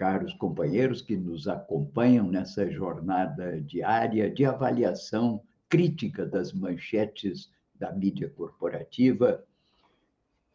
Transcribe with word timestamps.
caros 0.00 0.32
companheiros 0.32 1.02
que 1.02 1.14
nos 1.14 1.46
acompanham 1.46 2.26
nessa 2.26 2.70
jornada 2.70 3.60
diária 3.60 4.30
de 4.30 4.46
avaliação 4.46 5.42
crítica 5.68 6.24
das 6.24 6.54
manchetes 6.54 7.50
da 7.74 7.92
mídia 7.92 8.30
corporativa. 8.30 9.44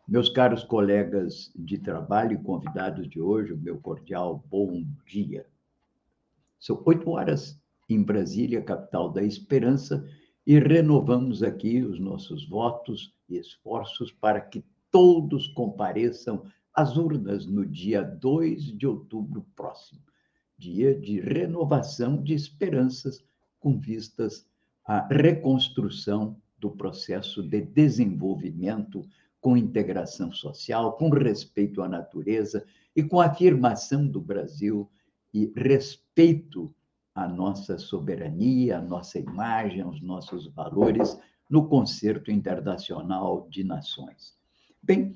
Meus 0.07 0.29
caros 0.29 0.63
colegas 0.63 1.51
de 1.55 1.77
trabalho 1.77 2.33
e 2.33 2.43
convidados 2.43 3.07
de 3.07 3.21
hoje, 3.21 3.53
o 3.53 3.57
meu 3.57 3.77
cordial 3.77 4.43
bom 4.49 4.83
dia. 5.05 5.45
São 6.59 6.81
oito 6.83 7.11
horas 7.11 7.55
em 7.87 8.01
Brasília, 8.01 8.63
capital 8.63 9.11
da 9.11 9.21
esperança, 9.21 10.03
e 10.43 10.57
renovamos 10.57 11.43
aqui 11.43 11.83
os 11.83 11.99
nossos 11.99 12.49
votos 12.49 13.13
e 13.29 13.37
esforços 13.37 14.11
para 14.11 14.41
que 14.41 14.65
todos 14.89 15.47
compareçam 15.49 16.43
as 16.75 16.97
urnas 16.97 17.45
no 17.45 17.65
dia 17.65 18.01
2 18.01 18.77
de 18.77 18.85
outubro 18.85 19.45
próximo, 19.55 20.01
dia 20.57 20.93
de 20.93 21.21
renovação 21.21 22.21
de 22.21 22.33
esperanças 22.33 23.23
com 23.59 23.79
vistas 23.79 24.45
à 24.85 25.07
reconstrução 25.07 26.39
do 26.59 26.69
processo 26.69 27.41
de 27.41 27.61
desenvolvimento 27.61 29.07
com 29.39 29.55
integração 29.55 30.31
social, 30.31 30.97
com 30.97 31.09
respeito 31.09 31.81
à 31.81 31.87
natureza 31.87 32.65
e 32.95 33.03
com 33.03 33.21
afirmação 33.21 34.05
do 34.05 34.19
Brasil 34.19 34.89
e 35.33 35.53
respeito 35.55 36.73
à 37.13 37.27
nossa 37.27 37.77
soberania, 37.77 38.79
à 38.79 38.81
nossa 38.81 39.19
imagem, 39.19 39.81
aos 39.81 40.01
nossos 40.01 40.47
valores 40.47 41.17
no 41.49 41.67
concerto 41.67 42.31
internacional 42.31 43.47
de 43.49 43.63
nações. 43.63 44.35
Bem, 44.81 45.15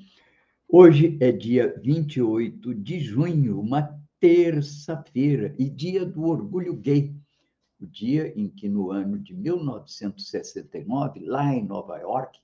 Hoje 0.72 1.18
é 1.20 1.32
dia 1.32 1.76
28 1.82 2.76
de 2.76 3.00
junho, 3.00 3.60
uma 3.60 4.00
terça-feira, 4.20 5.56
e 5.58 5.68
dia 5.68 6.06
do 6.06 6.26
orgulho 6.26 6.76
gay. 6.76 7.12
O 7.82 7.88
dia 7.88 8.32
em 8.40 8.48
que, 8.48 8.70
no 8.70 8.92
ano 8.92 9.18
de 9.18 9.34
1969, 9.34 11.22
lá 11.22 11.52
em 11.56 11.66
Nova 11.66 11.98
York, 11.98 12.40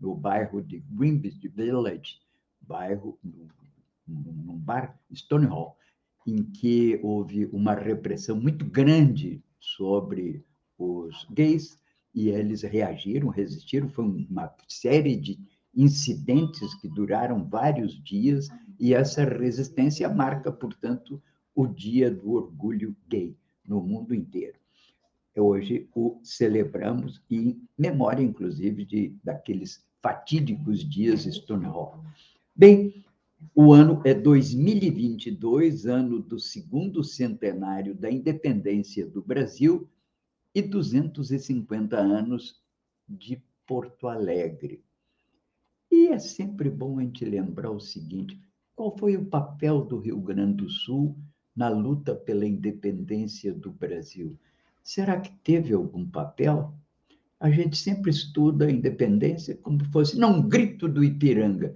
no 0.00 0.14
bairro 0.14 0.62
de 0.62 0.78
Greenwich 0.78 1.46
Village, 1.46 2.22
bairro, 2.58 3.18
num 4.06 4.56
bar 4.56 4.98
Stonewall, 5.12 5.76
em 6.26 6.42
que 6.42 6.98
houve 7.02 7.44
uma 7.52 7.74
repressão 7.74 8.40
muito 8.40 8.64
grande 8.64 9.42
sobre 9.60 10.42
os 10.78 11.26
gays, 11.30 11.78
e 12.14 12.30
eles 12.30 12.62
reagiram, 12.62 13.28
resistiram, 13.28 13.90
foi 13.90 14.06
uma 14.06 14.50
série 14.66 15.14
de 15.14 15.38
incidentes 15.74 16.74
que 16.74 16.88
duraram 16.88 17.44
vários 17.44 18.02
dias, 18.02 18.48
e 18.78 18.94
essa 18.94 19.24
resistência 19.24 20.08
marca, 20.08 20.52
portanto, 20.52 21.22
o 21.54 21.66
Dia 21.66 22.10
do 22.10 22.32
Orgulho 22.32 22.96
Gay 23.08 23.36
no 23.66 23.80
mundo 23.80 24.14
inteiro. 24.14 24.58
Hoje 25.36 25.88
o 25.94 26.18
celebramos 26.22 27.22
em 27.30 27.60
memória, 27.76 28.22
inclusive, 28.22 28.84
de 28.84 29.14
daqueles 29.22 29.84
fatídicos 30.02 30.88
dias 30.88 31.24
Stonewall. 31.24 32.02
Bem, 32.54 33.04
o 33.54 33.72
ano 33.72 34.02
é 34.04 34.14
2022, 34.14 35.86
ano 35.86 36.20
do 36.20 36.40
segundo 36.40 37.04
centenário 37.04 37.94
da 37.94 38.10
independência 38.10 39.06
do 39.06 39.22
Brasil 39.22 39.88
e 40.54 40.60
250 40.60 41.96
anos 41.96 42.60
de 43.08 43.40
Porto 43.64 44.08
Alegre. 44.08 44.82
E 45.90 46.08
é 46.08 46.18
sempre 46.18 46.68
bom 46.68 46.98
a 46.98 47.02
gente 47.02 47.24
lembrar 47.24 47.70
o 47.70 47.80
seguinte: 47.80 48.40
qual 48.74 48.96
foi 48.96 49.16
o 49.16 49.24
papel 49.24 49.84
do 49.84 49.98
Rio 49.98 50.20
Grande 50.20 50.58
do 50.58 50.70
Sul 50.70 51.16
na 51.56 51.68
luta 51.68 52.14
pela 52.14 52.46
independência 52.46 53.52
do 53.52 53.70
Brasil? 53.72 54.38
Será 54.82 55.20
que 55.20 55.30
teve 55.42 55.74
algum 55.74 56.08
papel? 56.08 56.74
A 57.40 57.50
gente 57.50 57.76
sempre 57.76 58.10
estuda 58.10 58.66
a 58.66 58.70
independência 58.70 59.56
como 59.56 59.84
se 59.84 59.90
fosse 59.90 60.18
não, 60.18 60.38
um 60.38 60.48
grito 60.48 60.88
do 60.88 61.04
Ipiranga. 61.04 61.74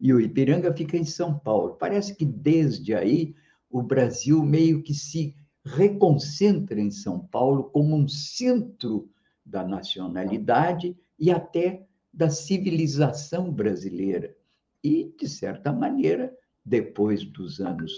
E 0.00 0.12
o 0.12 0.20
Ipiranga 0.20 0.74
fica 0.74 0.96
em 0.96 1.04
São 1.04 1.38
Paulo. 1.38 1.76
Parece 1.78 2.14
que 2.16 2.24
desde 2.24 2.94
aí 2.94 3.34
o 3.70 3.82
Brasil 3.82 4.44
meio 4.44 4.82
que 4.82 4.94
se 4.94 5.34
reconcentra 5.64 6.80
em 6.80 6.90
São 6.90 7.20
Paulo 7.20 7.64
como 7.64 7.96
um 7.96 8.08
centro 8.08 9.08
da 9.44 9.64
nacionalidade 9.64 10.96
e 11.18 11.30
até 11.30 11.86
da 12.12 12.28
civilização 12.28 13.50
brasileira. 13.50 14.36
E, 14.84 15.14
de 15.18 15.28
certa 15.28 15.72
maneira, 15.72 16.36
depois 16.64 17.24
dos 17.24 17.60
anos 17.60 17.92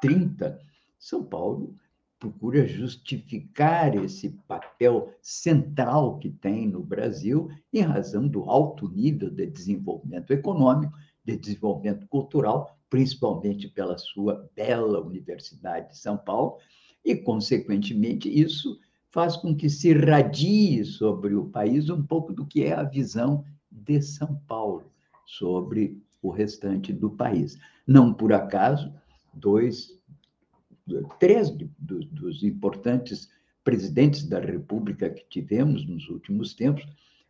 30, 0.00 0.58
São 0.98 1.24
Paulo 1.24 1.74
procura 2.18 2.66
justificar 2.66 3.94
esse 3.96 4.30
papel 4.46 5.14
central 5.22 6.18
que 6.18 6.30
tem 6.30 6.66
no 6.66 6.82
Brasil 6.82 7.48
em 7.72 7.80
razão 7.80 8.26
do 8.26 8.50
alto 8.50 8.88
nível 8.88 9.30
de 9.30 9.46
desenvolvimento 9.46 10.32
econômico, 10.32 10.92
de 11.24 11.36
desenvolvimento 11.36 12.06
cultural, 12.08 12.76
principalmente 12.90 13.68
pela 13.68 13.96
sua 13.98 14.50
bela 14.56 15.00
Universidade 15.00 15.90
de 15.90 15.98
São 15.98 16.16
Paulo, 16.16 16.58
e, 17.04 17.14
consequentemente, 17.14 18.28
isso 18.28 18.78
faz 19.10 19.36
com 19.36 19.54
que 19.54 19.70
se 19.70 19.92
radie 19.92 20.84
sobre 20.84 21.34
o 21.34 21.46
país 21.46 21.88
um 21.88 22.02
pouco 22.02 22.32
do 22.32 22.46
que 22.46 22.64
é 22.64 22.74
a 22.74 22.82
visão 22.82 23.44
de 23.70 24.00
São 24.02 24.34
Paulo 24.46 24.90
sobre 25.26 26.00
o 26.22 26.30
restante 26.30 26.92
do 26.92 27.10
país. 27.10 27.58
Não 27.86 28.12
por 28.12 28.32
acaso, 28.32 28.92
dois, 29.32 29.98
três 31.18 31.50
dos 31.78 32.42
importantes 32.42 33.28
presidentes 33.62 34.24
da 34.24 34.40
República 34.40 35.10
que 35.10 35.24
tivemos 35.28 35.86
nos 35.86 36.08
últimos 36.08 36.54
tempos, 36.54 36.86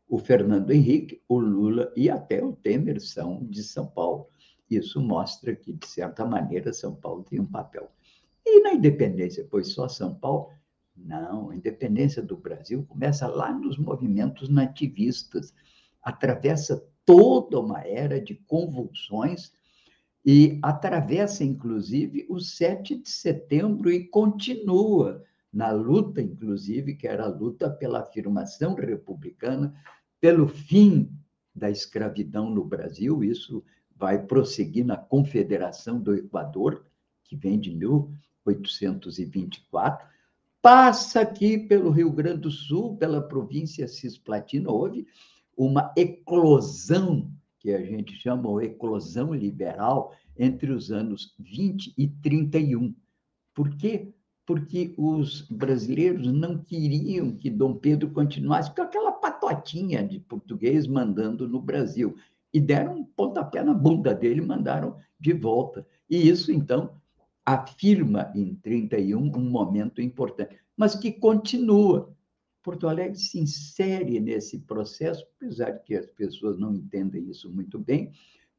o 0.08 0.18
Fernando 0.18 0.70
Henrique, 0.70 1.20
o 1.28 1.38
Lula 1.38 1.92
e 1.94 2.08
até 2.08 2.42
o 2.42 2.52
Temer 2.52 3.00
são 3.00 3.44
de 3.44 3.62
São 3.62 3.86
Paulo. 3.86 4.28
Isso 4.70 5.00
mostra 5.00 5.54
que, 5.54 5.72
de 5.72 5.86
certa 5.86 6.24
maneira, 6.24 6.72
São 6.72 6.94
Paulo 6.94 7.24
tem 7.24 7.40
um 7.40 7.46
papel. 7.46 7.90
E 8.44 8.62
na 8.62 8.72
independência, 8.72 9.46
pois 9.50 9.68
só 9.68 9.88
São 9.88 10.14
Paulo 10.14 10.48
não, 11.04 11.50
a 11.50 11.56
independência 11.56 12.22
do 12.22 12.36
Brasil 12.36 12.84
começa 12.88 13.26
lá 13.26 13.52
nos 13.52 13.76
movimentos 13.78 14.48
nativistas, 14.48 15.52
atravessa 16.02 16.82
toda 17.04 17.60
uma 17.60 17.82
era 17.82 18.20
de 18.20 18.34
convulsões 18.34 19.52
e 20.24 20.58
atravessa, 20.62 21.44
inclusive, 21.44 22.26
o 22.28 22.40
7 22.40 22.96
de 22.96 23.08
setembro 23.08 23.90
e 23.90 24.08
continua 24.08 25.24
na 25.52 25.70
luta, 25.70 26.20
inclusive, 26.20 26.94
que 26.94 27.08
era 27.08 27.24
a 27.24 27.28
luta 27.28 27.70
pela 27.70 28.00
afirmação 28.00 28.74
republicana, 28.74 29.74
pelo 30.20 30.46
fim 30.46 31.10
da 31.54 31.70
escravidão 31.70 32.50
no 32.50 32.64
Brasil. 32.64 33.24
Isso 33.24 33.64
vai 33.96 34.22
prosseguir 34.22 34.84
na 34.84 34.96
Confederação 34.96 36.00
do 36.00 36.14
Equador, 36.14 36.84
que 37.24 37.36
vem 37.36 37.58
de 37.58 37.74
1824 37.74 40.06
passa 40.62 41.20
aqui 41.20 41.58
pelo 41.58 41.90
Rio 41.90 42.10
Grande 42.10 42.40
do 42.40 42.50
Sul, 42.50 42.96
pela 42.96 43.20
província 43.20 43.86
cisplatina, 43.86 44.70
houve 44.70 45.06
uma 45.56 45.92
eclosão, 45.96 47.30
que 47.58 47.72
a 47.72 47.84
gente 47.84 48.14
chama 48.14 48.60
de 48.60 48.66
eclosão 48.66 49.34
liberal, 49.34 50.12
entre 50.38 50.70
os 50.70 50.92
anos 50.92 51.34
20 51.38 51.94
e 51.98 52.06
31. 52.06 52.94
Por 53.52 53.76
quê? 53.76 54.12
Porque 54.46 54.94
os 54.96 55.42
brasileiros 55.42 56.32
não 56.32 56.58
queriam 56.58 57.32
que 57.32 57.50
Dom 57.50 57.74
Pedro 57.74 58.10
continuasse 58.10 58.72
com 58.72 58.82
aquela 58.82 59.12
patotinha 59.12 60.06
de 60.06 60.20
português 60.20 60.86
mandando 60.86 61.48
no 61.48 61.60
Brasil. 61.60 62.16
E 62.54 62.60
deram 62.60 62.98
um 62.98 63.04
pontapé 63.04 63.62
na 63.62 63.74
bunda 63.74 64.14
dele 64.14 64.40
e 64.40 64.46
mandaram 64.46 64.96
de 65.20 65.32
volta. 65.32 65.86
E 66.08 66.28
isso, 66.28 66.52
então, 66.52 66.92
afirma 67.54 68.30
em 68.34 68.54
31 68.56 69.34
um 69.34 69.48
momento 69.48 70.02
importante, 70.02 70.54
mas 70.76 70.94
que 70.94 71.10
continua. 71.10 72.14
Porto 72.62 72.86
Alegre 72.86 73.18
se 73.18 73.40
insere 73.40 74.20
nesse 74.20 74.58
processo, 74.58 75.24
apesar 75.36 75.70
de 75.70 75.82
que 75.84 75.94
as 75.94 76.04
pessoas 76.04 76.58
não 76.58 76.74
entendem 76.74 77.30
isso 77.30 77.50
muito 77.50 77.78
bem, 77.78 78.12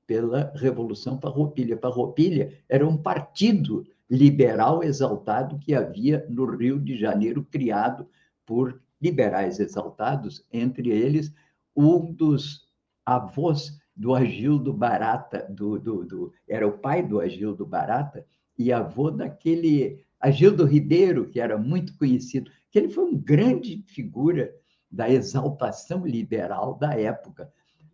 pela 0.08 0.52
Revolução 0.56 1.22
Farroupilha. 1.22 1.78
Farroupilha 1.78 2.52
era 2.68 2.88
um 2.88 2.98
partido 2.98 3.86
liberal 4.10 4.82
exaltado 4.82 5.60
que 5.60 5.76
havia 5.76 6.26
no 6.28 6.46
Rio 6.46 6.80
de 6.80 6.98
Janeiro, 6.98 7.46
criado 7.52 8.08
por 8.44 8.82
liberais 9.00 9.60
exaltados, 9.60 10.44
entre 10.52 10.90
eles 10.90 11.32
um 11.76 12.12
dos 12.12 12.68
avós 13.06 13.80
do 13.96 14.16
Agildo 14.16 14.74
Barata, 14.74 15.46
do, 15.48 15.78
do, 15.78 16.04
do, 16.04 16.34
era 16.48 16.68
o 16.68 16.80
pai 16.80 17.06
do 17.06 17.20
Agildo 17.20 17.66
Barata 17.66 18.26
e 18.60 18.74
avô 18.74 19.10
daquele 19.10 20.04
Agildo 20.20 20.66
Ribeiro, 20.66 21.30
que 21.30 21.40
era 21.40 21.58
muito 21.58 21.98
conhecido, 21.98 22.52
que 22.70 22.78
ele 22.78 22.90
foi 22.90 23.06
uma 23.06 23.18
grande 23.18 23.82
figura 23.88 24.54
da 24.92 25.10
exaltação 25.10 26.06
liberal 26.06 26.76
da 26.76 26.94
época. 26.94 27.52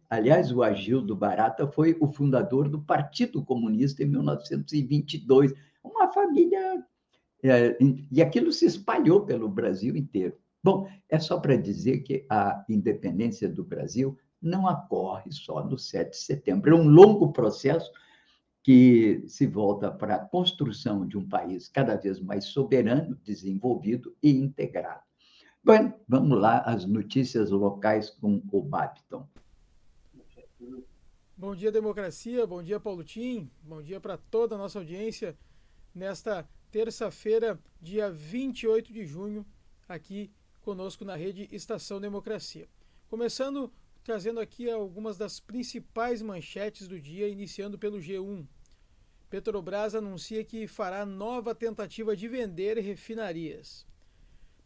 Aliás, 0.10 0.52
o 0.52 0.64
Agildo 0.64 1.16
Barata 1.16 1.68
foi 1.68 1.96
o 2.00 2.08
fundador 2.08 2.68
do 2.68 2.82
Partido 2.82 3.44
Comunista 3.44 4.02
em 4.02 4.08
1922, 4.08 5.54
uma 5.84 6.12
família. 6.12 6.84
É, 7.44 7.78
e 8.12 8.22
aquilo 8.22 8.52
se 8.52 8.66
espalhou 8.66 9.22
pelo 9.22 9.48
Brasil 9.48 9.96
inteiro. 9.96 10.36
Bom, 10.64 10.88
é 11.08 11.20
só 11.20 11.40
para 11.40 11.56
dizer 11.56 12.00
que 12.00 12.26
a 12.28 12.66
independência 12.68 13.48
do 13.48 13.64
Brasil 13.64 14.18
não 14.42 14.66
ocorre 14.66 15.32
só 15.32 15.64
no 15.64 15.78
7 15.78 16.10
de 16.10 16.18
setembro. 16.18 16.72
É 16.72 16.80
um 16.80 16.88
longo 16.88 17.32
processo 17.32 17.92
que 18.66 19.24
se 19.28 19.46
volta 19.46 19.92
para 19.92 20.16
a 20.16 20.26
construção 20.26 21.06
de 21.06 21.16
um 21.16 21.30
país 21.30 21.68
cada 21.68 21.96
vez 21.96 22.20
mais 22.20 22.46
soberano, 22.46 23.16
desenvolvido 23.24 24.18
e 24.24 24.32
integrado. 24.32 25.04
Bem, 25.64 25.94
vamos 26.08 26.42
lá, 26.42 26.62
as 26.62 26.84
notícias 26.84 27.52
locais 27.52 28.10
com 28.10 28.42
o 28.52 28.62
Babiton. 28.64 29.30
Bom 31.38 31.56
dia, 31.56 31.72
democracia. 31.72 32.48
Bom 32.48 32.64
dia, 32.64 32.80
Paulo 32.80 33.04
Tim. 33.04 33.52
Bom 33.62 33.84
dia 33.84 34.00
para 34.00 34.18
toda 34.18 34.56
a 34.56 34.58
nossa 34.58 34.80
audiência 34.80 35.38
nesta 35.94 36.50
terça-feira, 36.72 37.60
dia 37.80 38.10
28 38.10 38.92
de 38.92 39.06
junho, 39.06 39.46
aqui 39.88 40.32
conosco 40.64 41.06
na 41.06 41.16
rede 41.16 41.48
Estação 41.52 42.02
Democracia. 42.02 42.68
Começando 43.08 43.72
trazendo 44.06 44.40
aqui 44.40 44.70
algumas 44.70 45.18
das 45.18 45.40
principais 45.40 46.22
manchetes 46.22 46.88
do 46.88 47.02
dia, 47.02 47.28
iniciando 47.28 47.78
pelo 47.78 47.98
G1. 47.98 48.46
Petrobras 49.30 49.96
anuncia 49.96 50.44
que 50.44 50.68
fará 50.68 51.06
nova 51.06 51.54
tentativa 51.54 52.16
de 52.16 52.28
vender 52.28 52.78
refinarias. 52.78 53.86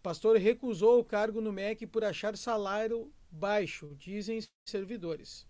Pastor 0.01 0.37
recusou 0.37 0.99
o 0.99 1.05
cargo 1.05 1.41
no 1.41 1.51
MEC 1.51 1.85
por 1.87 2.03
achar 2.03 2.37
salário 2.37 3.11
baixo, 3.31 3.95
dizem 3.97 4.39
servidores. 4.65 5.47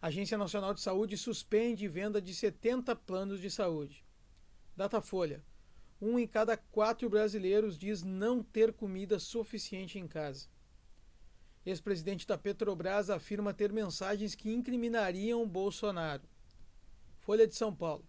Agência 0.00 0.38
Nacional 0.38 0.74
de 0.74 0.80
Saúde 0.80 1.16
suspende 1.16 1.88
venda 1.88 2.20
de 2.20 2.34
70 2.34 2.94
planos 2.94 3.40
de 3.40 3.50
saúde. 3.50 4.04
Datafolha 4.76 5.44
um 6.00 6.18
em 6.18 6.26
cada 6.26 6.56
quatro 6.56 7.10
brasileiros 7.10 7.76
diz 7.76 8.02
não 8.02 8.42
ter 8.42 8.72
comida 8.72 9.18
suficiente 9.18 9.98
em 9.98 10.06
casa. 10.06 10.48
Ex-presidente 11.66 12.26
da 12.26 12.38
Petrobras 12.38 13.10
afirma 13.10 13.52
ter 13.52 13.72
mensagens 13.72 14.34
que 14.34 14.50
incriminariam 14.50 15.46
Bolsonaro. 15.46 16.22
Folha 17.28 17.46
de 17.46 17.54
São 17.54 17.74
Paulo. 17.74 18.06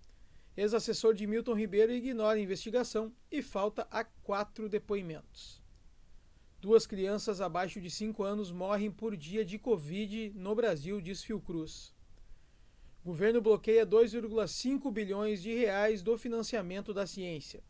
Ex-assessor 0.56 1.14
de 1.14 1.28
Milton 1.28 1.54
Ribeiro 1.54 1.92
ignora 1.92 2.38
a 2.38 2.42
investigação 2.42 3.12
e 3.30 3.42
falta 3.42 3.86
a 3.92 4.02
quatro 4.02 4.70
depoimentos. 4.70 5.62
Duas 6.62 6.88
crianças 6.88 7.42
abaixo 7.42 7.82
de 7.82 7.92
5 7.92 8.24
anos 8.24 8.50
morrem 8.50 8.90
por 8.90 9.18
dia 9.18 9.44
de 9.44 9.60
Covid 9.60 10.32
no 10.36 10.56
Brasil, 10.56 11.02
diz 11.02 11.22
Fiocruz. 11.22 11.94
Governo 13.04 13.42
bloqueia 13.42 13.86
2,5 13.86 14.90
bilhões 14.90 15.42
de 15.42 15.54
reais 15.54 16.02
do 16.02 16.18
financiamento 16.18 16.94
da 16.94 17.06
ciência. 17.06 17.62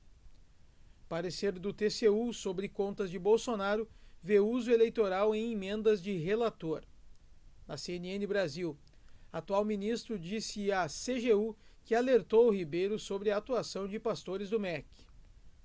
Parecer 1.07 1.53
do 1.53 1.73
TCU 1.73 2.31
sobre 2.31 2.69
contas 2.69 3.09
de 3.09 3.17
Bolsonaro 3.17 3.89
vê 4.21 4.39
uso 4.39 4.69
eleitoral 4.69 5.33
em 5.33 5.53
emendas 5.53 5.99
de 5.99 6.15
relator. 6.15 6.83
Na 7.67 7.75
CNN 7.75 8.23
Brasil, 8.27 8.77
atual 9.31 9.63
ministro 9.63 10.17
disse 10.17 10.71
à 10.71 10.87
CGU 10.87 11.55
que 11.83 11.95
alertou 11.95 12.47
o 12.47 12.51
Ribeiro 12.51 12.99
sobre 12.99 13.31
a 13.31 13.37
atuação 13.37 13.87
de 13.87 13.99
pastores 13.99 14.49
do 14.49 14.59
MEC. 14.59 14.87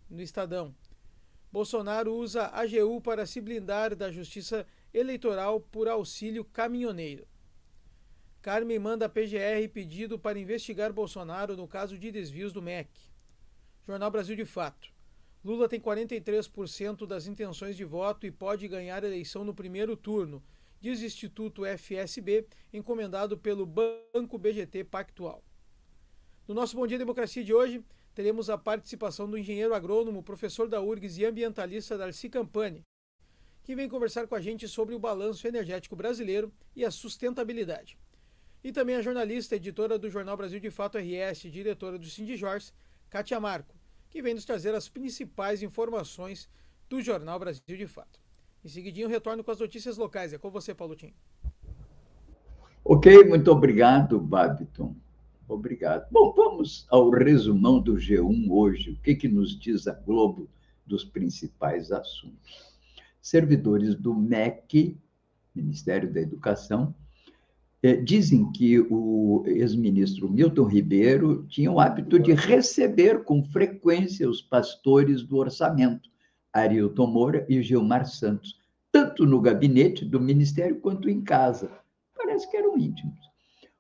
No 0.09 0.23
Estadão, 0.23 0.75
Bolsonaro 1.53 2.15
usa 2.15 2.43
a 2.47 2.63
AGU 2.63 3.01
para 3.01 3.27
se 3.27 3.41
blindar 3.41 3.95
da 3.95 4.11
justiça 4.11 4.67
eleitoral 4.93 5.61
por 5.61 5.87
auxílio 5.87 6.45
caminhoneiro. 6.45 7.27
Carmen 8.43 8.79
manda 8.79 9.09
PGR 9.09 9.69
pedido 9.73 10.19
para 10.19 10.39
investigar 10.39 10.93
Bolsonaro 10.93 11.57
no 11.57 11.69
caso 11.69 11.97
de 11.97 12.11
desvios 12.11 12.53
do 12.53 12.61
MEC. 12.61 12.91
Jornal 13.87 14.11
Brasil 14.11 14.35
de 14.35 14.45
Fato. 14.45 14.93
Lula 15.45 15.69
tem 15.69 15.79
43% 15.81 17.07
das 17.07 17.27
intenções 17.27 17.77
de 17.77 17.85
voto 17.85 18.27
e 18.27 18.31
pode 18.31 18.67
ganhar 18.67 19.05
eleição 19.05 19.45
no 19.45 19.55
primeiro 19.55 19.97
turno, 19.97 20.43
diz 20.85 21.01
Instituto 21.01 21.65
FSB, 21.65 22.47
encomendado 22.71 23.39
pelo 23.39 23.65
Banco 23.65 24.37
BGT 24.37 24.85
Pactual. 24.85 25.43
No 26.47 26.53
nosso 26.53 26.77
Bom 26.77 26.87
Dia 26.87 26.99
Democracia 26.99 27.43
de 27.43 27.55
hoje, 27.55 27.83
teremos 28.15 28.51
a 28.51 28.59
participação 28.59 29.27
do 29.27 29.39
engenheiro 29.39 29.73
agrônomo, 29.73 30.23
professor 30.23 30.69
da 30.69 30.83
URGS 30.83 31.17
e 31.17 31.25
ambientalista 31.25 31.97
Darcy 31.97 32.29
Campani, 32.29 32.83
que 33.63 33.75
vem 33.75 33.89
conversar 33.89 34.27
com 34.27 34.35
a 34.35 34.41
gente 34.43 34.69
sobre 34.69 34.95
o 34.95 34.99
balanço 34.99 35.49
energético 35.49 35.97
brasileiro 35.97 36.53
e 36.77 36.85
a 36.85 36.91
sustentabilidade. 36.91 37.99
E 38.63 38.71
também 38.71 38.97
a 38.97 39.01
jornalista, 39.01 39.57
editora 39.57 39.99
do 39.99 40.11
Jornal 40.11 40.37
Brasil 40.37 40.61
de 40.61 40.71
Fato 40.71 40.99
RS, 40.99 41.51
diretora 41.51 41.99
do 41.99 42.05
Cindy 42.05 42.37
Jorge, 42.37 42.73
Kátia 43.09 43.41
Marco 43.41 43.75
que 44.11 44.21
vem 44.21 44.35
nos 44.35 44.45
trazer 44.45 44.75
as 44.75 44.87
principais 44.87 45.63
informações 45.63 46.47
do 46.91 47.01
Jornal 47.01 47.39
Brasil 47.39 47.63
de 47.67 47.87
Fato. 47.87 48.24
Em 48.65 48.69
seguidinho, 48.69 49.09
retorno 49.09 49.45
com 49.45 49.51
as 49.51 49.59
notícias 49.59 49.99
locais. 49.99 50.33
É 50.33 50.39
com 50.39 50.51
você, 50.51 50.75
Paulo 50.75 50.97
Tim. 50.97 51.13
Ok, 52.83 53.25
muito 53.25 53.51
obrigado, 53.51 54.19
Babiton. 54.19 54.97
Obrigado. 55.47 56.09
Bom, 56.11 56.33
vamos 56.35 56.87
ao 56.89 57.11
resumão 57.11 57.79
do 57.79 57.95
G1 57.95 58.49
hoje. 58.51 58.93
O 58.93 59.03
que, 59.03 59.15
que 59.15 59.29
nos 59.29 59.59
diz 59.59 59.87
a 59.87 59.93
Globo 59.93 60.49
dos 60.87 61.05
principais 61.05 61.93
assuntos? 61.93 62.75
Servidores 63.21 63.95
do 63.95 64.15
MEC, 64.15 64.97
Ministério 65.55 66.11
da 66.11 66.21
Educação, 66.21 66.95
é, 67.83 67.95
dizem 67.97 68.51
que 68.51 68.81
o 68.81 69.45
ex-ministro 69.47 70.31
Milton 70.31 70.65
Ribeiro 70.65 71.47
tinha 71.49 71.71
o 71.71 71.79
hábito 71.79 72.19
de 72.19 72.33
receber 72.33 73.25
com 73.25 73.45
frequência 73.45 74.29
os 74.29 74.41
pastores 74.41 75.23
do 75.23 75.37
orçamento, 75.37 76.09
Arilton 76.55 77.09
Moura 77.09 77.45
e 77.49 77.61
Gilmar 77.61 78.07
Santos, 78.07 78.59
tanto 78.93 79.27
no 79.27 79.41
gabinete 79.41 80.05
do 80.05 80.21
ministério 80.21 80.81
quanto 80.81 81.11
em 81.11 81.21
casa. 81.21 81.71
Parece 82.17 82.49
que 82.51 82.57
eram 82.57 82.79
íntimos. 82.79 83.19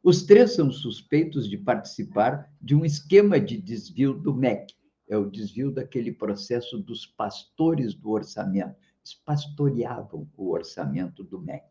Os 0.02 0.24
três 0.24 0.52
são 0.54 0.70
suspeitos 0.70 1.48
de 1.48 1.56
participar 1.56 2.52
de 2.60 2.74
um 2.74 2.84
esquema 2.84 3.40
de 3.40 3.56
desvio 3.56 4.12
do 4.12 4.34
MEC, 4.34 4.74
é 5.08 5.16
o 5.16 5.30
desvio 5.30 5.70
daquele 5.70 6.12
processo 6.12 6.78
dos 6.78 7.06
pastores 7.06 7.94
do 7.94 8.10
orçamento. 8.10 8.74
Eles 9.00 9.14
pastoreavam 9.24 10.28
o 10.36 10.50
orçamento 10.50 11.22
do 11.22 11.40
MEC. 11.40 11.64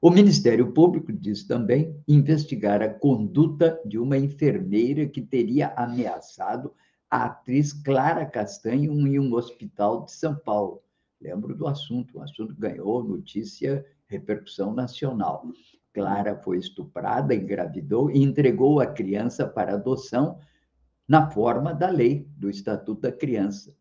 O 0.00 0.10
Ministério 0.10 0.72
Público 0.72 1.12
diz 1.12 1.44
também 1.44 1.98
investigar 2.06 2.82
a 2.82 2.88
conduta 2.88 3.80
de 3.84 3.98
uma 3.98 4.18
enfermeira 4.18 5.06
que 5.06 5.22
teria 5.22 5.72
ameaçado 5.76 6.72
a 7.14 7.26
atriz 7.26 7.72
Clara 7.72 8.26
Castanho 8.26 8.90
em 9.06 9.20
um 9.20 9.32
hospital 9.34 10.04
de 10.04 10.10
São 10.10 10.34
Paulo. 10.34 10.82
Lembro 11.20 11.54
do 11.54 11.68
assunto, 11.68 12.18
o 12.18 12.20
assunto 12.20 12.52
ganhou 12.56 13.04
notícia, 13.04 13.86
repercussão 14.08 14.74
nacional. 14.74 15.46
Clara 15.92 16.34
foi 16.42 16.58
estuprada, 16.58 17.32
engravidou 17.32 18.10
e 18.10 18.20
entregou 18.20 18.80
a 18.80 18.86
criança 18.86 19.46
para 19.46 19.74
adoção 19.74 20.40
na 21.06 21.30
forma 21.30 21.72
da 21.72 21.88
lei 21.88 22.26
do 22.36 22.50
Estatuto 22.50 23.02
da 23.02 23.12
Criança. 23.12 23.72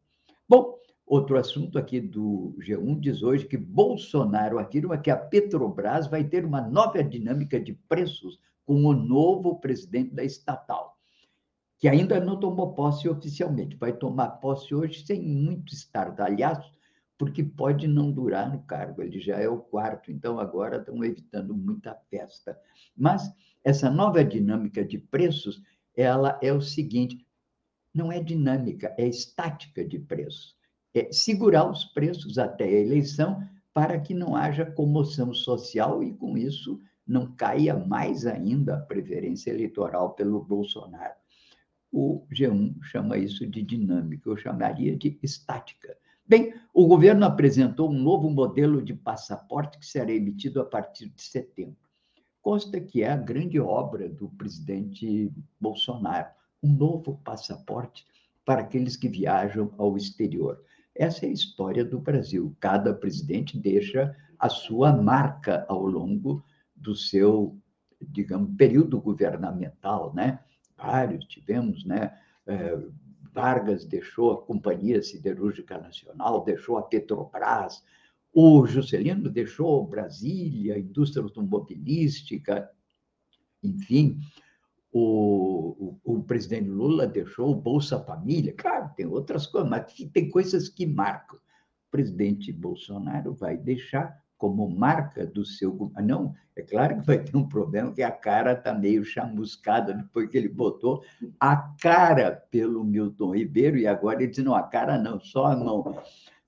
Bom, 0.47 0.77
Outro 1.05 1.37
assunto 1.37 1.77
aqui 1.77 1.99
do 1.99 2.55
G1 2.59 2.99
diz 2.99 3.23
hoje 3.23 3.45
que 3.45 3.57
Bolsonaro 3.57 4.57
afirma 4.57 4.97
que 4.97 5.11
a 5.11 5.17
Petrobras 5.17 6.07
vai 6.07 6.23
ter 6.23 6.45
uma 6.45 6.61
nova 6.61 7.03
dinâmica 7.03 7.59
de 7.59 7.73
preços 7.73 8.39
com 8.63 8.85
o 8.85 8.93
novo 8.93 9.59
presidente 9.59 10.15
da 10.15 10.23
estatal, 10.23 10.92
que 11.79 11.87
ainda 11.87 12.19
não 12.19 12.39
tomou 12.39 12.73
posse 12.73 13.09
oficialmente. 13.09 13.75
Vai 13.75 13.93
tomar 13.93 14.29
posse 14.29 14.73
hoje 14.73 15.05
sem 15.05 15.21
muito 15.21 15.73
estardalhaço, 15.73 16.71
porque 17.17 17.43
pode 17.43 17.87
não 17.87 18.11
durar 18.11 18.51
no 18.51 18.63
cargo. 18.63 19.01
Ele 19.01 19.19
já 19.19 19.37
é 19.37 19.47
o 19.47 19.59
quarto, 19.59 20.11
então 20.11 20.39
agora 20.39 20.77
estão 20.77 21.03
evitando 21.03 21.55
muita 21.55 21.93
festa. 22.09 22.57
Mas 22.95 23.31
essa 23.63 23.89
nova 23.89 24.23
dinâmica 24.23 24.83
de 24.83 24.97
preços, 24.97 25.61
ela 25.95 26.39
é 26.41 26.51
o 26.53 26.61
seguinte: 26.61 27.25
não 27.93 28.11
é 28.11 28.21
dinâmica, 28.21 28.93
é 28.97 29.07
estática 29.07 29.85
de 29.85 29.99
preços 29.99 30.55
é, 30.93 31.11
segurar 31.11 31.69
os 31.69 31.85
preços 31.85 32.37
até 32.37 32.65
a 32.65 32.81
eleição 32.81 33.43
para 33.73 33.99
que 33.99 34.13
não 34.13 34.35
haja 34.35 34.65
comoção 34.65 35.33
social 35.33 36.03
e, 36.03 36.13
com 36.13 36.37
isso, 36.37 36.79
não 37.05 37.35
caia 37.35 37.75
mais 37.75 38.25
ainda 38.25 38.75
a 38.75 38.81
preferência 38.81 39.49
eleitoral 39.49 40.13
pelo 40.13 40.43
Bolsonaro. 40.43 41.15
O 41.95 42.25
G1 42.33 42.81
chama 42.81 43.19
isso 43.19 43.45
de 43.45 43.61
dinâmica, 43.61 44.27
eu 44.27 44.35
chamaria 44.35 44.97
de 44.97 45.19
estática. 45.21 45.95
Bem, 46.27 46.51
o 46.73 46.87
governo 46.87 47.23
apresentou 47.23 47.87
um 47.87 48.01
novo 48.01 48.31
modelo 48.31 48.81
de 48.81 48.95
passaporte 48.95 49.77
que 49.77 49.85
será 49.85 50.11
emitido 50.11 50.59
a 50.59 50.65
partir 50.65 51.09
de 51.09 51.21
setembro. 51.21 51.77
Consta 52.41 52.81
que 52.81 53.03
é 53.03 53.11
a 53.11 53.15
grande 53.15 53.59
obra 53.59 54.09
do 54.09 54.27
presidente 54.29 55.31
Bolsonaro, 55.61 56.29
um 56.63 56.73
novo 56.73 57.21
passaporte 57.23 58.07
para 58.43 58.61
aqueles 58.61 58.97
que 58.97 59.07
viajam 59.07 59.71
ao 59.77 59.95
exterior. 59.95 60.63
Essa 60.95 61.27
é 61.27 61.29
a 61.29 61.33
história 61.33 61.85
do 61.85 61.99
Brasil. 61.99 62.55
Cada 62.59 62.91
presidente 62.91 63.55
deixa 63.55 64.15
a 64.39 64.49
sua 64.49 64.91
marca 64.91 65.63
ao 65.69 65.85
longo 65.85 66.43
do 66.75 66.95
seu, 66.95 67.55
digamos, 68.01 68.55
período 68.57 68.99
governamental, 68.99 70.11
né? 70.15 70.39
Vários 70.83 71.23
tivemos, 71.25 71.85
né? 71.85 72.17
É, 72.45 72.77
Vargas 73.31 73.85
deixou 73.85 74.31
a 74.31 74.41
Companhia 74.45 75.01
Siderúrgica 75.01 75.77
Nacional, 75.77 76.43
deixou 76.43 76.77
a 76.77 76.83
Petrobras, 76.83 77.81
o 78.33 78.65
Juscelino 78.65 79.29
deixou 79.29 79.87
Brasília, 79.87 80.75
a 80.75 80.79
indústria 80.79 81.23
automobilística, 81.23 82.69
enfim, 83.63 84.19
o, 84.91 85.97
o, 86.03 86.15
o, 86.15 86.23
presidente 86.23 86.67
Lula 86.67 87.07
deixou 87.07 87.51
o 87.51 87.55
Bolsa 87.55 87.99
Família. 88.03 88.53
Claro, 88.53 88.91
tem 88.95 89.05
outras 89.05 89.47
coisas, 89.47 89.69
mas 89.69 89.93
tem 90.11 90.29
coisas 90.29 90.67
que 90.67 90.85
marcam. 90.85 91.37
O 91.37 91.91
presidente 91.91 92.51
Bolsonaro 92.51 93.33
vai 93.33 93.55
deixar 93.57 94.22
como 94.43 94.69
marca 94.69 95.25
do 95.25 95.45
seu. 95.45 95.89
Não, 96.03 96.35
é 96.53 96.61
claro 96.61 96.99
que 96.99 97.07
vai 97.07 97.17
ter 97.17 97.37
um 97.37 97.47
problema, 97.47 97.93
que 97.93 98.03
a 98.03 98.11
cara 98.11 98.51
está 98.51 98.73
meio 98.73 99.05
chamuscada 99.05 99.93
depois 99.93 100.29
que 100.29 100.37
ele 100.37 100.49
botou 100.49 101.01
a 101.39 101.55
cara 101.81 102.43
pelo 102.51 102.83
Milton 102.83 103.33
Ribeiro, 103.33 103.77
e 103.77 103.87
agora 103.87 104.21
ele 104.21 104.31
diz: 104.31 104.43
não, 104.43 104.53
a 104.53 104.63
cara 104.63 104.97
não, 104.97 105.17
só 105.17 105.45
a 105.45 105.55
mão. 105.55 105.97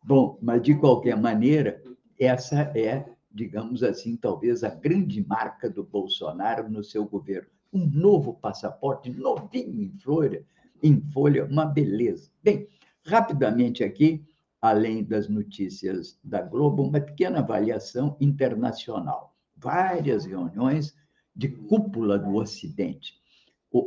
Bom, 0.03 0.37
mas 0.41 0.61
de 0.61 0.75
qualquer 0.75 1.15
maneira, 1.15 1.81
essa 2.19 2.63
é, 2.77 3.05
digamos 3.31 3.81
assim, 3.81 4.17
talvez 4.17 4.61
a 4.61 4.69
grande 4.69 5.25
marca 5.25 5.69
do 5.69 5.81
Bolsonaro 5.81 6.69
no 6.69 6.83
seu 6.83 7.05
governo 7.05 7.47
um 7.71 7.85
novo 7.87 8.33
passaporte, 8.33 9.09
novinho 9.09 9.81
em 9.81 9.97
folha, 9.99 10.43
em 10.83 10.99
folha, 11.13 11.45
uma 11.45 11.65
beleza. 11.65 12.29
Bem, 12.43 12.67
rapidamente 13.05 13.85
aqui, 13.85 14.21
além 14.65 15.03
das 15.03 15.29
notícias 15.29 16.19
da 16.23 16.41
Globo, 16.41 16.83
uma 16.83 16.99
pequena 16.99 17.39
avaliação 17.39 18.17
internacional. 18.19 19.35
Várias 19.55 20.25
reuniões 20.25 20.95
de 21.35 21.49
cúpula 21.49 22.17
do 22.17 22.35
Ocidente. 22.35 23.13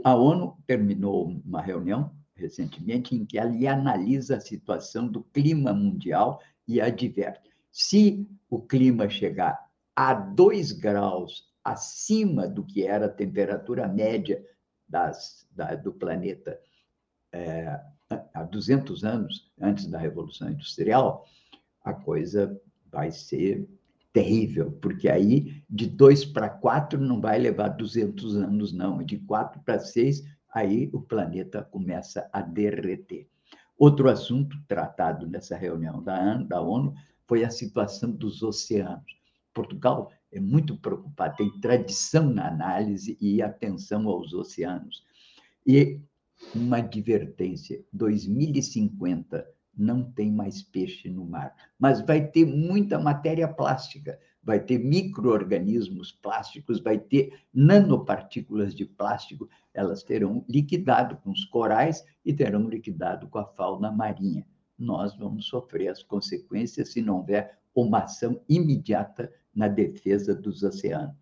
A 0.05 0.15
ONU 0.15 0.57
terminou 0.67 1.29
uma 1.45 1.63
reunião 1.63 2.15
recentemente 2.35 3.15
em 3.15 3.25
que 3.27 3.39
ela 3.39 3.51
analisa 3.73 4.37
a 4.37 4.41
situação 4.41 5.09
do 5.09 5.23
clima 5.23 5.73
mundial 5.73 6.41
e 6.67 6.81
adverte: 6.81 7.51
se 7.73 8.27
o 8.49 8.61
clima 8.61 9.09
chegar 9.09 9.59
a 9.97 10.15
2 10.15 10.73
graus 10.73 11.49
acima 11.65 12.47
do 12.47 12.65
que 12.65 12.85
era 12.87 13.07
a 13.07 13.11
temperatura 13.11 13.89
média 13.89 14.45
das, 14.89 15.47
da, 15.51 15.75
do 15.75 15.93
planeta 15.93 16.59
é, 17.33 17.81
há 18.11 18.43
200 18.43 19.05
anos 19.05 19.51
antes 19.61 19.87
da 19.87 19.99
Revolução 19.99 20.51
Industrial, 20.51 21.27
a 21.85 21.93
coisa 21.93 22.61
vai 22.91 23.11
ser 23.11 23.69
terrível, 24.13 24.73
porque 24.81 25.09
aí 25.09 25.63
de 25.69 25.87
2 25.87 26.25
para 26.27 26.49
4 26.49 26.99
não 26.99 27.21
vai 27.21 27.39
levar 27.39 27.69
200 27.69 28.37
anos, 28.37 28.73
não, 28.73 29.03
de 29.03 29.19
4 29.19 29.61
para 29.63 29.79
6, 29.79 30.25
aí 30.53 30.89
o 30.93 31.01
planeta 31.01 31.63
começa 31.63 32.29
a 32.33 32.41
derreter. 32.41 33.29
Outro 33.77 34.09
assunto 34.09 34.57
tratado 34.67 35.27
nessa 35.27 35.57
reunião 35.57 36.03
da 36.03 36.61
ONU 36.61 36.95
foi 37.27 37.45
a 37.45 37.51
situação 37.51 38.11
dos 38.11 38.43
oceanos. 38.43 39.19
Portugal 39.53 40.11
é 40.33 40.41
muito 40.41 40.77
preocupado, 40.77 41.37
tem 41.37 41.61
tradição 41.61 42.29
na 42.31 42.49
análise 42.49 43.17
e 43.21 43.41
atenção 43.41 44.09
aos 44.09 44.33
oceanos. 44.33 45.05
E 45.67 46.01
uma 46.55 46.79
advertência: 46.79 47.85
2050 47.93 49.47
não 49.77 50.03
tem 50.11 50.33
mais 50.33 50.63
peixe 50.63 51.09
no 51.09 51.25
mar, 51.25 51.55
mas 51.79 52.01
vai 52.01 52.27
ter 52.27 52.45
muita 52.45 52.99
matéria 52.99 53.47
plástica, 53.47 54.19
vai 54.43 54.59
ter 54.59 54.79
microorganismos 54.79 56.11
plásticos, 56.11 56.81
vai 56.81 56.99
ter 56.99 57.33
nanopartículas 57.55 58.75
de 58.75 58.85
plástico, 58.85 59.49
elas 59.73 60.03
terão 60.03 60.45
liquidado 60.49 61.17
com 61.19 61.31
os 61.31 61.45
corais 61.45 62.05
e 62.25 62.33
terão 62.33 62.69
liquidado 62.69 63.29
com 63.29 63.39
a 63.39 63.45
fauna 63.45 63.93
marinha. 63.93 64.45
Nós 64.77 65.17
vamos 65.17 65.47
sofrer 65.47 65.89
as 65.89 66.03
consequências 66.03 66.93
se 66.93 67.01
não 67.03 67.19
houver 67.19 67.59
uma 67.75 68.01
ação 68.01 68.41
imediata 68.49 69.33
na 69.55 69.69
defesa 69.69 70.35
dos 70.35 70.63
oceanos. 70.63 71.15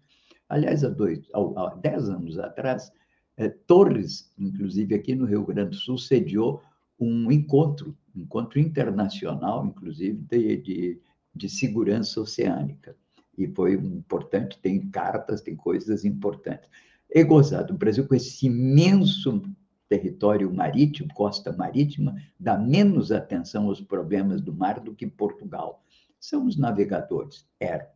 Aliás, 0.48 0.84
há, 0.84 0.88
dois, 0.88 1.28
há 1.34 1.74
dez 1.74 2.08
anos 2.08 2.38
atrás, 2.38 2.92
é, 3.36 3.48
Torres, 3.48 4.32
inclusive 4.38 4.94
aqui 4.94 5.14
no 5.14 5.26
Rio 5.26 5.44
Grande 5.44 5.70
do 5.70 5.76
Sul, 5.76 5.98
sediou 5.98 6.62
um 6.98 7.30
encontro, 7.30 7.94
um 8.14 8.22
encontro 8.22 8.58
internacional, 8.58 9.66
inclusive, 9.66 10.14
de, 10.14 10.56
de, 10.56 11.00
de 11.34 11.48
segurança 11.48 12.20
oceânica. 12.20 12.96
E 13.36 13.46
foi 13.46 13.74
importante, 13.74 14.58
tem 14.58 14.88
cartas, 14.88 15.42
tem 15.42 15.54
coisas 15.54 16.04
importantes. 16.04 16.70
É 17.10 17.22
gozado, 17.22 17.74
o 17.74 17.76
Brasil 17.76 18.06
com 18.08 18.14
esse 18.14 18.46
imenso 18.46 19.42
território 19.88 20.52
marítimo, 20.52 21.12
costa 21.12 21.52
marítima, 21.52 22.16
dá 22.40 22.58
menos 22.58 23.12
atenção 23.12 23.66
aos 23.66 23.80
problemas 23.80 24.40
do 24.40 24.52
mar 24.52 24.80
do 24.80 24.94
que 24.94 25.06
Portugal. 25.06 25.84
São 26.18 26.46
os 26.46 26.56
navegadores, 26.56 27.46
eram. 27.60 27.86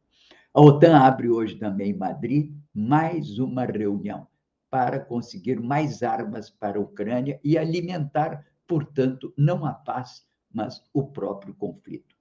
A 0.52 0.60
OTAN 0.60 0.98
abre 0.98 1.28
hoje 1.28 1.56
também 1.56 1.90
em 1.90 1.96
Madrid 1.96 2.52
mais 2.74 3.38
uma 3.38 3.64
reunião 3.64 4.29
para 4.70 5.00
conseguir 5.00 5.60
mais 5.60 6.02
armas 6.02 6.48
para 6.48 6.78
a 6.78 6.80
Ucrânia 6.80 7.40
e 7.42 7.58
alimentar, 7.58 8.46
portanto, 8.66 9.34
não 9.36 9.64
a 9.64 9.74
paz, 9.74 10.24
mas 10.52 10.82
o 10.94 11.08
próprio 11.08 11.52
conflito. 11.54 12.14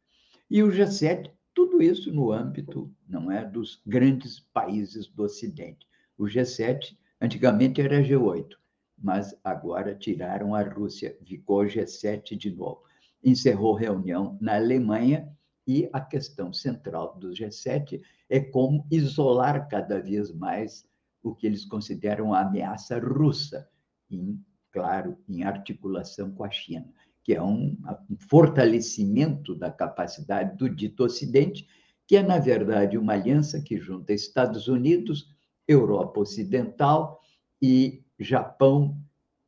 E 0.50 0.64
o 0.64 0.70
G7, 0.70 1.32
tudo 1.54 1.82
isso 1.82 2.12
no 2.12 2.32
âmbito, 2.32 2.92
não 3.08 3.32
é, 3.32 3.46
dos 3.46 3.82
grandes 3.86 4.40
países 4.40 5.08
do 5.08 5.24
Ocidente. 5.24 5.88
O 6.18 6.24
G7 6.24 6.98
antigamente 7.22 7.80
era 7.80 8.02
G8, 8.02 8.56
mas 8.98 9.36
agora 9.44 9.96
tiraram 9.96 10.56
a 10.56 10.64
Rússia, 10.64 11.18
ficou 11.24 11.64
G7 11.66 12.36
de 12.36 12.52
novo. 12.52 12.82
Encerrou 13.24 13.76
reunião 13.76 14.38
na 14.42 14.56
Alemanha 14.56 15.30
e 15.68 15.88
a 15.94 16.02
questão 16.02 16.52
central 16.52 17.16
do 17.20 17.30
G7 17.30 18.02
é 18.28 18.40
como 18.40 18.88
isolar 18.90 19.68
cada 19.68 20.02
vez 20.02 20.32
mais 20.32 20.88
o 21.22 21.34
que 21.34 21.48
eles 21.48 21.66
consideram 21.66 22.34
a 22.34 22.42
ameaça 22.42 23.00
russa, 23.00 23.68
em, 24.10 24.40
claro, 24.72 25.18
em 25.28 25.44
articulação 25.44 26.32
com 26.32 26.44
a 26.44 26.50
China, 26.50 26.92
que 27.24 27.34
é 27.34 27.42
um, 27.42 27.78
um 28.10 28.18
fortalecimento 28.18 29.56
da 29.56 29.72
capacidade 29.72 30.58
do 30.58 30.70
dito 30.70 31.04
Ocidente, 31.04 31.68
que 32.08 32.18
é, 32.18 32.24
na 32.24 32.40
verdade, 32.40 32.98
uma 32.98 33.14
aliança 33.14 33.62
que 33.62 33.78
junta 33.78 34.14
Estados 34.14 34.68
Unidos, 34.68 35.30
Europa 35.68 36.22
Ocidental 36.22 37.22
e 37.62 38.04
Japão, 38.18 38.98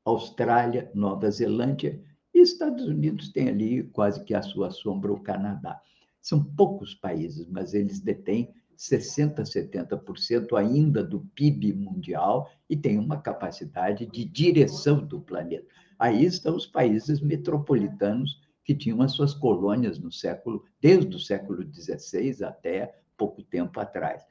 Austrália, 0.05 0.91
Nova 0.93 1.29
Zelândia, 1.31 1.99
e 2.33 2.39
Estados 2.39 2.85
Unidos 2.85 3.29
tem 3.29 3.49
ali 3.49 3.83
quase 3.83 4.23
que 4.23 4.33
a 4.33 4.41
sua 4.41 4.71
sombra 4.71 5.11
o 5.11 5.19
Canadá. 5.19 5.81
São 6.21 6.43
poucos 6.43 6.93
países, 6.93 7.47
mas 7.49 7.73
eles 7.73 7.99
detêm 7.99 8.53
60%, 8.81 9.43
70% 9.43 10.57
ainda 10.57 11.03
do 11.03 11.19
PIB 11.35 11.71
mundial 11.73 12.49
e 12.67 12.75
têm 12.75 12.97
uma 12.97 13.21
capacidade 13.21 14.07
de 14.07 14.25
direção 14.25 15.05
do 15.05 15.21
planeta. 15.21 15.67
Aí 15.99 16.25
estão 16.25 16.55
os 16.55 16.65
países 16.65 17.21
metropolitanos 17.21 18.41
que 18.65 18.73
tinham 18.73 19.03
as 19.03 19.11
suas 19.11 19.35
colônias 19.35 19.99
no 19.99 20.11
século, 20.11 20.63
desde 20.81 21.15
o 21.15 21.19
século 21.19 21.63
XVI 21.71 22.43
até 22.43 22.95
pouco 23.15 23.43
tempo 23.43 23.79
atrás. 23.79 24.25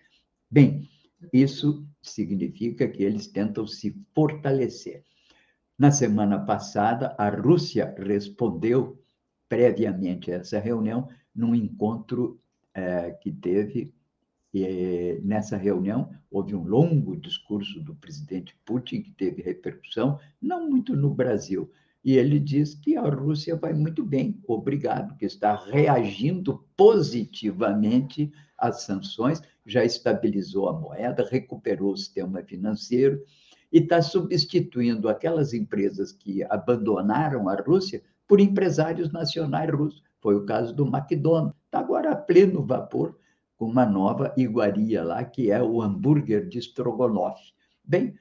Bem, 0.51 0.89
isso 1.33 1.87
significa 2.03 2.89
que 2.89 3.05
eles 3.05 3.29
tentam 3.29 3.69
se 3.69 3.97
fortalecer. 4.13 5.05
Na 5.79 5.93
semana 5.93 6.45
passada, 6.45 7.15
a 7.17 7.29
Rússia 7.29 7.95
respondeu 7.97 9.01
previamente 9.49 10.33
a 10.33 10.37
essa 10.37 10.59
reunião 10.59 11.09
num 11.35 11.55
encontro 11.55 12.41
é, 12.75 13.13
que 13.13 13.31
teve. 13.31 13.95
E, 14.53 15.21
nessa 15.23 15.57
reunião, 15.57 16.11
houve 16.31 16.55
um 16.55 16.65
longo 16.65 17.17
discurso 17.17 17.81
do 17.81 17.95
presidente 17.95 18.57
Putin, 18.65 19.03
que 19.03 19.13
teve 19.13 19.43
repercussão, 19.43 20.19
não 20.43 20.69
muito 20.69 20.97
no 20.97 21.15
Brasil. 21.15 21.71
E 22.05 22.17
ele 22.17 22.41
diz 22.41 22.75
que 22.75 22.97
a 22.97 23.03
Rússia 23.03 23.55
vai 23.55 23.73
muito 23.73 24.05
bem, 24.05 24.41
obrigado, 24.47 25.17
que 25.17 25.27
está 25.27 25.55
reagindo 25.55 26.65
positivamente 26.77 28.33
às 28.57 28.83
sanções, 28.83 29.41
já 29.67 29.85
estabilizou 29.85 30.69
a 30.69 30.73
moeda, 30.73 31.29
recuperou 31.31 31.93
o 31.93 31.97
sistema 31.97 32.43
financeiro 32.43 33.23
e 33.73 33.79
está 33.79 34.03
substituindo 34.03 35.09
aquelas 35.09 35.53
empresas 35.53 36.11
que 36.11 36.43
abandonaram 36.45 37.49
a 37.49 37.55
Rússia 37.55 38.03
por 38.27 38.41
empresários 38.41 39.13
nacionais 39.13 39.71
russos. 39.71 40.03
Foi 40.21 40.35
o 40.35 40.45
caso 40.45 40.75
do 40.75 40.87
McDonald's. 40.87 41.55
Está 41.67 41.79
agora 41.79 42.13
a 42.13 42.17
pleno 42.17 42.65
vapor 42.65 43.17
com 43.61 43.67
uma 43.67 43.85
nova 43.85 44.33
iguaria 44.39 45.05
lá, 45.05 45.23
que 45.23 45.51
é 45.51 45.63
o 45.63 45.83
hambúrguer 45.83 46.49
de 46.49 46.59
Strogonoff. 46.61 47.39
Bem, 47.85 48.15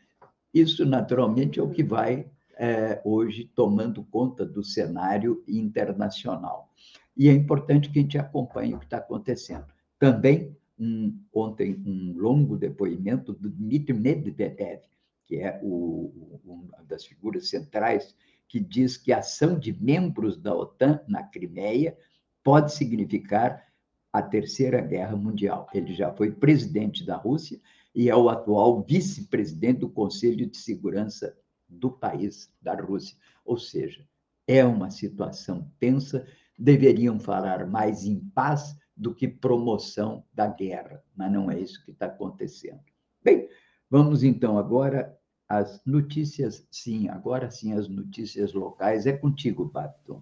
isso 0.53 0.85
naturalmente 0.85 1.61
é 1.61 1.63
o 1.63 1.69
que 1.69 1.81
vai 1.81 2.29
é, 2.57 3.01
hoje 3.05 3.49
tomando 3.55 4.03
conta 4.03 4.45
do 4.45 4.61
cenário 4.61 5.41
internacional. 5.47 6.69
E 7.15 7.29
é 7.29 7.31
importante 7.31 7.89
que 7.89 7.99
a 7.99 8.01
gente 8.01 8.17
acompanhe 8.17 8.73
o 8.73 8.79
que 8.79 8.83
está 8.83 8.97
acontecendo. 8.97 9.65
Também, 9.97 10.57
um, 10.77 11.17
ontem, 11.33 11.81
um 11.85 12.17
longo 12.17 12.57
depoimento 12.57 13.31
do 13.31 13.49
Dmitry 13.49 13.93
Medvedev, 13.93 14.81
que 15.25 15.37
é 15.37 15.57
o, 15.63 16.41
uma 16.43 16.83
das 16.83 17.05
figuras 17.05 17.47
centrais, 17.47 18.13
que 18.45 18.59
diz 18.59 18.97
que 18.97 19.13
a 19.13 19.19
ação 19.19 19.57
de 19.57 19.71
membros 19.71 20.35
da 20.35 20.53
OTAN 20.53 20.99
na 21.07 21.23
Crimeia 21.23 21.97
pode 22.43 22.73
significar 22.73 23.68
a 24.11 24.21
Terceira 24.21 24.81
Guerra 24.81 25.15
Mundial. 25.15 25.67
Ele 25.73 25.93
já 25.93 26.11
foi 26.13 26.31
presidente 26.31 27.05
da 27.05 27.15
Rússia 27.15 27.59
e 27.93 28.09
é 28.09 28.15
o 28.15 28.29
atual 28.29 28.83
vice-presidente 28.83 29.79
do 29.79 29.89
Conselho 29.89 30.47
de 30.47 30.57
Segurança 30.57 31.35
do 31.67 31.91
país, 31.91 32.51
da 32.61 32.73
Rússia. 32.73 33.17
Ou 33.45 33.57
seja, 33.57 34.05
é 34.47 34.65
uma 34.65 34.89
situação 34.89 35.71
tensa, 35.79 36.25
deveriam 36.57 37.19
falar 37.19 37.67
mais 37.67 38.05
em 38.05 38.19
paz 38.33 38.75
do 38.95 39.13
que 39.13 39.27
promoção 39.27 40.23
da 40.33 40.47
guerra, 40.47 41.01
mas 41.15 41.31
não 41.31 41.49
é 41.49 41.59
isso 41.59 41.83
que 41.85 41.91
está 41.91 42.07
acontecendo. 42.07 42.79
Bem, 43.23 43.47
vamos 43.89 44.23
então 44.23 44.57
agora 44.57 45.17
às 45.47 45.81
notícias, 45.85 46.67
sim, 46.69 47.07
agora 47.09 47.49
sim 47.49 47.73
as 47.73 47.87
notícias 47.87 48.53
locais. 48.53 49.05
É 49.05 49.13
contigo, 49.13 49.65
Babton. 49.65 50.21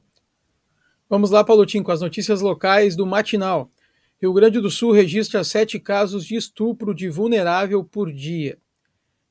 Vamos 1.09 1.31
lá, 1.31 1.43
Paulotinho, 1.43 1.83
com 1.83 1.91
as 1.91 2.01
notícias 2.01 2.41
locais 2.41 2.95
do 2.95 3.05
Matinal. 3.05 3.69
Rio 4.19 4.33
Grande 4.33 4.59
do 4.59 4.71
Sul 4.71 4.93
registra 4.93 5.43
sete 5.43 5.79
casos 5.79 6.25
de 6.25 6.35
estupro 6.35 6.91
de 6.91 7.07
vulnerável 7.07 7.83
por 7.83 8.11
dia. 8.11 8.57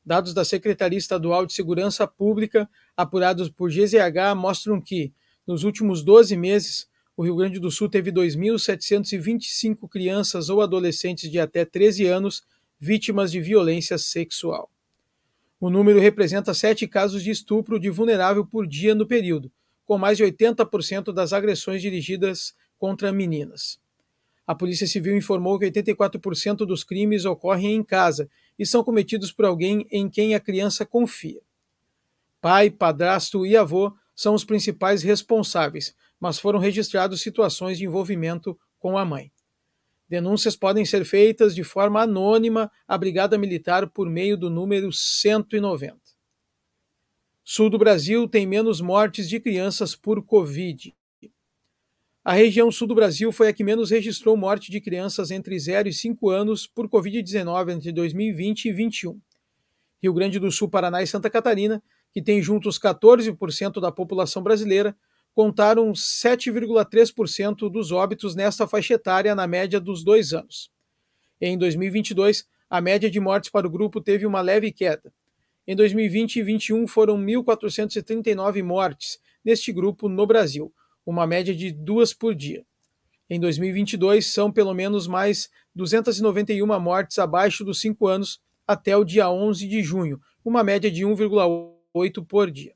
Dados 0.04 0.32
da 0.32 0.44
Secretaria 0.44 0.96
Estadual 0.96 1.44
de 1.44 1.52
Segurança 1.52 2.06
Pública, 2.06 2.70
apurados 2.96 3.50
por 3.50 3.68
GZH, 3.68 4.36
mostram 4.36 4.80
que, 4.80 5.12
nos 5.44 5.64
últimos 5.64 6.04
12 6.04 6.36
meses, 6.36 6.88
o 7.16 7.24
Rio 7.24 7.34
Grande 7.34 7.58
do 7.58 7.68
Sul 7.68 7.88
teve 7.88 8.12
2.725 8.12 9.88
crianças 9.88 10.48
ou 10.48 10.62
adolescentes 10.62 11.28
de 11.28 11.40
até 11.40 11.64
13 11.64 12.06
anos 12.06 12.44
vítimas 12.78 13.32
de 13.32 13.40
violência 13.40 13.98
sexual. 13.98 14.70
O 15.58 15.68
número 15.68 15.98
representa 15.98 16.54
sete 16.54 16.86
casos 16.86 17.24
de 17.24 17.32
estupro 17.32 17.80
de 17.80 17.90
vulnerável 17.90 18.46
por 18.46 18.68
dia 18.68 18.94
no 18.94 19.04
período, 19.04 19.50
com 19.84 19.98
mais 19.98 20.16
de 20.16 20.22
80% 20.22 21.12
das 21.12 21.32
agressões 21.32 21.82
dirigidas 21.82 22.54
contra 22.78 23.10
meninas. 23.10 23.84
A 24.46 24.54
Polícia 24.54 24.86
Civil 24.86 25.16
informou 25.16 25.58
que 25.58 25.66
84% 25.66 26.58
dos 26.58 26.84
crimes 26.84 27.24
ocorrem 27.24 27.74
em 27.74 27.82
casa 27.82 28.30
e 28.58 28.64
são 28.64 28.84
cometidos 28.84 29.32
por 29.32 29.44
alguém 29.44 29.86
em 29.90 30.08
quem 30.08 30.34
a 30.34 30.40
criança 30.40 30.86
confia. 30.86 31.40
Pai, 32.40 32.70
padrasto 32.70 33.44
e 33.44 33.56
avô 33.56 33.92
são 34.14 34.34
os 34.34 34.44
principais 34.44 35.02
responsáveis, 35.02 35.94
mas 36.20 36.38
foram 36.38 36.60
registrados 36.60 37.20
situações 37.20 37.76
de 37.76 37.84
envolvimento 37.84 38.58
com 38.78 38.96
a 38.96 39.04
mãe. 39.04 39.32
Denúncias 40.08 40.54
podem 40.54 40.84
ser 40.84 41.04
feitas 41.04 41.54
de 41.54 41.64
forma 41.64 42.00
anônima 42.00 42.70
à 42.86 42.96
Brigada 42.96 43.36
Militar 43.36 43.88
por 43.88 44.08
meio 44.08 44.36
do 44.36 44.48
número 44.48 44.92
190. 44.92 45.98
Sul 47.42 47.68
do 47.68 47.78
Brasil 47.78 48.28
tem 48.28 48.46
menos 48.46 48.80
mortes 48.80 49.28
de 49.28 49.40
crianças 49.40 49.96
por 49.96 50.22
Covid. 50.24 50.94
A 52.28 52.32
região 52.32 52.72
sul 52.72 52.88
do 52.88 52.94
Brasil 52.96 53.30
foi 53.30 53.46
a 53.46 53.52
que 53.52 53.62
menos 53.62 53.92
registrou 53.92 54.36
morte 54.36 54.68
de 54.68 54.80
crianças 54.80 55.30
entre 55.30 55.56
0 55.56 55.88
e 55.88 55.92
5 55.92 56.28
anos 56.28 56.66
por 56.66 56.88
Covid-19 56.88 57.72
entre 57.72 57.92
2020 57.92 58.64
e 58.64 58.72
2021. 58.72 59.20
Rio 60.02 60.12
Grande 60.12 60.40
do 60.40 60.50
Sul, 60.50 60.68
Paraná 60.68 61.00
e 61.00 61.06
Santa 61.06 61.30
Catarina, 61.30 61.80
que 62.10 62.20
tem 62.20 62.42
juntos 62.42 62.80
14% 62.80 63.80
da 63.80 63.92
população 63.92 64.42
brasileira, 64.42 64.96
contaram 65.32 65.92
7,3% 65.92 67.70
dos 67.70 67.92
óbitos 67.92 68.34
nesta 68.34 68.66
faixa 68.66 68.94
etária 68.94 69.32
na 69.32 69.46
média 69.46 69.78
dos 69.78 70.02
dois 70.02 70.32
anos. 70.32 70.68
Em 71.40 71.56
2022, 71.56 72.44
a 72.68 72.80
média 72.80 73.08
de 73.08 73.20
mortes 73.20 73.50
para 73.50 73.68
o 73.68 73.70
grupo 73.70 74.00
teve 74.00 74.26
uma 74.26 74.40
leve 74.40 74.72
queda. 74.72 75.12
Em 75.64 75.76
2020 75.76 76.38
e 76.38 76.42
2021 76.42 76.88
foram 76.88 77.16
1.439 77.18 78.64
mortes 78.64 79.20
neste 79.44 79.70
grupo 79.70 80.08
no 80.08 80.26
Brasil, 80.26 80.74
uma 81.06 81.26
média 81.26 81.54
de 81.54 81.70
duas 81.70 82.12
por 82.12 82.34
dia. 82.34 82.66
Em 83.30 83.38
2022, 83.38 84.26
são 84.26 84.50
pelo 84.50 84.74
menos 84.74 85.06
mais 85.06 85.48
291 85.74 86.80
mortes 86.80 87.18
abaixo 87.18 87.64
dos 87.64 87.80
5 87.80 88.06
anos 88.08 88.40
até 88.66 88.96
o 88.96 89.04
dia 89.04 89.30
11 89.30 89.68
de 89.68 89.82
junho, 89.82 90.20
uma 90.44 90.64
média 90.64 90.90
de 90.90 91.04
1,8 91.04 92.26
por 92.26 92.50
dia. 92.50 92.74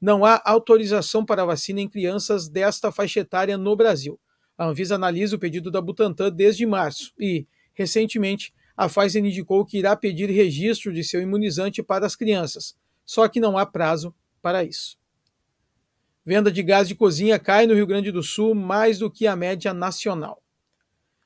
Não 0.00 0.24
há 0.24 0.42
autorização 0.44 1.24
para 1.24 1.44
vacina 1.44 1.80
em 1.80 1.88
crianças 1.88 2.48
desta 2.48 2.90
faixa 2.90 3.20
etária 3.20 3.56
no 3.56 3.74
Brasil. 3.76 4.20
A 4.58 4.66
Anvisa 4.66 4.96
analisa 4.96 5.36
o 5.36 5.38
pedido 5.38 5.70
da 5.70 5.80
Butantan 5.80 6.30
desde 6.30 6.66
março 6.66 7.12
e, 7.18 7.46
recentemente, 7.72 8.52
a 8.76 8.88
Pfizer 8.88 9.24
indicou 9.24 9.64
que 9.64 9.78
irá 9.78 9.96
pedir 9.96 10.28
registro 10.30 10.92
de 10.92 11.04
seu 11.04 11.22
imunizante 11.22 11.82
para 11.82 12.06
as 12.06 12.16
crianças, 12.16 12.76
só 13.04 13.28
que 13.28 13.40
não 13.40 13.56
há 13.56 13.64
prazo 13.64 14.14
para 14.42 14.64
isso. 14.64 14.98
Venda 16.26 16.50
de 16.50 16.62
gás 16.62 16.88
de 16.88 16.94
cozinha 16.94 17.38
cai 17.38 17.66
no 17.66 17.74
Rio 17.74 17.86
Grande 17.86 18.10
do 18.10 18.22
Sul 18.22 18.54
mais 18.54 18.98
do 18.98 19.10
que 19.10 19.26
a 19.26 19.36
média 19.36 19.74
nacional. 19.74 20.42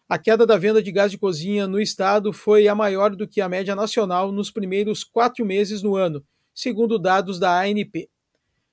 A 0.09 0.19
queda 0.19 0.45
da 0.45 0.57
venda 0.57 0.83
de 0.83 0.91
gás 0.91 1.13
de 1.13 1.17
cozinha 1.17 1.69
no 1.69 1.81
estado 1.81 2.33
foi 2.33 2.67
a 2.67 2.75
maior 2.75 3.15
do 3.15 3.29
que 3.29 3.41
a 3.41 3.49
média 3.49 3.77
nacional 3.77 4.33
nos 4.33 4.51
primeiros 4.51 5.05
quatro 5.05 5.47
meses 5.47 5.83
no 5.83 5.95
ano, 5.95 6.25
segundo 6.53 6.99
dados 6.99 7.39
da 7.39 7.61
ANP. 7.61 8.11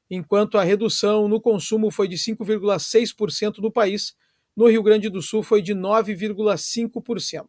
Enquanto 0.10 0.58
a 0.58 0.64
redução 0.64 1.28
no 1.28 1.40
consumo 1.40 1.92
foi 1.92 2.08
de 2.08 2.16
5,6% 2.16 3.60
no 3.60 3.72
país, 3.72 4.16
no 4.56 4.68
Rio 4.68 4.82
Grande 4.82 5.10
do 5.10 5.22
Sul 5.22 5.44
foi 5.44 5.62
de 5.62 5.76
9,5%, 5.76 7.46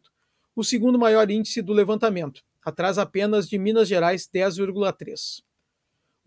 o 0.55 0.63
segundo 0.63 0.99
maior 0.99 1.31
índice 1.31 1.63
do 1.63 1.73
levantamento, 1.73 2.43
atrás 2.63 2.99
apenas 2.99 3.49
de 3.49 3.57
Minas 3.57 3.87
Gerais, 3.87 4.29
10,3%. 4.31 5.46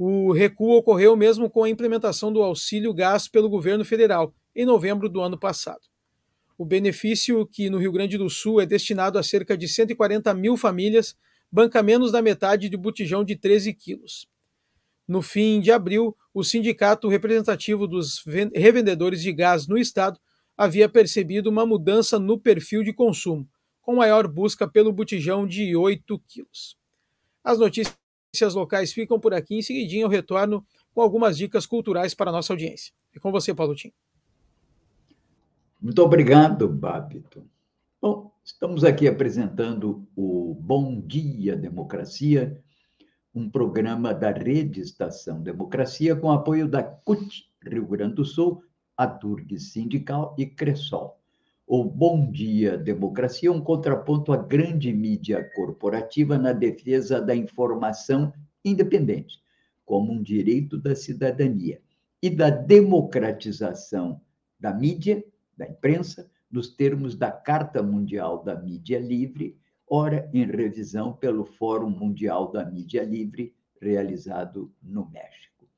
O 0.02 0.32
recuo 0.32 0.78
ocorreu 0.78 1.14
mesmo 1.14 1.50
com 1.50 1.62
a 1.62 1.68
implementação 1.68 2.32
do 2.32 2.42
auxílio 2.42 2.94
gás 2.94 3.28
pelo 3.28 3.50
governo 3.50 3.84
federal, 3.84 4.34
em 4.56 4.64
novembro 4.64 5.10
do 5.10 5.20
ano 5.20 5.38
passado. 5.38 5.82
O 6.56 6.64
benefício, 6.64 7.44
que 7.44 7.68
no 7.68 7.76
Rio 7.76 7.92
Grande 7.92 8.16
do 8.16 8.30
Sul 8.30 8.62
é 8.62 8.64
destinado 8.64 9.18
a 9.18 9.22
cerca 9.22 9.58
de 9.58 9.68
140 9.68 10.32
mil 10.32 10.56
famílias, 10.56 11.14
banca 11.52 11.82
menos 11.82 12.10
da 12.10 12.22
metade 12.22 12.70
de 12.70 12.78
botijão 12.78 13.22
de 13.22 13.36
13 13.36 13.74
quilos. 13.74 14.26
No 15.06 15.20
fim 15.20 15.60
de 15.60 15.70
abril, 15.70 16.16
o 16.32 16.42
sindicato 16.42 17.06
representativo 17.06 17.86
dos 17.86 18.24
revendedores 18.54 19.20
de 19.20 19.34
gás 19.34 19.68
no 19.68 19.76
estado 19.76 20.18
havia 20.56 20.88
percebido 20.88 21.50
uma 21.50 21.66
mudança 21.66 22.18
no 22.18 22.40
perfil 22.40 22.82
de 22.82 22.94
consumo, 22.94 23.46
com 23.82 23.96
maior 23.96 24.26
busca 24.26 24.66
pelo 24.66 24.94
botijão 24.94 25.46
de 25.46 25.76
8 25.76 26.18
quilos. 26.26 26.74
As 27.44 27.58
notícias 27.58 27.99
notícias 28.30 28.54
locais 28.54 28.92
ficam 28.92 29.18
por 29.18 29.34
aqui. 29.34 29.58
Em 29.58 29.62
seguidinho 29.62 30.04
eu 30.04 30.08
retorno 30.08 30.64
com 30.94 31.02
algumas 31.02 31.36
dicas 31.36 31.66
culturais 31.66 32.14
para 32.14 32.30
a 32.30 32.32
nossa 32.32 32.52
audiência. 32.52 32.92
É 33.14 33.18
com 33.18 33.30
você, 33.32 33.52
Paulo 33.52 33.74
Tim. 33.74 33.92
Muito 35.80 36.00
obrigado, 36.02 36.68
Babito. 36.68 37.44
Bom, 38.00 38.32
estamos 38.44 38.84
aqui 38.84 39.08
apresentando 39.08 40.06
o 40.16 40.54
Bom 40.54 41.00
Dia 41.00 41.56
Democracia, 41.56 42.62
um 43.34 43.48
programa 43.50 44.14
da 44.14 44.30
Rede 44.30 44.80
Estação 44.80 45.42
Democracia 45.42 46.16
com 46.16 46.30
apoio 46.30 46.68
da 46.68 46.82
CUT 46.82 47.50
Rio 47.62 47.86
Grande 47.86 48.14
do 48.14 48.24
Sul, 48.24 48.62
a 48.96 49.06
Turg 49.06 49.58
Sindical 49.58 50.34
e 50.38 50.46
Cressol. 50.46 51.19
O 51.72 51.84
Bom 51.84 52.32
Dia 52.32 52.76
Democracia 52.76 53.48
é 53.48 53.52
um 53.52 53.60
contraponto 53.60 54.32
à 54.32 54.36
grande 54.36 54.92
mídia 54.92 55.48
corporativa 55.54 56.36
na 56.36 56.52
defesa 56.52 57.22
da 57.22 57.32
informação 57.32 58.32
independente, 58.64 59.40
como 59.84 60.12
um 60.12 60.20
direito 60.20 60.76
da 60.76 60.96
cidadania, 60.96 61.80
e 62.20 62.28
da 62.28 62.50
democratização 62.50 64.20
da 64.58 64.74
mídia, 64.74 65.24
da 65.56 65.64
imprensa, 65.64 66.28
nos 66.50 66.74
termos 66.74 67.14
da 67.14 67.30
Carta 67.30 67.80
Mundial 67.80 68.42
da 68.42 68.56
Mídia 68.60 68.98
Livre, 68.98 69.56
ora 69.88 70.28
em 70.34 70.44
revisão 70.44 71.12
pelo 71.12 71.44
Fórum 71.44 71.90
Mundial 71.90 72.50
da 72.50 72.64
Mídia 72.64 73.04
Livre, 73.04 73.54
realizado 73.80 74.72
no 74.82 75.08
México. 75.08 75.68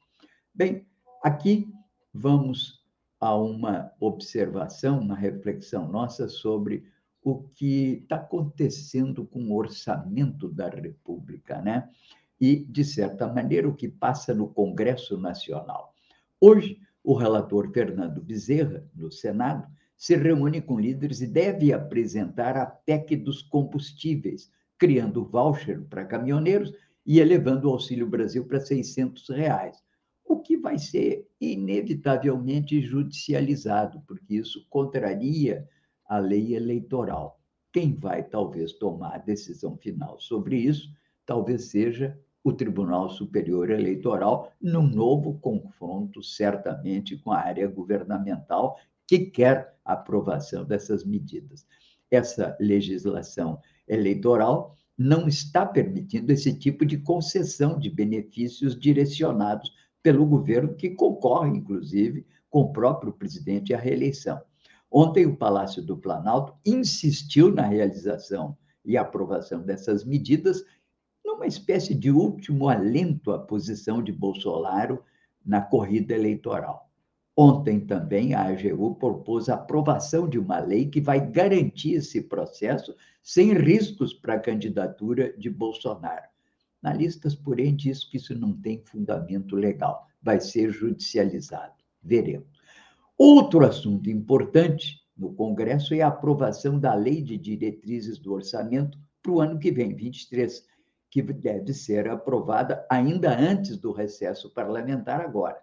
Bem, 0.55 0.87
aqui 1.22 1.70
vamos 2.14 2.82
a 3.22 3.37
uma 3.37 3.92
observação, 4.00 4.98
uma 4.98 5.14
reflexão 5.14 5.87
nossa 5.88 6.26
sobre 6.26 6.82
o 7.22 7.44
que 7.54 8.00
está 8.02 8.16
acontecendo 8.16 9.24
com 9.24 9.44
o 9.44 9.54
orçamento 9.56 10.48
da 10.48 10.68
República, 10.68 11.62
né? 11.62 11.88
e, 12.40 12.56
de 12.56 12.85
certa 12.85 13.32
maneira, 13.32 13.68
o 13.68 13.76
que 13.76 13.88
passa 13.88 14.35
no 14.35 14.48
Congresso 14.48 15.16
Nacional. 15.16 15.94
Hoje, 16.40 16.80
o 17.04 17.14
relator 17.14 17.70
Fernando 17.70 18.20
Bezerra, 18.20 18.85
no 18.92 19.12
Senado, 19.12 19.68
se 19.96 20.16
reúne 20.16 20.61
com 20.61 20.80
líderes 20.80 21.20
e 21.20 21.28
deve 21.28 21.72
apresentar 21.72 22.56
a 22.56 22.66
PEC 22.66 23.14
dos 23.14 23.40
combustíveis, 23.40 24.50
criando 24.76 25.24
voucher 25.24 25.80
para 25.82 26.04
caminhoneiros 26.04 26.72
e 27.06 27.20
elevando 27.20 27.68
o 27.68 27.72
Auxílio 27.74 28.08
Brasil 28.08 28.44
para 28.44 28.58
600 28.58 29.28
reais, 29.28 29.80
o 30.24 30.40
que 30.40 30.56
vai 30.56 30.78
ser 30.78 31.28
inevitavelmente 31.40 32.80
judicializado, 32.80 34.02
porque 34.06 34.35
isso 34.35 34.66
contraria 34.68 35.68
a 36.06 36.18
lei 36.18 36.54
eleitoral. 36.54 37.40
Quem 37.72 37.94
vai 37.94 38.22
talvez 38.22 38.72
tomar 38.72 39.14
a 39.14 39.18
decisão 39.18 39.76
final 39.76 40.20
sobre 40.20 40.56
isso, 40.56 40.90
talvez 41.24 41.66
seja 41.66 42.18
o 42.44 42.52
Tribunal 42.52 43.08
Superior 43.08 43.70
Eleitoral, 43.70 44.52
num 44.61 44.87
novo 44.87 45.38
confronto, 45.38 46.22
certamente, 46.22 47.16
com 47.16 47.30
a 47.30 47.38
área 47.38 47.68
governamental, 47.68 48.76
que 49.06 49.26
quer 49.26 49.76
a 49.85 49.92
aprovação 49.92 50.64
dessas 50.64 51.04
medidas. 51.04 51.66
Essa 52.11 52.56
legislação 52.61 53.61
eleitoral 53.87 54.76
não 54.98 55.26
está 55.26 55.64
permitindo 55.64 56.32
esse 56.32 56.52
tipo 56.58 56.85
de 56.85 56.98
concessão 56.98 57.78
de 57.78 57.88
benefícios 57.88 58.78
direcionados 58.78 59.72
pelo 60.02 60.26
governo, 60.26 60.74
que 60.74 60.90
concorre, 60.90 61.50
inclusive, 61.50 62.26
com 62.50 62.62
o 62.62 62.72
próprio 62.72 63.12
presidente 63.12 63.72
à 63.72 63.78
reeleição. 63.78 64.40
Ontem, 64.90 65.24
o 65.24 65.36
Palácio 65.36 65.82
do 65.82 65.96
Planalto 65.96 66.54
insistiu 66.66 67.52
na 67.52 67.62
realização 67.62 68.56
e 68.84 68.96
aprovação 68.96 69.62
dessas 69.62 70.04
medidas, 70.04 70.64
numa 71.24 71.46
espécie 71.46 71.94
de 71.94 72.10
último 72.10 72.68
alento 72.68 73.32
à 73.32 73.38
posição 73.38 74.02
de 74.02 74.12
Bolsonaro 74.12 75.02
na 75.44 75.60
corrida 75.60 76.14
eleitoral. 76.14 76.90
Ontem 77.34 77.80
também 77.80 78.34
a 78.34 78.42
AGU 78.42 78.94
propôs 78.96 79.48
a 79.48 79.54
aprovação 79.54 80.28
de 80.28 80.38
uma 80.38 80.58
lei 80.58 80.90
que 80.90 81.00
vai 81.00 81.26
garantir 81.30 81.94
esse 81.94 82.20
processo 82.20 82.94
sem 83.22 83.54
riscos 83.54 84.12
para 84.12 84.34
a 84.34 84.40
candidatura 84.40 85.32
de 85.38 85.48
Bolsonaro. 85.48 86.32
Analistas, 86.83 87.35
porém, 87.35 87.77
diz 87.77 88.05
que 88.05 88.16
isso 88.16 88.38
não 88.38 88.53
tem 88.53 88.83
fundamento 88.85 89.55
legal, 89.55 90.07
vai 90.23 90.40
ser 90.40 90.71
judicializado. 90.71 91.75
Veremos. 92.03 92.49
Outro 93.16 93.64
assunto 93.64 94.11
importante 94.11 95.01
no 95.16 95.33
Congresso 95.35 95.95
é 95.95 96.01
a 96.01 96.09
aprovação 96.09 96.79
da 96.79 96.95
Lei 96.95 97.23
de 97.23 97.37
Diretrizes 97.37 98.18
do 98.18 98.33
Orçamento 98.33 98.99
para 99.23 99.33
o 99.33 99.40
ano 99.40 99.59
que 99.59 99.71
vem, 99.71 99.95
23, 99.95 100.66
que 101.09 101.23
deve 101.23 101.73
ser 101.73 102.09
aprovada 102.09 102.85
ainda 102.90 103.38
antes 103.38 103.77
do 103.77 103.92
recesso 103.92 104.53
parlamentar 104.53 105.21
agora 105.21 105.62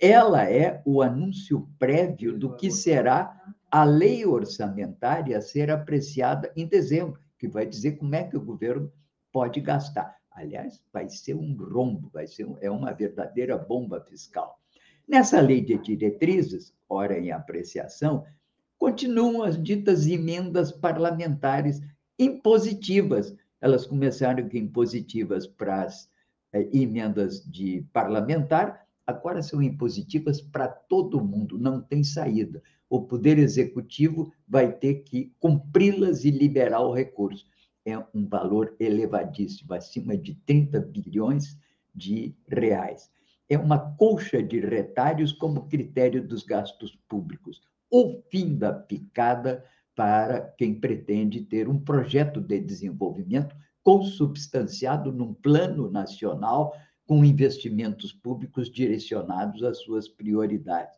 ela 0.00 0.48
é 0.48 0.82
o 0.84 1.02
anúncio 1.02 1.68
prévio 1.78 2.38
do 2.38 2.56
que 2.56 2.70
será 2.70 3.40
a 3.70 3.84
lei 3.84 4.26
orçamentária 4.26 5.38
a 5.38 5.40
ser 5.40 5.70
apreciada 5.70 6.52
em 6.56 6.66
dezembro, 6.66 7.20
que 7.38 7.48
vai 7.48 7.66
dizer 7.66 7.92
como 7.92 8.14
é 8.14 8.24
que 8.24 8.36
o 8.36 8.44
governo 8.44 8.92
pode 9.32 9.60
gastar. 9.60 10.16
Aliás, 10.34 10.80
vai 10.92 11.08
ser 11.08 11.34
um 11.34 11.54
rombo, 11.54 12.08
vai 12.12 12.26
ser 12.26 12.46
é 12.60 12.70
uma 12.70 12.92
verdadeira 12.92 13.56
bomba 13.56 14.00
fiscal. 14.00 14.58
Nessa 15.06 15.40
lei 15.40 15.60
de 15.60 15.76
diretrizes, 15.78 16.74
ora 16.88 17.18
em 17.18 17.30
apreciação, 17.30 18.24
continuam 18.78 19.42
as 19.42 19.62
ditas 19.62 20.06
emendas 20.06 20.72
parlamentares 20.72 21.80
impositivas. 22.18 23.34
Elas 23.60 23.86
começaram 23.86 24.48
com 24.48 24.56
impositivas 24.56 25.46
para 25.46 25.82
as 25.82 26.10
eh, 26.52 26.68
emendas 26.72 27.44
de 27.44 27.86
parlamentar, 27.92 28.86
agora 29.06 29.42
são 29.42 29.62
impositivas 29.62 30.40
para 30.40 30.68
todo 30.68 31.24
mundo, 31.24 31.58
não 31.58 31.80
tem 31.80 32.02
saída. 32.02 32.62
O 32.88 33.02
Poder 33.02 33.38
Executivo 33.38 34.32
vai 34.46 34.70
ter 34.70 35.02
que 35.02 35.32
cumpri-las 35.40 36.24
e 36.24 36.30
liberar 36.30 36.80
o 36.80 36.92
recurso. 36.92 37.46
É 37.84 37.98
um 38.14 38.26
valor 38.26 38.74
elevadíssimo, 38.78 39.74
acima 39.74 40.16
de 40.16 40.34
30 40.46 40.80
bilhões 40.80 41.58
de 41.94 42.34
reais. 42.48 43.10
É 43.48 43.58
uma 43.58 43.78
colcha 43.96 44.42
de 44.42 44.60
retalhos 44.60 45.32
como 45.32 45.68
critério 45.68 46.26
dos 46.26 46.42
gastos 46.42 46.96
públicos. 47.08 47.60
O 47.90 48.22
fim 48.30 48.56
da 48.56 48.72
picada 48.72 49.64
para 49.94 50.40
quem 50.56 50.78
pretende 50.78 51.42
ter 51.42 51.68
um 51.68 51.78
projeto 51.78 52.40
de 52.40 52.58
desenvolvimento 52.60 53.54
consubstanciado 53.82 55.12
num 55.12 55.34
plano 55.34 55.90
nacional 55.90 56.72
com 57.04 57.24
investimentos 57.24 58.12
públicos 58.12 58.70
direcionados 58.70 59.62
às 59.62 59.78
suas 59.82 60.08
prioridades. 60.08 60.96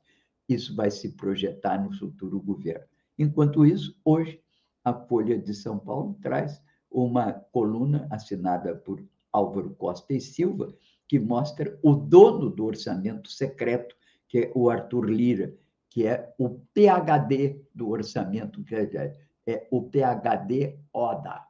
Isso 0.48 0.76
vai 0.76 0.90
se 0.90 1.16
projetar 1.16 1.82
no 1.82 1.92
futuro 1.92 2.40
governo. 2.40 2.84
Enquanto 3.18 3.64
isso, 3.64 3.98
hoje, 4.04 4.40
a 4.84 4.92
Folha 4.92 5.38
de 5.38 5.54
São 5.54 5.78
Paulo 5.78 6.16
traz 6.20 6.62
uma 6.94 7.32
coluna 7.32 8.06
assinada 8.08 8.74
por 8.76 9.04
Álvaro 9.32 9.74
Costa 9.74 10.14
e 10.14 10.20
Silva, 10.20 10.72
que 11.08 11.18
mostra 11.18 11.76
o 11.82 11.92
dono 11.94 12.48
do 12.48 12.64
orçamento 12.64 13.28
secreto, 13.30 13.96
que 14.28 14.38
é 14.38 14.52
o 14.54 14.70
Arthur 14.70 15.10
Lira, 15.10 15.52
que 15.90 16.06
é 16.06 16.32
o 16.38 16.60
PHD 16.72 17.60
do 17.74 17.88
orçamento, 17.88 18.62
que 18.62 18.74
é, 18.74 19.12
é 19.46 19.68
o 19.70 19.82
PHD 19.82 20.78
ODA, 20.92 21.46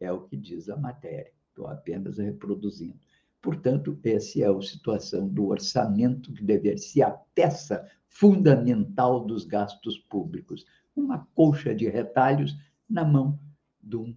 é 0.00 0.12
o 0.12 0.22
que 0.22 0.36
diz 0.36 0.68
a 0.68 0.76
matéria. 0.76 1.32
Estou 1.48 1.66
apenas 1.66 2.18
reproduzindo. 2.18 2.98
Portanto, 3.42 3.98
essa 4.02 4.40
é 4.40 4.48
a 4.48 4.62
situação 4.62 5.28
do 5.28 5.48
orçamento 5.48 6.32
que 6.32 6.42
deve 6.42 6.76
ser 6.78 7.02
a 7.02 7.10
peça 7.10 7.86
fundamental 8.08 9.24
dos 9.24 9.44
gastos 9.44 9.98
públicos. 9.98 10.64
Uma 10.96 11.28
colcha 11.34 11.74
de 11.74 11.88
retalhos 11.88 12.56
na 12.88 13.04
mão 13.04 13.38
de 13.82 13.96
um 13.96 14.16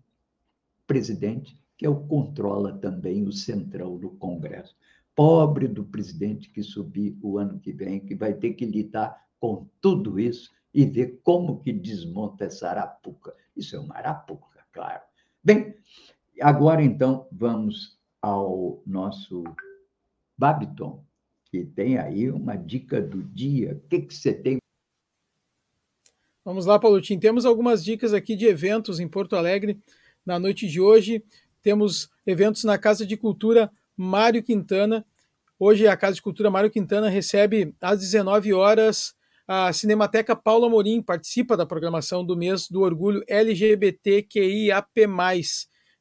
presidente 0.87 1.55
que 1.77 1.85
é 1.85 1.89
o 1.89 2.07
controla 2.07 2.75
também 2.75 3.23
o 3.23 3.31
central 3.31 3.97
do 3.99 4.09
Congresso. 4.09 4.75
Pobre 5.15 5.67
do 5.67 5.83
presidente 5.83 6.49
que 6.49 6.63
subir 6.63 7.15
o 7.21 7.37
ano 7.37 7.59
que 7.59 7.71
vem, 7.71 7.99
que 7.99 8.15
vai 8.15 8.33
ter 8.33 8.53
que 8.53 8.65
lidar 8.65 9.25
com 9.39 9.67
tudo 9.79 10.19
isso 10.19 10.51
e 10.73 10.85
ver 10.85 11.19
como 11.23 11.61
que 11.61 11.71
desmonta 11.71 12.45
essa 12.45 12.69
arapuca. 12.69 13.33
Isso 13.55 13.75
é 13.75 13.79
uma 13.79 13.95
arapuca, 13.95 14.65
claro. 14.71 15.03
Bem, 15.43 15.75
agora 16.41 16.83
então 16.83 17.27
vamos 17.31 17.97
ao 18.21 18.81
nosso 18.85 19.43
Babiton, 20.37 21.03
que 21.45 21.63
tem 21.63 21.97
aí 21.97 22.29
uma 22.29 22.55
dica 22.55 22.99
do 22.99 23.23
dia. 23.23 23.73
O 23.73 23.87
que, 23.87 24.01
que 24.01 24.13
você 24.13 24.33
tem? 24.33 24.57
Vamos 26.43 26.65
lá, 26.65 26.79
Paulotinho. 26.79 27.19
Temos 27.19 27.45
algumas 27.45 27.83
dicas 27.83 28.13
aqui 28.13 28.35
de 28.35 28.45
eventos 28.45 28.99
em 28.99 29.07
Porto 29.07 29.35
Alegre 29.35 29.79
na 30.27 30.37
noite 30.37 30.67
de 30.67 30.81
hoje. 30.81 31.23
Temos 31.63 32.09
eventos 32.25 32.65
na 32.65 32.77
Casa 32.77 33.05
de 33.05 33.15
Cultura 33.15 33.71
Mário 33.95 34.43
Quintana. 34.43 35.05
Hoje 35.57 35.87
a 35.87 35.95
Casa 35.95 36.15
de 36.15 36.21
Cultura 36.21 36.51
Mário 36.51 36.69
Quintana 36.69 37.07
recebe 37.09 37.73
às 37.81 38.01
19 38.01 38.53
horas 38.53 39.15
a 39.47 39.71
Cinemateca 39.71 40.35
Paula 40.35 40.69
Morim, 40.69 41.01
participa 41.01 41.55
da 41.55 41.65
programação 41.65 42.25
do 42.25 42.35
mês 42.35 42.67
do 42.67 42.81
orgulho 42.81 43.23
LGBTQIAP+, 43.29 45.07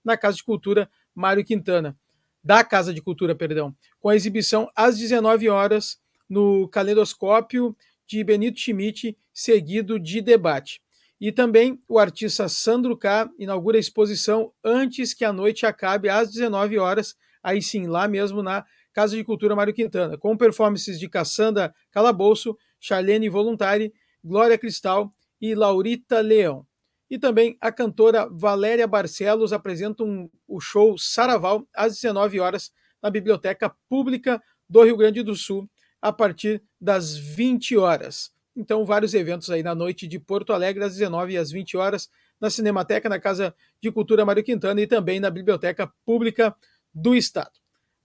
na 0.05 0.17
Casa 0.17 0.39
de 0.39 0.43
Cultura 0.43 0.91
Mário 1.15 1.45
Quintana 1.45 1.97
da 2.43 2.65
Casa 2.65 2.93
de 2.93 3.01
Cultura, 3.01 3.35
perdão, 3.35 3.75
com 4.01 4.09
a 4.09 4.17
exibição 4.17 4.69
às 4.75 4.99
19 4.99 5.49
horas 5.49 6.01
no 6.29 6.69
Caleidoscópio 6.69 7.77
de 8.07 8.23
Benito 8.23 8.59
Schmidt, 8.59 9.17
seguido 9.33 9.99
de 9.99 10.21
debate. 10.21 10.81
E 11.21 11.33
também 11.33 11.79
o 11.89 11.99
artista 11.99 12.49
Sandro 12.49 12.97
K 12.97 13.31
inaugura 13.39 13.79
a 13.79 13.81
exposição 13.81 14.53
antes 14.63 15.15
que 15.15 15.25
a 15.25 15.33
noite 15.33 15.65
acabe 15.65 16.09
às 16.09 16.31
19 16.31 16.79
horas, 16.79 17.17
aí 17.43 17.63
sim, 17.63 17.87
lá 17.87 18.07
mesmo 18.07 18.43
na 18.43 18.65
Casa 18.93 19.17
de 19.17 19.25
Cultura 19.25 19.57
Mário 19.57 19.75
Quintana, 19.75 20.17
com 20.19 20.37
performances 20.37 20.99
de 20.99 21.09
Cassandra 21.09 21.75
Calabouço, 21.91 22.57
Charlene 22.81 23.29
Voluntari, 23.29 23.93
Glória 24.23 24.59
Cristal 24.59 25.13
e 25.41 25.55
Laurita 25.55 26.21
Leão. 26.21 26.67
E 27.09 27.19
também 27.19 27.57
a 27.61 27.71
cantora 27.71 28.29
Valéria 28.31 28.87
Barcelos 28.87 29.53
apresenta 29.53 30.03
um, 30.03 30.29
o 30.47 30.61
show 30.61 30.99
Saraval 30.99 31.67
às 31.75 31.95
19 31.95 32.41
horas 32.41 32.73
na 33.03 33.11
Biblioteca 33.11 33.75
Pública 33.89 34.43
do 34.69 34.83
Rio 34.83 34.97
Grande 34.97 35.23
do 35.23 35.37
Sul, 35.37 35.71
a 36.03 36.13
partir 36.13 36.63
das 36.81 37.17
20 37.17 37.77
horas. 37.77 38.33
Então, 38.57 38.85
vários 38.87 39.13
eventos 39.13 39.51
aí 39.51 39.63
na 39.63 39.75
noite 39.75 40.07
de 40.09 40.19
Porto 40.19 40.53
Alegre, 40.53 40.83
às 40.83 40.95
19 40.95 41.35
e 41.35 41.37
às 41.37 41.51
20 41.51 41.77
horas, 41.77 42.09
na 42.41 42.49
Cinemateca, 42.49 43.09
na 43.09 43.21
Casa 43.21 43.55
de 43.81 43.93
Cultura 43.93 44.25
Mário 44.25 44.43
Quintana 44.43 44.81
e 44.81 44.87
também 44.87 45.21
na 45.21 45.29
Biblioteca 45.29 45.93
Pública 46.05 46.57
do 46.95 47.15
Estado. 47.15 47.53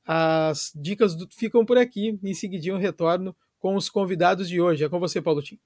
As 0.05 0.71
dicas 0.75 1.15
ficam 1.31 1.65
por 1.65 1.77
aqui, 1.77 2.19
em 2.21 2.33
seguidinho 2.33 2.77
retorno 2.77 3.35
com 3.59 3.75
os 3.75 3.89
convidados 3.89 4.49
de 4.49 4.59
hoje. 4.59 4.83
É 4.83 4.89
com 4.89 4.99
você, 4.99 5.21
Paulo 5.21 5.41
Tim. 5.41 5.57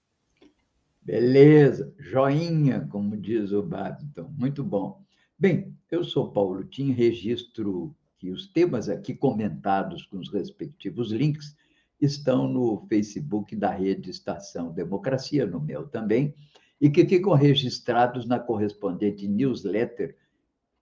Beleza, 1.02 1.94
joinha, 2.00 2.88
como 2.92 3.16
diz 3.16 3.52
o 3.52 3.64
Babington, 3.64 4.32
muito 4.38 4.64
bom. 4.64 5.04
Bem, 5.38 5.76
eu 5.92 6.04
sou 6.04 6.32
Paulo 6.32 6.64
Tim, 6.64 6.92
registro 6.92 7.96
que 8.18 8.32
os 8.32 8.48
temas 8.48 8.90
aqui 8.90 9.14
comentados 9.14 10.06
com 10.06 10.18
os 10.18 10.32
respectivos 10.32 11.12
links 11.12 11.56
estão 12.00 12.48
no 12.48 12.86
Facebook 12.88 13.56
da 13.56 13.72
Rede 13.72 14.10
Estação 14.10 14.72
Democracia, 14.72 15.46
no 15.46 15.60
meu 15.60 15.88
também, 15.88 16.34
e 16.80 16.90
que 16.90 17.06
ficam 17.06 17.34
registrados 17.34 18.26
na 18.26 18.40
correspondente 18.40 19.28
newsletter 19.28 20.16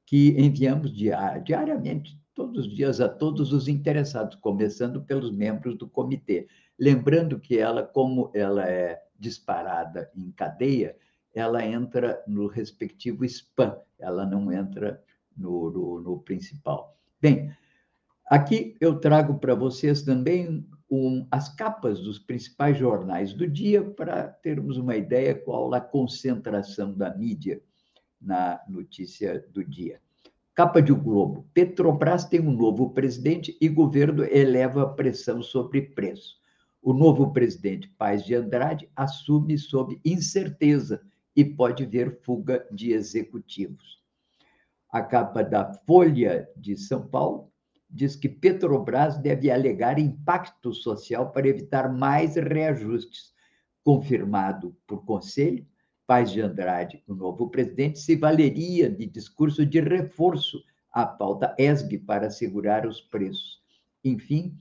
que 0.06 0.36
enviamos 0.38 0.91
diariamente, 0.93 2.19
todos 2.34 2.65
os 2.65 2.76
dias, 2.76 2.99
a 2.99 3.08
todos 3.08 3.54
os 3.54 3.67
interessados, 3.67 4.36
começando 4.36 5.02
pelos 5.04 5.32
membros 5.32 5.78
do 5.78 5.88
comitê. 5.88 6.47
Lembrando 6.80 7.39
que 7.39 7.58
ela, 7.58 7.84
como 7.84 8.32
ela 8.34 8.67
é 8.67 9.02
disparada 9.17 10.12
em 10.15 10.32
cadeia, 10.32 10.95
ela 11.34 11.65
entra 11.65 12.23
no 12.28 12.47
respectivo 12.47 13.23
spam, 13.26 13.78
ela 13.97 14.26
não 14.26 14.52
entra 14.52 15.02
no, 15.36 15.71
no, 15.71 16.02
no 16.02 16.19
principal. 16.19 16.97
Bem, 17.21 17.52
aqui 18.26 18.76
eu 18.80 18.99
trago 18.99 19.39
para 19.39 19.56
vocês 19.56 20.02
também 20.02 20.67
um, 20.93 21.25
as 21.32 21.49
capas 21.49 21.99
dos 21.99 22.19
principais 22.19 22.77
jornais 22.77 23.34
do 23.34 23.47
dia 23.47 23.84
para 23.84 24.27
termos 24.27 24.77
uma 24.77 24.95
ideia 24.95 25.34
qual 25.34 25.73
a 25.73 25.82
concentração 25.82 26.93
da 26.93 27.15
mídia 27.15 27.63
na 28.21 28.62
notícia 28.69 29.43
do 29.51 29.63
dia. 29.63 29.99
Capa 30.53 30.84
de 30.84 30.93
Globo. 30.93 31.49
Petrobras 31.51 32.25
tem 32.25 32.39
um 32.39 32.51
novo 32.51 32.91
presidente 32.91 33.58
e 33.60 33.67
governo 33.67 34.23
eleva 34.23 34.84
a 34.84 34.88
pressão 34.88 35.41
sobre 35.41 35.82
preço. 35.82 36.38
O 36.79 36.93
novo 36.93 37.34
presidente 37.34 37.88
Paz 37.97 38.23
de 38.23 38.36
Andrade 38.36 38.88
assume 38.95 39.58
sob 39.58 39.99
incerteza 40.06 41.01
e 41.36 41.43
pode 41.43 41.88
ver 41.88 42.19
fuga 42.21 42.67
de 42.71 42.91
executivos. 42.91 43.99
A 44.91 45.01
capa 45.01 45.43
da 45.43 45.73
Folha 45.88 46.47
de 46.56 46.77
São 46.77 47.08
Paulo 47.08 47.51
diz 47.93 48.15
que 48.15 48.27
Petrobras 48.27 49.19
deve 49.19 49.51
alegar 49.51 49.99
impacto 49.99 50.73
social 50.73 51.32
para 51.32 51.47
evitar 51.47 51.93
mais 51.93 52.36
reajustes. 52.36 53.32
Confirmado 53.84 54.75
por 54.88 55.06
conselho, 55.06 55.65
Paz 56.08 56.32
de 56.32 56.41
Andrade, 56.41 57.03
o 57.08 57.13
novo 57.13 57.49
presidente, 57.49 57.99
se 57.99 58.15
valeria 58.15 58.89
de 58.89 59.06
discurso 59.06 59.65
de 59.65 59.79
reforço 59.79 60.63
à 60.91 61.06
pauta 61.06 61.56
ESG 61.58 61.99
para 61.99 62.29
segurar 62.29 62.88
os 62.88 62.99
preços. 62.99 63.62
Enfim, 64.03 64.58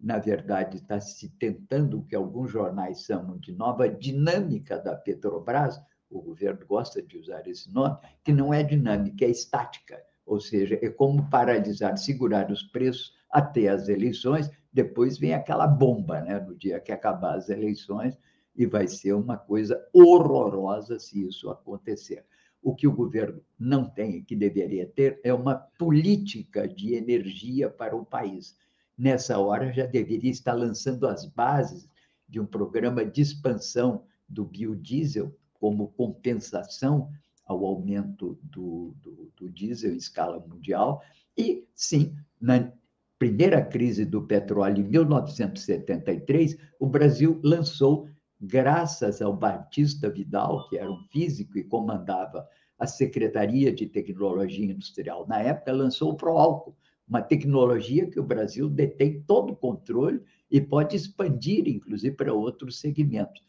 na 0.00 0.18
verdade, 0.18 0.78
está 0.78 1.00
se 1.00 1.28
tentando 1.38 2.00
o 2.00 2.04
que 2.04 2.16
alguns 2.16 2.50
jornais 2.50 3.04
chamam 3.04 3.38
de 3.38 3.52
nova 3.52 3.88
dinâmica 3.88 4.78
da 4.78 4.96
Petrobras, 4.96 5.80
o 6.10 6.20
governo 6.20 6.66
gosta 6.66 7.00
de 7.00 7.16
usar 7.16 7.46
esse 7.46 7.72
nome, 7.72 7.96
que 8.24 8.32
não 8.32 8.52
é 8.52 8.62
dinâmica, 8.62 9.24
é 9.24 9.30
estática 9.30 10.02
ou 10.24 10.40
seja, 10.40 10.78
é 10.80 10.88
como 10.88 11.28
paralisar, 11.28 11.96
segurar 11.98 12.50
os 12.50 12.62
preços 12.62 13.12
até 13.30 13.68
as 13.68 13.88
eleições, 13.88 14.50
depois 14.72 15.18
vem 15.18 15.34
aquela 15.34 15.66
bomba, 15.66 16.20
né, 16.20 16.38
no 16.40 16.54
dia 16.54 16.80
que 16.80 16.92
acabar 16.92 17.36
as 17.36 17.48
eleições, 17.48 18.16
e 18.54 18.66
vai 18.66 18.86
ser 18.86 19.14
uma 19.14 19.36
coisa 19.36 19.82
horrorosa 19.92 20.98
se 20.98 21.26
isso 21.26 21.50
acontecer. 21.50 22.24
O 22.62 22.74
que 22.74 22.86
o 22.86 22.92
governo 22.92 23.42
não 23.58 23.88
tem, 23.88 24.22
que 24.22 24.36
deveria 24.36 24.86
ter, 24.86 25.20
é 25.24 25.32
uma 25.32 25.54
política 25.54 26.68
de 26.68 26.94
energia 26.94 27.68
para 27.68 27.96
o 27.96 28.04
país. 28.04 28.56
Nessa 28.96 29.38
hora, 29.38 29.72
já 29.72 29.86
deveria 29.86 30.30
estar 30.30 30.52
lançando 30.52 31.06
as 31.06 31.24
bases 31.24 31.88
de 32.28 32.38
um 32.38 32.46
programa 32.46 33.04
de 33.04 33.20
expansão 33.20 34.04
do 34.28 34.44
biodiesel 34.44 35.34
como 35.58 35.88
compensação 35.88 37.10
ao 37.52 37.64
aumento 37.64 38.38
do, 38.42 38.94
do, 39.00 39.32
do 39.36 39.50
diesel 39.50 39.92
em 39.92 39.96
escala 39.96 40.40
mundial. 40.40 41.02
E, 41.36 41.66
sim, 41.74 42.14
na 42.40 42.72
primeira 43.18 43.64
crise 43.64 44.04
do 44.04 44.22
petróleo, 44.22 44.84
em 44.84 44.88
1973, 44.88 46.56
o 46.80 46.86
Brasil 46.86 47.40
lançou, 47.44 48.08
graças 48.40 49.22
ao 49.22 49.36
Batista 49.36 50.10
Vidal, 50.10 50.68
que 50.68 50.76
era 50.76 50.90
um 50.90 51.04
físico 51.12 51.56
e 51.56 51.64
comandava 51.64 52.46
a 52.78 52.86
Secretaria 52.86 53.72
de 53.72 53.86
Tecnologia 53.86 54.72
Industrial 54.72 55.24
na 55.28 55.40
época, 55.40 55.72
lançou 55.72 56.10
o 56.10 56.16
Proálcool, 56.16 56.76
uma 57.06 57.22
tecnologia 57.22 58.10
que 58.10 58.18
o 58.18 58.24
Brasil 58.24 58.68
detém 58.68 59.22
todo 59.22 59.52
o 59.52 59.56
controle 59.56 60.20
e 60.50 60.60
pode 60.60 60.96
expandir, 60.96 61.68
inclusive, 61.68 62.16
para 62.16 62.34
outros 62.34 62.80
segmentos. 62.80 63.40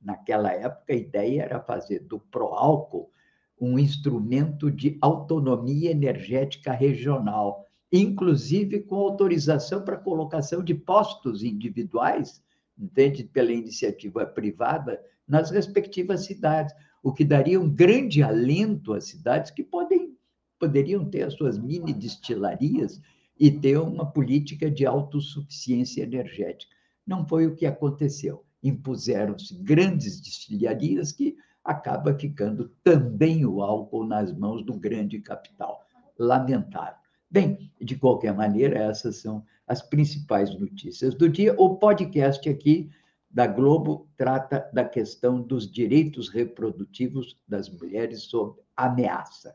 Naquela 0.00 0.52
época, 0.52 0.92
a 0.92 0.96
ideia 0.96 1.42
era 1.42 1.60
fazer 1.60 2.00
do 2.00 2.18
Proálcool 2.18 3.10
um 3.60 3.78
instrumento 3.78 4.70
de 4.70 4.96
autonomia 5.00 5.90
energética 5.90 6.72
regional, 6.72 7.66
inclusive 7.92 8.80
com 8.80 8.96
autorização 8.96 9.82
para 9.84 9.96
colocação 9.96 10.62
de 10.62 10.74
postos 10.74 11.42
individuais, 11.42 12.42
entende, 12.78 13.24
pela 13.24 13.52
iniciativa 13.52 14.24
privada, 14.24 15.00
nas 15.26 15.50
respectivas 15.50 16.24
cidades, 16.24 16.74
o 17.02 17.12
que 17.12 17.24
daria 17.24 17.60
um 17.60 17.68
grande 17.68 18.22
alento 18.22 18.92
às 18.92 19.04
cidades 19.04 19.50
que 19.50 19.62
podem, 19.62 20.16
poderiam 20.58 21.04
ter 21.04 21.22
as 21.22 21.34
suas 21.34 21.58
mini 21.58 21.92
destilarias 21.92 23.00
e 23.38 23.50
ter 23.50 23.78
uma 23.78 24.10
política 24.10 24.70
de 24.70 24.84
autossuficiência 24.84 26.02
energética. 26.02 26.74
Não 27.06 27.26
foi 27.26 27.46
o 27.46 27.54
que 27.54 27.66
aconteceu. 27.66 28.44
Impuseram-se 28.62 29.54
grandes 29.62 30.20
destilarias 30.20 31.12
que 31.12 31.36
acaba 31.64 32.18
ficando 32.18 32.70
também 32.82 33.44
o 33.44 33.62
álcool 33.62 34.06
nas 34.06 34.32
mãos 34.32 34.64
do 34.64 34.74
grande 34.74 35.20
capital. 35.20 35.84
Lamentável. 36.18 36.98
Bem, 37.30 37.70
de 37.80 37.96
qualquer 37.96 38.34
maneira, 38.34 38.78
essas 38.78 39.16
são 39.16 39.44
as 39.66 39.82
principais 39.82 40.58
notícias 40.58 41.14
do 41.14 41.28
dia. 41.28 41.54
O 41.58 41.76
podcast 41.76 42.48
aqui 42.48 42.90
da 43.30 43.46
Globo 43.46 44.08
trata 44.16 44.68
da 44.72 44.84
questão 44.84 45.40
dos 45.40 45.70
direitos 45.70 46.30
reprodutivos 46.30 47.38
das 47.46 47.68
mulheres 47.68 48.22
sob 48.22 48.58
ameaça. 48.74 49.54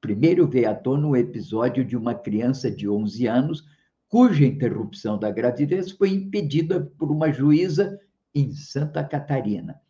Primeiro 0.00 0.48
veio 0.48 0.70
à 0.70 0.74
tona 0.74 1.06
o 1.06 1.16
episódio 1.16 1.84
de 1.84 1.96
uma 1.96 2.14
criança 2.14 2.70
de 2.70 2.88
11 2.88 3.26
anos 3.26 3.64
cuja 4.08 4.46
interrupção 4.46 5.18
da 5.18 5.30
gravidez 5.30 5.92
foi 5.92 6.10
impedida 6.10 6.80
por 6.98 7.10
uma 7.12 7.30
juíza 7.30 8.00
em 8.34 8.52
Santa 8.52 9.04
Catarina. 9.04 9.80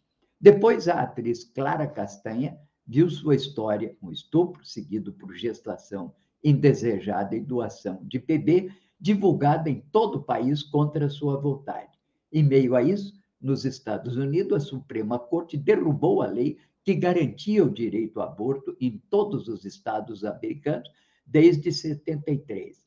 Depois, 0.40 0.88
a 0.88 1.02
atriz 1.02 1.44
Clara 1.44 1.86
Castanha 1.86 2.58
viu 2.86 3.10
sua 3.10 3.34
história, 3.34 3.96
um 4.02 4.10
estupro 4.10 4.64
seguido 4.64 5.12
por 5.12 5.34
gestação 5.34 6.14
indesejada 6.42 7.36
e 7.36 7.40
doação 7.40 8.00
de 8.04 8.18
bebê, 8.18 8.72
divulgada 8.98 9.68
em 9.68 9.80
todo 9.92 10.16
o 10.16 10.22
país 10.22 10.62
contra 10.62 11.08
sua 11.10 11.38
vontade. 11.38 11.98
Em 12.32 12.42
meio 12.42 12.74
a 12.74 12.82
isso, 12.82 13.20
nos 13.40 13.64
Estados 13.64 14.16
Unidos, 14.16 14.52
a 14.56 14.66
Suprema 14.66 15.18
Corte 15.18 15.56
derrubou 15.56 16.22
a 16.22 16.26
lei 16.26 16.58
que 16.84 16.94
garantia 16.94 17.64
o 17.64 17.72
direito 17.72 18.20
ao 18.20 18.28
aborto 18.28 18.76
em 18.80 18.98
todos 19.10 19.48
os 19.48 19.64
estados 19.64 20.24
americanos 20.24 20.88
desde 21.26 21.70
73. 21.70 22.82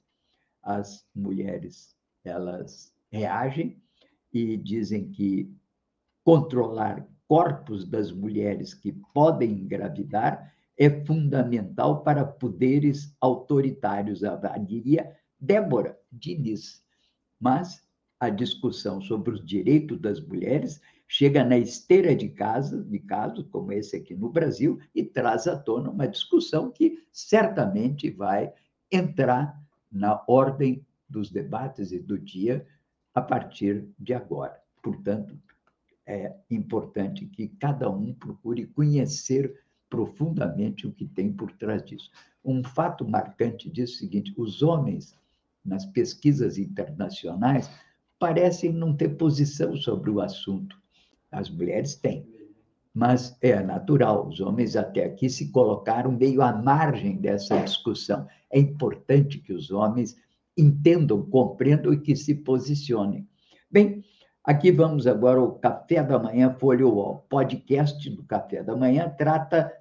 As 0.62 1.06
mulheres, 1.16 1.96
elas 2.24 2.94
reagem 3.12 3.82
e 4.32 4.58
dizem 4.58 5.10
que 5.12 5.56
controlar 6.24 7.08
corpos 7.28 7.86
das 7.86 8.12
mulheres 8.12 8.74
que 8.74 8.92
podem 9.14 9.52
engravidar 9.52 10.54
é 10.78 10.90
fundamental 11.06 12.04
para 12.04 12.26
poderes 12.26 13.16
autoritários, 13.22 14.24
avaliaria 14.24 15.16
Débora 15.40 15.98
Diniz. 16.12 16.84
Mas 17.40 17.84
a 18.20 18.30
discussão 18.30 19.02
sobre 19.02 19.34
os 19.34 19.46
direitos 19.46 20.00
das 20.00 20.20
mulheres 20.20 20.82
chega 21.08 21.44
na 21.44 21.58
esteira 21.58 22.16
de 22.16 22.30
casa, 22.30 22.84
de 22.84 23.00
casos 23.00 23.46
como 23.52 23.72
esse 23.72 23.98
aqui 23.98 24.16
no 24.16 24.30
Brasil, 24.30 24.80
e 24.96 25.04
traz 25.04 25.46
à 25.48 25.58
tona 25.58 25.90
uma 25.90 26.08
discussão 26.08 26.72
que 26.72 27.04
certamente 27.12 28.10
vai 28.10 28.52
entrar 28.92 29.62
na 29.92 30.24
ordem 30.28 30.86
dos 31.08 31.30
debates 31.30 31.92
e 31.92 32.00
do 32.00 32.18
dia 32.18 32.66
a 33.14 33.22
partir 33.22 33.88
de 34.00 34.14
agora. 34.14 34.60
Portanto, 34.82 35.38
é 36.06 36.36
importante 36.50 37.26
que 37.26 37.48
cada 37.48 37.90
um 37.90 38.14
procure 38.14 38.66
conhecer 38.68 39.54
profundamente 39.90 40.88
o 40.88 40.92
que 40.92 41.06
tem 41.06 41.32
por 41.32 41.52
trás 41.54 41.84
disso. 41.84 42.10
Um 42.44 42.64
fato 42.64 43.08
marcante 43.08 43.72
é 43.80 43.84
o 43.84 43.88
seguinte: 43.88 44.34
os 44.38 44.62
homens, 44.62 45.16
nas 45.64 45.86
pesquisas 45.86 46.58
internacionais, 46.58 47.70
parecem 48.20 48.72
não 48.72 48.96
ter 48.96 49.10
posição 49.10 49.76
sobre 49.76 50.10
o 50.10 50.20
assunto. 50.20 50.78
As 51.32 51.50
mulheres 51.50 51.96
têm. 51.96 52.26
Mas 52.94 53.36
é 53.42 53.62
natural, 53.62 54.28
os 54.28 54.40
homens 54.40 54.76
até 54.76 55.06
aqui 55.06 55.28
se 55.28 55.50
colocaram 55.52 56.12
meio 56.12 56.44
à 56.44 56.54
margem 56.54 57.18
dessa 57.18 57.60
discussão. 57.60 58.28
É 58.52 58.60
importante 58.60 59.40
que 59.40 59.52
os 59.52 59.72
homens 59.72 60.16
entendam, 60.56 61.24
compreendam 61.26 61.92
e 61.92 62.00
que 62.00 62.16
se 62.16 62.36
posicionem. 62.36 63.28
Bem, 63.72 64.04
Aqui 64.46 64.74
vamos 64.74 65.08
agora 65.08 65.40
ao 65.40 65.54
Café 65.54 66.04
da 66.04 66.20
Manhã 66.20 66.54
Folha 66.60 66.86
UOL. 66.86 67.26
Podcast 67.30 68.10
do 68.10 68.26
Café 68.26 68.62
da 68.62 68.76
Manhã 68.76 69.08
trata 69.18 69.72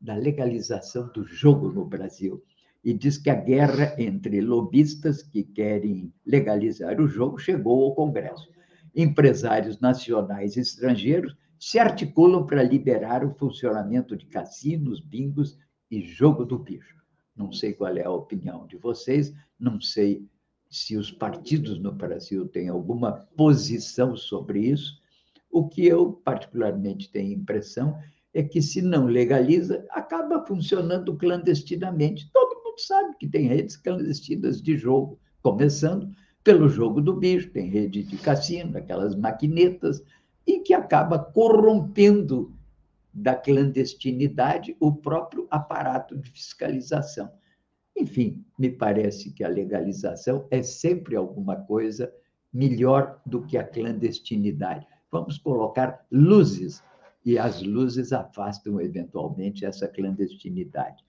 da 0.00 0.16
legalização 0.16 1.06
do 1.12 1.24
jogo 1.24 1.70
no 1.70 1.84
Brasil. 1.84 2.42
e 2.82 2.92
diz 2.92 3.16
que 3.16 3.30
a 3.30 3.34
guerra 3.36 3.94
entre 3.96 4.40
lobistas 4.40 5.22
que 5.22 5.44
querem 5.44 6.12
legalizar 6.26 7.00
o 7.00 7.06
jogo 7.06 7.38
chegou 7.38 7.84
ao 7.84 7.94
Congresso. 7.94 8.50
Empresários 8.92 9.78
nacionais 9.78 10.56
e 10.56 10.60
estrangeiros 10.60 11.36
se 11.56 11.78
articulam 11.78 12.44
para 12.44 12.64
liberar 12.64 13.24
o 13.24 13.32
funcionamento 13.36 14.16
de 14.16 14.26
cassinos, 14.26 14.98
bingos 14.98 15.56
e 15.88 16.02
jogo 16.02 16.44
do 16.44 16.58
bicho. 16.58 16.96
Não 17.36 17.52
sei 17.52 17.72
qual 17.72 17.96
é 17.96 18.02
a 18.02 18.10
opinião 18.10 18.66
de 18.66 18.76
vocês, 18.76 19.32
não 19.60 19.80
sei 19.80 20.28
se 20.72 20.96
os 20.96 21.10
partidos 21.10 21.78
no 21.78 21.92
Brasil 21.92 22.48
têm 22.48 22.70
alguma 22.70 23.12
posição 23.36 24.16
sobre 24.16 24.60
isso. 24.60 24.98
O 25.50 25.68
que 25.68 25.84
eu, 25.86 26.14
particularmente, 26.24 27.12
tenho 27.12 27.34
impressão 27.34 27.94
é 28.32 28.42
que, 28.42 28.62
se 28.62 28.80
não 28.80 29.04
legaliza, 29.04 29.84
acaba 29.90 30.44
funcionando 30.46 31.14
clandestinamente. 31.14 32.30
Todo 32.32 32.62
mundo 32.64 32.78
sabe 32.78 33.14
que 33.20 33.28
tem 33.28 33.48
redes 33.48 33.76
clandestinas 33.76 34.62
de 34.62 34.78
jogo, 34.78 35.20
começando 35.42 36.10
pelo 36.42 36.70
jogo 36.70 37.02
do 37.02 37.14
bicho, 37.14 37.50
tem 37.50 37.68
rede 37.68 38.02
de 38.02 38.16
cassino, 38.16 38.78
aquelas 38.78 39.14
maquinetas, 39.14 40.02
e 40.46 40.60
que 40.60 40.72
acaba 40.72 41.18
corrompendo 41.18 42.56
da 43.12 43.34
clandestinidade 43.34 44.74
o 44.80 44.90
próprio 44.90 45.46
aparato 45.50 46.16
de 46.16 46.30
fiscalização. 46.30 47.30
Enfim, 47.96 48.44
me 48.58 48.70
parece 48.70 49.32
que 49.32 49.44
a 49.44 49.48
legalização 49.48 50.46
é 50.50 50.62
sempre 50.62 51.16
alguma 51.16 51.56
coisa 51.56 52.12
melhor 52.52 53.20
do 53.24 53.42
que 53.42 53.56
a 53.56 53.64
clandestinidade. 53.64 54.86
Vamos 55.10 55.38
colocar 55.38 56.04
luzes, 56.10 56.82
e 57.24 57.38
as 57.38 57.62
luzes 57.62 58.12
afastam 58.12 58.80
eventualmente 58.80 59.64
essa 59.64 59.86
clandestinidade. 59.86 61.04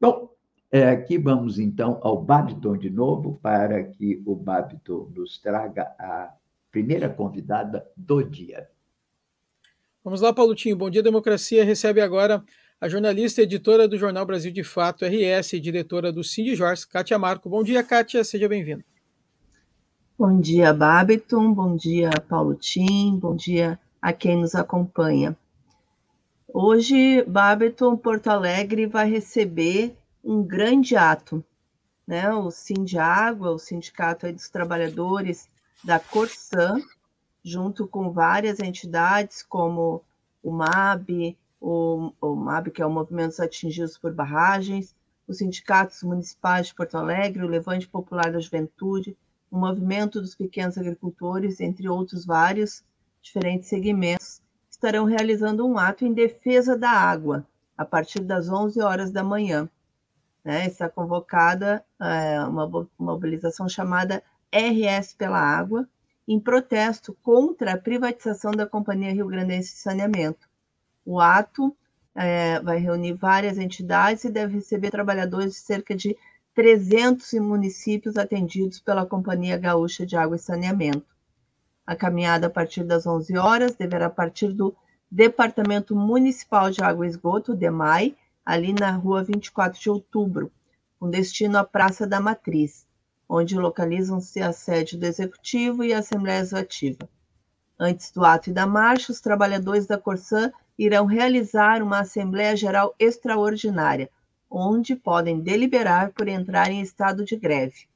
Bom, 0.00 0.30
é, 0.70 0.90
aqui 0.90 1.16
vamos 1.18 1.58
então 1.58 1.98
ao 2.02 2.22
Babiton 2.22 2.76
de 2.76 2.90
novo, 2.90 3.38
para 3.40 3.82
que 3.84 4.22
o 4.26 4.34
Babiton 4.34 5.10
nos 5.14 5.38
traga 5.38 5.94
a 5.98 6.34
primeira 6.70 7.08
convidada 7.08 7.86
do 7.96 8.22
dia. 8.22 8.68
Vamos 10.02 10.20
lá, 10.20 10.34
Paulotinho. 10.34 10.76
Bom 10.76 10.90
dia, 10.90 11.02
Democracia. 11.02 11.64
Recebe 11.64 12.00
agora 12.00 12.44
a 12.80 12.88
jornalista 12.88 13.40
e 13.40 13.44
editora 13.44 13.88
do 13.88 13.96
Jornal 13.96 14.26
Brasil 14.26 14.52
de 14.52 14.64
Fato, 14.64 15.04
RS, 15.04 15.54
e 15.54 15.60
diretora 15.60 16.12
do 16.12 16.22
Cindy 16.22 16.54
Jorge, 16.54 16.86
Kátia 16.86 17.18
Marco. 17.18 17.48
Bom 17.48 17.62
dia, 17.62 17.82
Kátia. 17.82 18.22
Seja 18.24 18.48
bem-vinda. 18.48 18.84
Bom 20.18 20.38
dia, 20.40 20.72
Babiton. 20.72 21.52
Bom 21.52 21.76
dia, 21.76 22.10
Paulo 22.28 22.54
Tim. 22.54 23.18
Bom 23.18 23.34
dia 23.34 23.78
a 24.00 24.12
quem 24.12 24.36
nos 24.36 24.54
acompanha. 24.54 25.36
Hoje, 26.46 27.22
Babiton 27.24 27.96
Porto 27.96 28.28
Alegre 28.28 28.86
vai 28.86 29.10
receber 29.10 29.96
um 30.22 30.42
grande 30.42 30.94
ato. 30.94 31.44
Né? 32.06 32.32
O 32.32 32.50
Água, 33.00 33.50
o 33.50 33.58
Sindicato 33.58 34.30
dos 34.32 34.48
Trabalhadores 34.48 35.48
da 35.82 35.98
Corsã, 35.98 36.76
junto 37.42 37.88
com 37.88 38.12
várias 38.12 38.60
entidades 38.60 39.42
como 39.42 40.02
o 40.42 40.50
MAB, 40.52 41.36
o, 41.64 42.12
o 42.20 42.36
MAB, 42.36 42.70
que 42.70 42.82
é 42.82 42.86
o 42.86 42.90
Movimentos 42.90 43.40
Atingidos 43.40 43.96
por 43.96 44.12
Barragens, 44.12 44.94
os 45.26 45.38
sindicatos 45.38 46.02
municipais 46.02 46.66
de 46.66 46.74
Porto 46.74 46.98
Alegre, 46.98 47.42
o 47.42 47.48
Levante 47.48 47.88
Popular 47.88 48.30
da 48.30 48.38
Juventude, 48.38 49.16
o 49.50 49.56
Movimento 49.56 50.20
dos 50.20 50.34
Pequenos 50.34 50.76
Agricultores, 50.76 51.60
entre 51.60 51.88
outros 51.88 52.26
vários 52.26 52.84
diferentes 53.22 53.70
segmentos, 53.70 54.42
estarão 54.70 55.06
realizando 55.06 55.66
um 55.66 55.78
ato 55.78 56.04
em 56.04 56.12
defesa 56.12 56.76
da 56.76 56.90
água, 56.90 57.46
a 57.78 57.84
partir 57.86 58.20
das 58.20 58.50
11 58.50 58.82
horas 58.82 59.10
da 59.10 59.24
manhã. 59.24 59.66
Né? 60.44 60.66
Está 60.66 60.86
convocada 60.90 61.82
é, 61.98 62.40
uma 62.40 62.86
mobilização 62.98 63.66
chamada 63.70 64.22
RS 64.52 65.14
pela 65.14 65.38
Água, 65.40 65.88
em 66.28 66.38
protesto 66.38 67.16
contra 67.22 67.72
a 67.72 67.78
privatização 67.78 68.50
da 68.52 68.66
Companhia 68.66 69.14
Rio 69.14 69.28
Grandense 69.28 69.72
de 69.72 69.78
Saneamento. 69.78 70.46
O 71.04 71.20
ato 71.20 71.76
é, 72.14 72.60
vai 72.60 72.78
reunir 72.78 73.12
várias 73.14 73.58
entidades 73.58 74.24
e 74.24 74.30
deve 74.30 74.54
receber 74.54 74.90
trabalhadores 74.90 75.54
de 75.54 75.60
cerca 75.60 75.94
de 75.94 76.16
300 76.54 77.32
municípios 77.34 78.16
atendidos 78.16 78.80
pela 78.80 79.04
Companhia 79.04 79.58
Gaúcha 79.58 80.06
de 80.06 80.16
Água 80.16 80.36
e 80.36 80.38
Saneamento. 80.38 81.14
A 81.86 81.94
caminhada 81.94 82.46
a 82.46 82.50
partir 82.50 82.84
das 82.84 83.06
11 83.06 83.36
horas 83.36 83.74
deverá 83.74 84.08
partir 84.08 84.52
do 84.52 84.74
Departamento 85.10 85.94
Municipal 85.94 86.70
de 86.70 86.82
Água 86.82 87.04
e 87.06 87.08
Esgoto, 87.08 87.54
DEMAI, 87.54 88.16
ali 88.44 88.72
na 88.72 88.92
rua 88.92 89.22
24 89.22 89.80
de 89.80 89.90
outubro, 89.90 90.50
com 90.98 91.10
destino 91.10 91.58
à 91.58 91.64
Praça 91.64 92.06
da 92.06 92.20
Matriz 92.20 92.86
onde 93.28 93.58
localizam-se 93.58 94.40
a 94.40 94.52
sede 94.52 94.96
do 94.96 95.06
Executivo 95.06 95.82
e 95.82 95.92
a 95.92 95.98
Assembleia 95.98 96.40
Legislativa. 96.40 97.08
Antes 97.78 98.10
do 98.12 98.24
ato 98.24 98.50
e 98.50 98.52
da 98.52 98.66
marcha, 98.66 99.10
os 99.10 99.20
trabalhadores 99.20 99.86
da 99.86 99.98
Corsã 99.98 100.52
irão 100.78 101.06
realizar 101.06 101.82
uma 101.82 102.00
Assembleia 102.00 102.56
Geral 102.56 102.94
Extraordinária, 102.98 104.10
onde 104.50 104.94
podem 104.94 105.40
deliberar 105.40 106.12
por 106.12 106.28
entrar 106.28 106.70
em 106.70 106.80
estado 106.80 107.24
de 107.24 107.36
greve. 107.36 107.88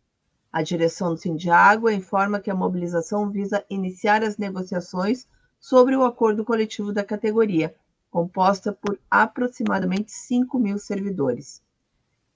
A 0.53 0.63
direção 0.63 1.11
do 1.11 1.21
Sindiágua 1.21 1.93
informa 1.93 2.41
que 2.41 2.51
a 2.51 2.55
mobilização 2.55 3.31
visa 3.31 3.65
iniciar 3.69 4.23
as 4.23 4.39
negociações 4.39 5.27
sobre 5.61 5.97
o 5.97 6.05
acordo 6.05 6.45
coletivo 6.45 6.93
da 6.93 7.05
categoria, 7.05 7.75
composta 8.11 8.73
por 8.73 8.99
aproximadamente 9.11 10.11
5 10.11 10.59
mil 10.59 10.79
servidores. 10.79 11.61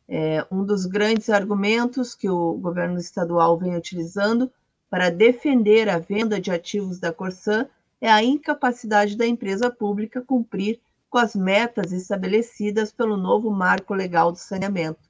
É, 0.08 0.44
um 0.50 0.64
dos 0.64 0.84
grandes 0.84 1.30
argumentos 1.30 2.14
que 2.14 2.28
o 2.28 2.54
governo 2.54 2.98
estadual 2.98 3.56
vem 3.56 3.76
utilizando 3.76 4.52
para 4.90 5.10
defender 5.10 5.88
a 5.88 5.98
venda 5.98 6.38
de 6.38 6.50
ativos 6.50 6.98
da 6.98 7.12
Corsã 7.12 7.66
é 8.02 8.10
a 8.10 8.20
incapacidade 8.20 9.16
da 9.16 9.24
empresa 9.24 9.70
pública 9.70 10.20
cumprir 10.20 10.80
com 11.08 11.18
as 11.18 11.36
metas 11.36 11.92
estabelecidas 11.92 12.92
pelo 12.92 13.16
novo 13.16 13.48
marco 13.48 13.94
legal 13.94 14.32
do 14.32 14.38
saneamento. 14.38 15.08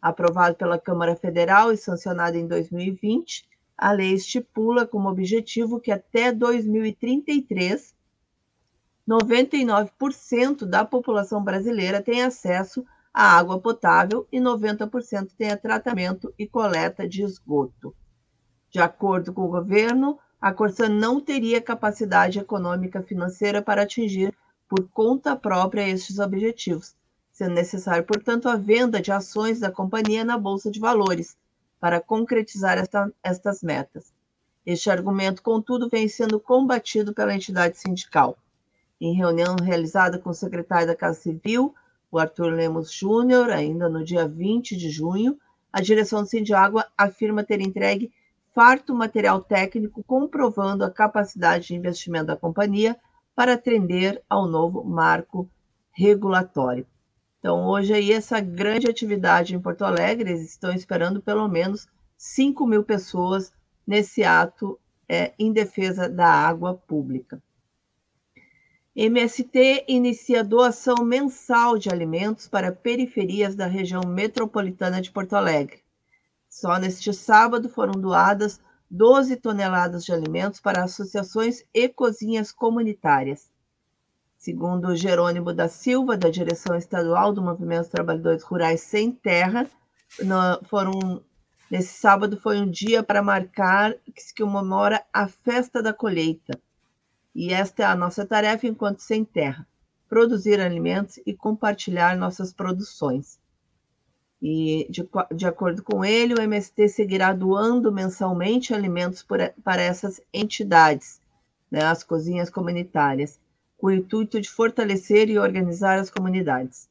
Aprovado 0.00 0.54
pela 0.54 0.78
Câmara 0.78 1.16
Federal 1.16 1.72
e 1.72 1.76
sancionado 1.76 2.36
em 2.36 2.46
2020, 2.46 3.48
a 3.76 3.90
lei 3.90 4.12
estipula 4.12 4.86
como 4.86 5.08
objetivo 5.08 5.80
que 5.80 5.90
até 5.90 6.30
2033, 6.30 7.96
99% 9.08 10.66
da 10.66 10.84
população 10.84 11.42
brasileira 11.42 12.00
tenha 12.00 12.28
acesso 12.28 12.86
a 13.12 13.36
água 13.36 13.58
potável 13.58 14.24
e 14.30 14.38
90% 14.38 15.30
tenha 15.36 15.56
tratamento 15.56 16.32
e 16.38 16.46
coleta 16.46 17.08
de 17.08 17.24
esgoto. 17.24 17.92
De 18.70 18.78
acordo 18.78 19.32
com 19.32 19.42
o 19.42 19.48
governo, 19.48 20.16
a 20.40 20.52
Corsã 20.52 20.88
não 20.88 21.20
teria 21.20 21.60
capacidade 21.60 22.38
econômica 22.38 23.02
financeira 23.02 23.60
para 23.60 23.82
atingir 23.82 24.32
por 24.68 24.88
conta 24.90 25.34
própria 25.34 25.88
estes 25.88 26.18
objetivos, 26.18 26.94
sendo 27.32 27.54
necessário, 27.54 28.04
portanto, 28.04 28.48
a 28.48 28.56
venda 28.56 29.00
de 29.00 29.10
ações 29.10 29.58
da 29.58 29.70
companhia 29.70 30.24
na 30.24 30.38
Bolsa 30.38 30.70
de 30.70 30.78
Valores 30.78 31.36
para 31.80 32.00
concretizar 32.00 32.78
esta, 32.78 33.10
estas 33.22 33.62
metas. 33.62 34.12
Este 34.64 34.90
argumento, 34.90 35.42
contudo, 35.42 35.88
vem 35.88 36.06
sendo 36.08 36.38
combatido 36.38 37.14
pela 37.14 37.34
entidade 37.34 37.78
sindical. 37.78 38.36
Em 39.00 39.14
reunião 39.14 39.56
realizada 39.62 40.18
com 40.18 40.30
o 40.30 40.34
secretário 40.34 40.86
da 40.86 40.94
Casa 40.94 41.20
Civil, 41.20 41.74
o 42.10 42.18
Arthur 42.18 42.52
Lemos 42.52 42.92
Júnior, 42.92 43.50
ainda 43.50 43.88
no 43.88 44.04
dia 44.04 44.28
20 44.28 44.76
de 44.76 44.90
junho, 44.90 45.38
a 45.72 45.80
direção 45.80 46.22
do 46.22 46.28
Sindiágua 46.28 46.86
afirma 46.96 47.44
ter 47.44 47.60
entregue 47.60 48.12
farto 48.58 48.92
material 48.92 49.40
técnico 49.40 50.02
comprovando 50.02 50.82
a 50.84 50.90
capacidade 50.90 51.68
de 51.68 51.76
investimento 51.76 52.26
da 52.26 52.36
companhia 52.36 52.98
para 53.32 53.52
atender 53.52 54.20
ao 54.28 54.48
novo 54.48 54.82
marco 54.82 55.48
regulatório. 55.92 56.84
Então, 57.38 57.68
hoje 57.68 57.94
aí, 57.94 58.10
essa 58.10 58.40
grande 58.40 58.90
atividade 58.90 59.54
em 59.54 59.60
Porto 59.60 59.84
Alegre, 59.84 60.30
eles 60.30 60.50
estão 60.50 60.72
esperando 60.72 61.22
pelo 61.22 61.46
menos 61.46 61.86
5 62.16 62.66
mil 62.66 62.82
pessoas 62.82 63.52
nesse 63.86 64.24
ato 64.24 64.76
é, 65.08 65.32
em 65.38 65.52
defesa 65.52 66.08
da 66.08 66.28
água 66.28 66.74
pública. 66.74 67.40
MST 68.96 69.84
inicia 69.86 70.42
doação 70.42 70.96
mensal 71.04 71.78
de 71.78 71.90
alimentos 71.90 72.48
para 72.48 72.72
periferias 72.72 73.54
da 73.54 73.68
região 73.68 74.02
metropolitana 74.04 75.00
de 75.00 75.12
Porto 75.12 75.34
Alegre. 75.34 75.78
Só 76.48 76.78
neste 76.78 77.12
sábado 77.12 77.68
foram 77.68 77.92
doadas 77.92 78.60
12 78.90 79.36
toneladas 79.36 80.04
de 80.04 80.12
alimentos 80.12 80.60
para 80.60 80.82
associações 80.82 81.62
e 81.74 81.88
cozinhas 81.88 82.50
comunitárias. 82.50 83.50
Segundo 84.36 84.96
Jerônimo 84.96 85.52
da 85.52 85.68
Silva, 85.68 86.16
da 86.16 86.30
direção 86.30 86.76
estadual 86.76 87.32
do 87.32 87.42
Movimento 87.42 87.82
dos 87.82 87.90
Trabalhadores 87.90 88.42
Rurais 88.42 88.80
Sem 88.80 89.10
Terra, 89.10 89.68
no, 90.20 90.64
foram, 90.64 91.22
nesse 91.70 91.98
sábado 91.98 92.40
foi 92.40 92.58
um 92.58 92.70
dia 92.70 93.02
para 93.02 93.22
marcar 93.22 93.94
que 94.14 94.22
se 94.22 94.34
comemora 94.34 95.04
a 95.12 95.28
festa 95.28 95.82
da 95.82 95.92
colheita 95.92 96.58
e 97.34 97.52
esta 97.52 97.84
é 97.84 97.86
a 97.86 97.94
nossa 97.94 98.26
tarefa 98.26 98.66
enquanto 98.66 98.98
sem 98.98 99.24
terra: 99.24 99.64
produzir 100.08 100.60
alimentos 100.60 101.20
e 101.24 101.32
compartilhar 101.32 102.16
nossas 102.16 102.52
produções. 102.52 103.37
E, 104.40 104.86
de, 104.88 105.08
de 105.34 105.46
acordo 105.46 105.82
com 105.82 106.04
ele, 106.04 106.34
o 106.34 106.40
MST 106.40 106.88
seguirá 106.88 107.32
doando 107.32 107.90
mensalmente 107.90 108.72
alimentos 108.72 109.22
por, 109.22 109.38
para 109.64 109.82
essas 109.82 110.20
entidades, 110.32 111.20
né, 111.70 111.82
as 111.82 112.04
cozinhas 112.04 112.48
comunitárias, 112.48 113.40
com 113.76 113.88
o 113.88 113.92
intuito 113.92 114.40
de 114.40 114.48
fortalecer 114.48 115.28
e 115.28 115.38
organizar 115.38 115.98
as 115.98 116.10
comunidades. 116.10 116.88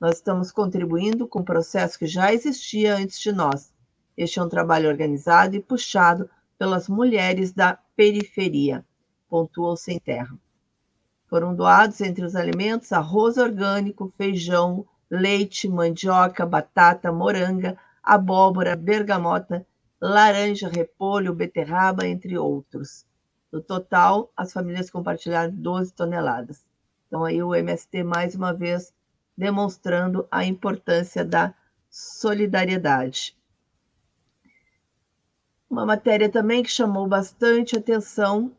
Nós 0.00 0.16
estamos 0.16 0.50
contribuindo 0.50 1.26
com 1.26 1.40
um 1.40 1.44
processo 1.44 1.98
que 1.98 2.06
já 2.06 2.32
existia 2.32 2.96
antes 2.96 3.20
de 3.20 3.32
nós. 3.32 3.72
Este 4.16 4.38
é 4.38 4.42
um 4.42 4.48
trabalho 4.48 4.88
organizado 4.88 5.54
e 5.56 5.60
puxado 5.60 6.28
pelas 6.58 6.88
mulheres 6.88 7.52
da 7.52 7.78
periferia, 7.96 8.84
pontuou 9.28 9.76
Sem 9.76 9.98
Terra. 9.98 10.36
Foram 11.28 11.54
doados 11.54 12.00
entre 12.00 12.24
os 12.24 12.34
alimentos 12.34 12.92
arroz 12.92 13.36
orgânico, 13.36 14.12
feijão, 14.16 14.86
leite, 15.10 15.68
mandioca, 15.68 16.44
batata, 16.44 17.12
moranga, 17.12 17.78
abóbora, 18.02 18.76
bergamota, 18.76 19.66
laranja, 20.00 20.68
repolho, 20.68 21.34
beterraba, 21.34 22.06
entre 22.06 22.38
outros. 22.38 23.06
No 23.50 23.62
total, 23.62 24.30
as 24.36 24.52
famílias 24.52 24.90
compartilharam 24.90 25.54
12 25.54 25.92
toneladas. 25.94 26.64
Então, 27.06 27.24
aí 27.24 27.42
o 27.42 27.54
MST, 27.54 28.02
mais 28.02 28.34
uma 28.34 28.52
vez, 28.52 28.92
demonstrando 29.36 30.26
a 30.30 30.44
importância 30.44 31.24
da 31.24 31.54
solidariedade. 31.88 33.36
Uma 35.70 35.86
matéria 35.86 36.28
também 36.28 36.62
que 36.62 36.70
chamou 36.70 37.06
bastante 37.06 37.76
atenção: 37.76 38.52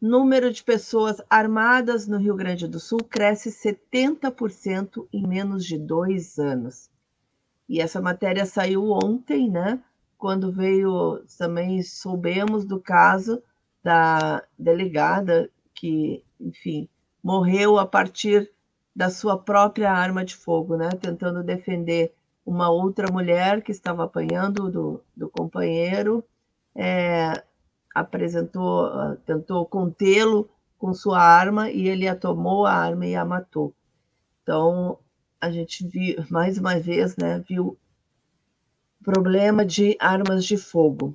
número 0.00 0.52
de 0.52 0.62
pessoas 0.62 1.20
armadas 1.28 2.06
no 2.06 2.18
Rio 2.18 2.36
Grande 2.36 2.68
do 2.68 2.78
Sul 2.78 2.98
cresce 2.98 3.50
70% 3.50 5.06
em 5.12 5.26
menos 5.26 5.64
de 5.64 5.78
dois 5.78 6.38
anos. 6.38 6.90
E 7.68 7.80
essa 7.80 8.00
matéria 8.00 8.46
saiu 8.46 8.90
ontem, 8.90 9.50
né? 9.50 9.82
Quando 10.18 10.52
veio, 10.52 11.24
também 11.38 11.82
soubemos 11.82 12.64
do 12.64 12.80
caso 12.80 13.42
da 13.82 14.42
delegada 14.58 15.50
que, 15.74 16.22
enfim, 16.40 16.88
morreu 17.22 17.78
a 17.78 17.86
partir 17.86 18.50
da 18.94 19.10
sua 19.10 19.36
própria 19.36 19.92
arma 19.92 20.24
de 20.24 20.34
fogo, 20.34 20.76
né? 20.76 20.90
Tentando 21.00 21.42
defender 21.42 22.14
uma 22.44 22.70
outra 22.70 23.10
mulher 23.10 23.62
que 23.62 23.72
estava 23.72 24.04
apanhando 24.04 24.70
do, 24.70 25.02
do 25.14 25.28
companheiro, 25.28 26.24
é, 26.74 27.42
apresentou, 27.96 29.16
tentou 29.24 29.64
contê-lo 29.64 30.50
com 30.78 30.92
sua 30.92 31.18
arma 31.18 31.70
e 31.70 31.88
ele 31.88 32.06
a 32.06 32.14
tomou 32.14 32.66
a 32.66 32.74
arma 32.74 33.06
e 33.06 33.16
a 33.16 33.24
matou. 33.24 33.74
Então, 34.42 34.98
a 35.40 35.50
gente 35.50 35.86
viu, 35.86 36.16
mais 36.30 36.58
uma 36.58 36.78
vez, 36.78 37.16
né, 37.16 37.42
viu 37.48 37.78
problema 39.02 39.64
de 39.64 39.96
armas 39.98 40.44
de 40.44 40.58
fogo. 40.58 41.14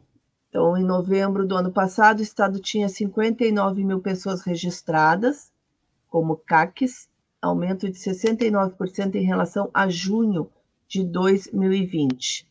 Então, 0.50 0.76
em 0.76 0.84
novembro 0.84 1.46
do 1.46 1.56
ano 1.56 1.72
passado, 1.72 2.20
o 2.20 2.24
estado 2.24 2.60
tinha 2.60 2.90
59 2.90 3.84
mil 3.84 4.00
pessoas 4.00 4.42
registradas 4.42 5.52
como 6.10 6.36
CACs, 6.36 7.08
aumento 7.40 7.90
de 7.90 7.98
69% 7.98 9.16
em 9.16 9.24
relação 9.24 9.70
a 9.72 9.88
junho 9.88 10.50
de 10.88 11.04
2020. 11.04 12.50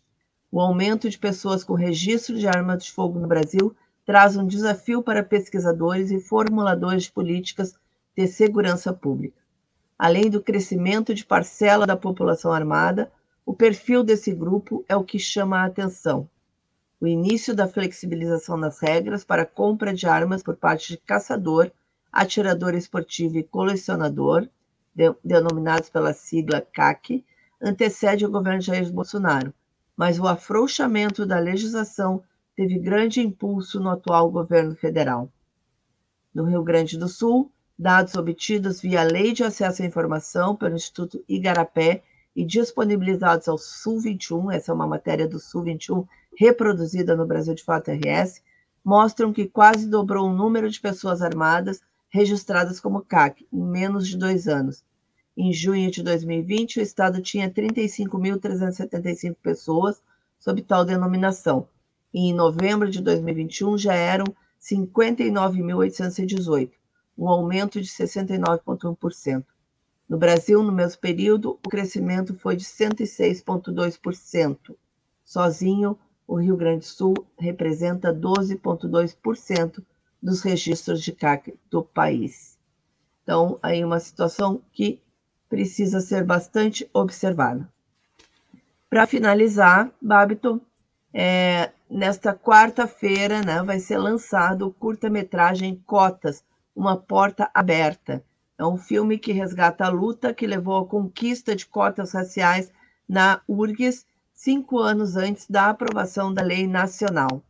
O 0.52 0.60
aumento 0.60 1.10
de 1.10 1.18
pessoas 1.18 1.64
com 1.64 1.74
registro 1.74 2.38
de 2.38 2.46
armas 2.46 2.84
de 2.84 2.92
fogo 2.92 3.18
no 3.18 3.26
Brasil 3.26 3.74
traz 4.10 4.36
um 4.36 4.44
desafio 4.44 5.04
para 5.04 5.22
pesquisadores 5.22 6.10
e 6.10 6.18
formuladores 6.18 7.04
de 7.04 7.12
políticas 7.12 7.78
de 8.16 8.26
segurança 8.26 8.92
pública. 8.92 9.40
Além 9.96 10.28
do 10.28 10.42
crescimento 10.42 11.14
de 11.14 11.24
parcela 11.24 11.86
da 11.86 11.96
população 11.96 12.52
armada, 12.52 13.08
o 13.46 13.54
perfil 13.54 14.02
desse 14.02 14.32
grupo 14.32 14.84
é 14.88 14.96
o 14.96 15.04
que 15.04 15.18
chama 15.18 15.60
a 15.60 15.66
atenção 15.66 16.28
o 17.00 17.06
início 17.06 17.54
da 17.54 17.66
flexibilização 17.66 18.60
das 18.60 18.78
regras 18.78 19.24
para 19.24 19.46
compra 19.46 19.94
de 19.94 20.06
armas 20.06 20.42
por 20.42 20.56
parte 20.56 20.88
de 20.88 20.98
caçador, 20.98 21.70
atirador 22.12 22.74
esportivo 22.74 23.38
e 23.38 23.42
colecionador, 23.42 24.46
de, 24.94 25.14
denominados 25.24 25.88
pela 25.88 26.12
sigla 26.12 26.60
CAC, 26.60 27.24
antecede 27.62 28.26
o 28.26 28.30
governo 28.30 28.60
Jair 28.60 28.92
Bolsonaro, 28.92 29.54
mas 29.96 30.18
o 30.18 30.26
afrouxamento 30.26 31.24
da 31.24 31.38
legislação 31.38 32.22
teve 32.60 32.78
grande 32.78 33.22
impulso 33.22 33.80
no 33.80 33.88
atual 33.88 34.30
governo 34.30 34.76
federal. 34.76 35.32
No 36.34 36.44
Rio 36.44 36.62
Grande 36.62 36.98
do 36.98 37.08
Sul, 37.08 37.50
dados 37.78 38.14
obtidos 38.16 38.82
via 38.82 39.02
Lei 39.02 39.32
de 39.32 39.42
Acesso 39.42 39.82
à 39.82 39.86
Informação 39.86 40.54
pelo 40.54 40.74
Instituto 40.74 41.24
Igarapé 41.26 42.02
e 42.36 42.44
disponibilizados 42.44 43.48
ao 43.48 43.56
Sul 43.56 43.98
21, 44.00 44.50
essa 44.50 44.72
é 44.72 44.74
uma 44.74 44.86
matéria 44.86 45.26
do 45.26 45.38
Sul 45.38 45.62
21 45.62 46.06
reproduzida 46.38 47.16
no 47.16 47.24
Brasil 47.24 47.54
de 47.54 47.64
Fato 47.64 47.90
RS, 47.92 48.42
mostram 48.84 49.32
que 49.32 49.48
quase 49.48 49.88
dobrou 49.88 50.28
o 50.28 50.36
número 50.36 50.68
de 50.68 50.78
pessoas 50.78 51.22
armadas 51.22 51.80
registradas 52.10 52.78
como 52.78 53.00
CAC 53.00 53.48
em 53.50 53.62
menos 53.62 54.06
de 54.06 54.18
dois 54.18 54.46
anos. 54.46 54.84
Em 55.34 55.50
junho 55.50 55.90
de 55.90 56.02
2020, 56.02 56.78
o 56.78 56.82
Estado 56.82 57.22
tinha 57.22 57.50
35.375 57.50 59.34
pessoas 59.42 60.02
sob 60.38 60.60
tal 60.60 60.84
denominação, 60.84 61.66
e 62.12 62.28
em 62.28 62.34
novembro 62.34 62.90
de 62.90 63.00
2021 63.00 63.78
já 63.78 63.94
eram 63.94 64.24
59.818, 64.60 66.72
um 67.16 67.28
aumento 67.28 67.80
de 67.80 67.86
69,1%. 67.88 69.44
No 70.08 70.18
Brasil, 70.18 70.60
no 70.62 70.72
mesmo 70.72 71.00
período, 71.00 71.58
o 71.64 71.68
crescimento 71.68 72.34
foi 72.34 72.56
de 72.56 72.64
106,2%. 72.64 74.74
Sozinho, 75.24 75.96
o 76.26 76.34
Rio 76.36 76.56
Grande 76.56 76.80
do 76.80 76.86
Sul 76.86 77.14
representa 77.38 78.12
12,2% 78.12 79.84
dos 80.22 80.42
registros 80.42 81.02
de 81.02 81.12
CAC 81.12 81.58
do 81.70 81.82
país. 81.82 82.58
Então, 83.22 83.58
aí 83.62 83.82
uma 83.84 84.00
situação 84.00 84.60
que 84.72 85.00
precisa 85.48 86.00
ser 86.00 86.24
bastante 86.24 86.90
observada. 86.92 87.72
Para 88.88 89.06
finalizar, 89.06 89.92
Babiton, 90.02 90.60
é, 91.12 91.72
nesta 91.88 92.34
quarta-feira 92.34 93.42
né, 93.42 93.62
vai 93.62 93.80
ser 93.80 93.98
lançado 93.98 94.66
o 94.66 94.72
curta-metragem 94.72 95.82
Cotas, 95.86 96.44
Uma 96.74 96.96
Porta 96.96 97.50
Aberta. 97.52 98.24
É 98.56 98.64
um 98.64 98.76
filme 98.76 99.18
que 99.18 99.32
resgata 99.32 99.86
a 99.86 99.88
luta 99.88 100.34
que 100.34 100.46
levou 100.46 100.76
à 100.78 100.86
conquista 100.86 101.56
de 101.56 101.66
cotas 101.66 102.12
raciais 102.12 102.70
na 103.08 103.40
URGS 103.48 104.06
cinco 104.34 104.78
anos 104.78 105.16
antes 105.16 105.48
da 105.48 105.70
aprovação 105.70 106.32
da 106.32 106.42
lei 106.42 106.66
nacional. 106.66 107.42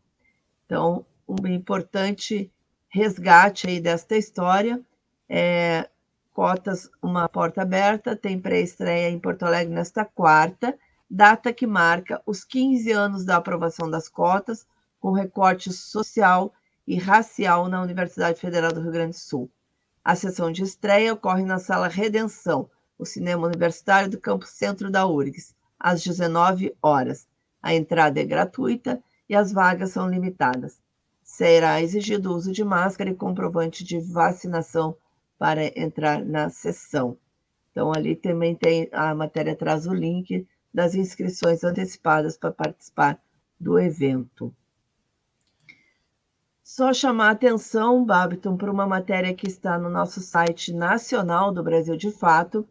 Então, 0.64 1.04
um 1.28 1.46
importante 1.46 2.50
resgate 2.88 3.68
aí 3.68 3.80
desta 3.80 4.16
história. 4.16 4.80
É, 5.28 5.88
cotas, 6.32 6.90
uma 7.02 7.28
porta 7.28 7.62
aberta, 7.62 8.16
tem 8.16 8.40
pré-estreia 8.40 9.10
em 9.10 9.18
Porto 9.18 9.44
Alegre 9.44 9.74
nesta 9.74 10.04
quarta, 10.04 10.76
data 11.10 11.52
que 11.52 11.66
marca 11.66 12.22
os 12.24 12.44
15 12.44 12.92
anos 12.92 13.24
da 13.24 13.36
aprovação 13.36 13.90
das 13.90 14.08
cotas, 14.08 14.64
com 15.00 15.10
recorte 15.10 15.72
social 15.72 16.52
e 16.86 16.96
racial 16.96 17.68
na 17.68 17.82
Universidade 17.82 18.38
Federal 18.38 18.72
do 18.72 18.80
Rio 18.80 18.92
Grande 18.92 19.16
do 19.16 19.20
Sul. 19.20 19.50
A 20.04 20.14
sessão 20.14 20.52
de 20.52 20.62
estreia 20.62 21.12
ocorre 21.12 21.44
na 21.44 21.58
Sala 21.58 21.88
Redenção, 21.88 22.70
o 22.96 23.04
cinema 23.04 23.46
universitário 23.46 24.08
do 24.08 24.20
Campo 24.20 24.46
Centro 24.46 24.90
da 24.90 25.04
URGS, 25.06 25.54
às 25.78 26.02
19 26.02 26.76
horas. 26.80 27.26
A 27.60 27.74
entrada 27.74 28.20
é 28.20 28.24
gratuita 28.24 29.02
e 29.28 29.34
as 29.34 29.52
vagas 29.52 29.90
são 29.90 30.08
limitadas. 30.08 30.80
Será 31.22 31.82
exigido 31.82 32.30
o 32.30 32.36
uso 32.36 32.52
de 32.52 32.62
máscara 32.62 33.10
e 33.10 33.14
comprovante 33.14 33.82
de 33.82 33.98
vacinação 33.98 34.96
para 35.38 35.66
entrar 35.78 36.24
na 36.24 36.50
sessão. 36.50 37.16
Então, 37.70 37.92
ali 37.94 38.14
também 38.14 38.54
tem 38.54 38.88
a 38.92 39.14
matéria 39.14 39.56
traz 39.56 39.86
o 39.86 39.94
link 39.94 40.46
das 40.72 40.94
inscrições 40.94 41.64
antecipadas 41.64 42.36
para 42.36 42.52
participar 42.52 43.20
do 43.58 43.78
evento. 43.78 44.54
Só 46.62 46.92
chamar 46.92 47.28
a 47.28 47.32
atenção, 47.32 48.04
Babiton, 48.04 48.56
para 48.56 48.70
uma 48.70 48.86
matéria 48.86 49.34
que 49.34 49.48
está 49.48 49.76
no 49.76 49.90
nosso 49.90 50.20
site 50.20 50.72
nacional 50.72 51.52
do 51.52 51.64
Brasil 51.64 51.96
de 51.96 52.12
Fato, 52.12 52.66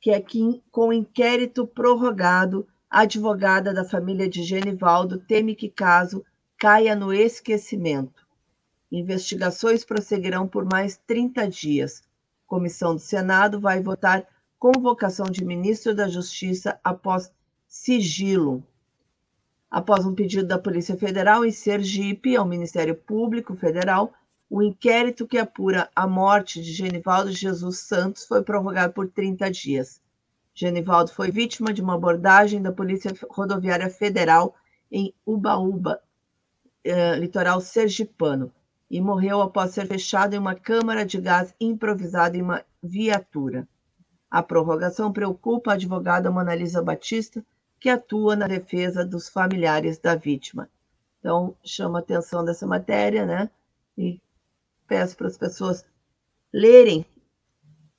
que 0.00 0.10
é 0.10 0.20
que, 0.20 0.62
com 0.70 0.92
inquérito 0.92 1.66
prorrogado, 1.66 2.66
a 2.90 3.00
advogada 3.00 3.72
da 3.72 3.84
família 3.84 4.28
de 4.28 4.42
Genivaldo 4.42 5.18
teme 5.18 5.54
que 5.54 5.68
caso 5.68 6.24
caia 6.58 6.96
no 6.96 7.12
esquecimento. 7.12 8.26
Investigações 8.90 9.84
prosseguirão 9.84 10.48
por 10.48 10.64
mais 10.64 10.96
30 11.06 11.48
dias. 11.48 12.02
Comissão 12.46 12.94
do 12.94 13.00
Senado 13.00 13.60
vai 13.60 13.82
votar 13.82 14.26
convocação 14.58 15.26
de 15.26 15.44
ministro 15.44 15.94
da 15.94 16.08
Justiça 16.08 16.78
após 16.82 17.32
sigilo. 17.66 18.64
Após 19.70 20.04
um 20.04 20.14
pedido 20.14 20.48
da 20.48 20.58
Polícia 20.58 20.96
Federal 20.96 21.44
em 21.44 21.52
Sergipe 21.52 22.36
ao 22.36 22.46
Ministério 22.46 22.96
Público 22.96 23.54
Federal, 23.54 24.12
o 24.50 24.62
inquérito 24.62 25.26
que 25.26 25.38
apura 25.38 25.90
a 25.94 26.06
morte 26.06 26.62
de 26.62 26.72
Genivaldo 26.72 27.30
Jesus 27.30 27.80
Santos 27.80 28.24
foi 28.24 28.42
prorrogado 28.42 28.94
por 28.94 29.08
30 29.08 29.50
dias. 29.50 30.00
Genivaldo 30.54 31.12
foi 31.12 31.30
vítima 31.30 31.72
de 31.72 31.82
uma 31.82 31.94
abordagem 31.94 32.60
da 32.60 32.72
Polícia 32.72 33.12
Rodoviária 33.30 33.90
Federal 33.90 34.56
em 34.90 35.14
Ubaúba, 35.24 36.02
eh, 36.82 37.16
litoral 37.16 37.60
sergipano, 37.60 38.50
e 38.90 39.00
morreu 39.00 39.42
após 39.42 39.72
ser 39.72 39.86
fechado 39.86 40.34
em 40.34 40.38
uma 40.38 40.54
câmara 40.54 41.04
de 41.04 41.20
gás 41.20 41.54
improvisada 41.60 42.36
em 42.36 42.42
uma 42.42 42.64
viatura. 42.82 43.68
A 44.30 44.42
prorrogação 44.42 45.12
preocupa 45.12 45.70
a 45.70 45.74
advogada 45.74 46.30
Monalisa 46.30 46.82
Batista, 46.82 47.44
que 47.80 47.88
atua 47.88 48.36
na 48.36 48.46
defesa 48.46 49.04
dos 49.04 49.28
familiares 49.28 49.98
da 49.98 50.14
vítima. 50.14 50.68
Então, 51.18 51.56
chama 51.64 51.98
a 51.98 52.02
atenção 52.02 52.44
dessa 52.44 52.66
matéria, 52.66 53.24
né? 53.24 53.50
E 53.96 54.20
peço 54.86 55.16
para 55.16 55.28
as 55.28 55.38
pessoas 55.38 55.84
lerem. 56.52 57.06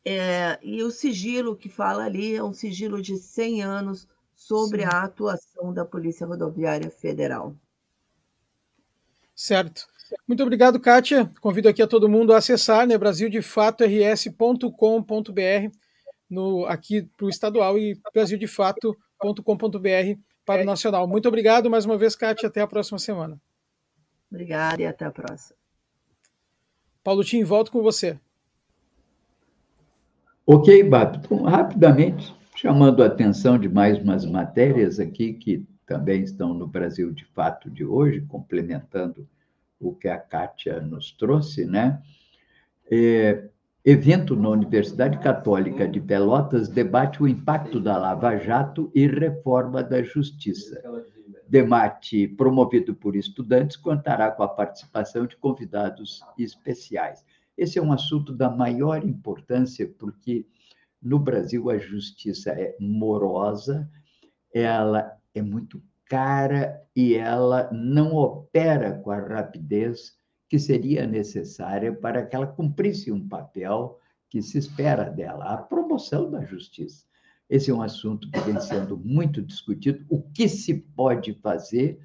É, 0.06 0.60
e 0.62 0.84
o 0.84 0.92
sigilo 0.92 1.56
que 1.56 1.70
fala 1.70 2.06
ali 2.06 2.36
é 2.36 2.44
um 2.44 2.54
sigilo 2.54 3.02
de 3.02 3.18
100 3.18 3.64
anos 3.64 4.08
sobre 4.36 4.84
Sim. 4.84 4.90
a 4.92 5.04
atuação 5.04 5.74
da 5.74 5.84
Polícia 5.84 6.26
Rodoviária 6.26 6.90
Federal. 6.90 7.54
Certo. 9.36 9.88
Muito 10.28 10.42
obrigado, 10.42 10.80
Kátia. 10.80 11.30
Convido 11.42 11.70
aqui 11.70 11.82
a 11.82 11.88
todo 11.88 12.10
mundo 12.10 12.34
a 12.34 12.38
acessar 12.38 12.88
né, 12.88 12.98
brasildefators.com.br 12.98 15.89
no, 16.30 16.66
aqui 16.66 17.04
para 17.18 17.26
o 17.26 17.30
estadual 17.30 17.78
e 17.78 18.00
brasildefato.com.br 18.14 20.20
para 20.46 20.62
o 20.62 20.66
nacional. 20.66 21.08
Muito 21.08 21.28
obrigado 21.28 21.70
mais 21.70 21.86
uma 21.86 21.98
vez, 21.98 22.16
Kátia. 22.16 22.48
Até 22.48 22.62
a 22.62 22.68
próxima 22.68 23.00
semana. 23.00 23.40
Obrigada 24.32 24.82
e 24.82 24.86
até 24.86 25.06
a 25.06 25.12
próxima. 25.12 25.58
Paulo 27.04 27.24
Tim, 27.24 27.44
volto 27.44 27.72
com 27.72 27.82
você. 27.82 28.20
Ok, 30.46 30.84
Bato. 30.84 31.20
Então, 31.24 31.44
rapidamente, 31.44 32.36
chamando 32.56 33.04
a 33.04 33.06
atenção 33.06 33.58
de 33.58 33.70
mais 33.70 33.98
umas 34.00 34.26
matérias 34.26 35.00
aqui 35.00 35.34
que 35.34 35.66
também 35.86 36.24
estão 36.24 36.54
no 36.54 36.68
Brasil 36.68 37.12
de 37.12 37.26
Fato 37.26 37.70
de 37.70 37.86
hoje, 37.86 38.22
complementando 38.22 39.28
o 39.80 39.94
que 39.94 40.08
a 40.08 40.18
Kátia 40.18 40.82
nos 40.82 41.12
trouxe, 41.12 41.66
né? 41.66 42.02
É, 42.92 43.48
evento 43.84 44.36
na 44.36 44.50
Universidade 44.50 45.18
Católica 45.20 45.88
de 45.88 46.02
Pelotas 46.02 46.68
debate 46.68 47.24
o 47.24 47.28
impacto 47.28 47.80
da 47.80 47.98
Lava 47.98 48.38
Jato 48.38 48.92
e 48.94 49.08
reforma 49.08 49.82
da 49.82 50.04
Justiça. 50.04 50.82
Debate 51.48 52.28
promovido 52.28 52.94
por 52.94 53.16
estudantes 53.16 53.78
contará 53.78 54.32
com 54.32 54.44
a 54.44 54.48
participação 54.48 55.26
de 55.26 55.36
convidados 55.38 56.22
especiais. 56.38 57.26
Esse 57.58 57.80
é 57.80 57.82
um 57.82 57.92
assunto 57.92 58.34
da 58.34 58.50
maior 58.50 59.04
importância, 59.04 59.92
porque 59.98 60.46
no 61.02 61.18
Brasil 61.18 61.70
a 61.70 61.78
justiça 61.78 62.52
é 62.52 62.76
morosa, 62.80 63.90
ela 64.54 65.18
é 65.34 65.42
muito 65.42 65.82
cara 66.06 66.82
e 66.96 67.16
ela 67.16 67.70
não 67.72 68.14
opera 68.14 68.94
com 69.00 69.12
a 69.12 69.20
rapidez 69.20 70.19
que 70.50 70.58
seria 70.58 71.06
necessária 71.06 71.94
para 71.94 72.26
que 72.26 72.36
ela 72.36 72.48
cumprisse 72.48 73.12
um 73.12 73.28
papel 73.28 74.00
que 74.30 74.42
se 74.42 74.58
espera 74.58 75.06
dela, 75.06 75.46
a 75.46 75.58
promoção 75.58 76.30
da 76.30 76.44
justiça. 76.44 77.06
Esse 77.50 77.72
é 77.72 77.74
um 77.74 77.82
assunto 77.82 78.30
que 78.30 78.40
vem 78.42 78.60
sendo 78.60 78.98
muito 78.98 79.42
discutido. 79.42 80.06
O 80.10 80.22
que 80.22 80.48
se 80.50 80.74
pode 80.74 81.34
fazer 81.36 82.00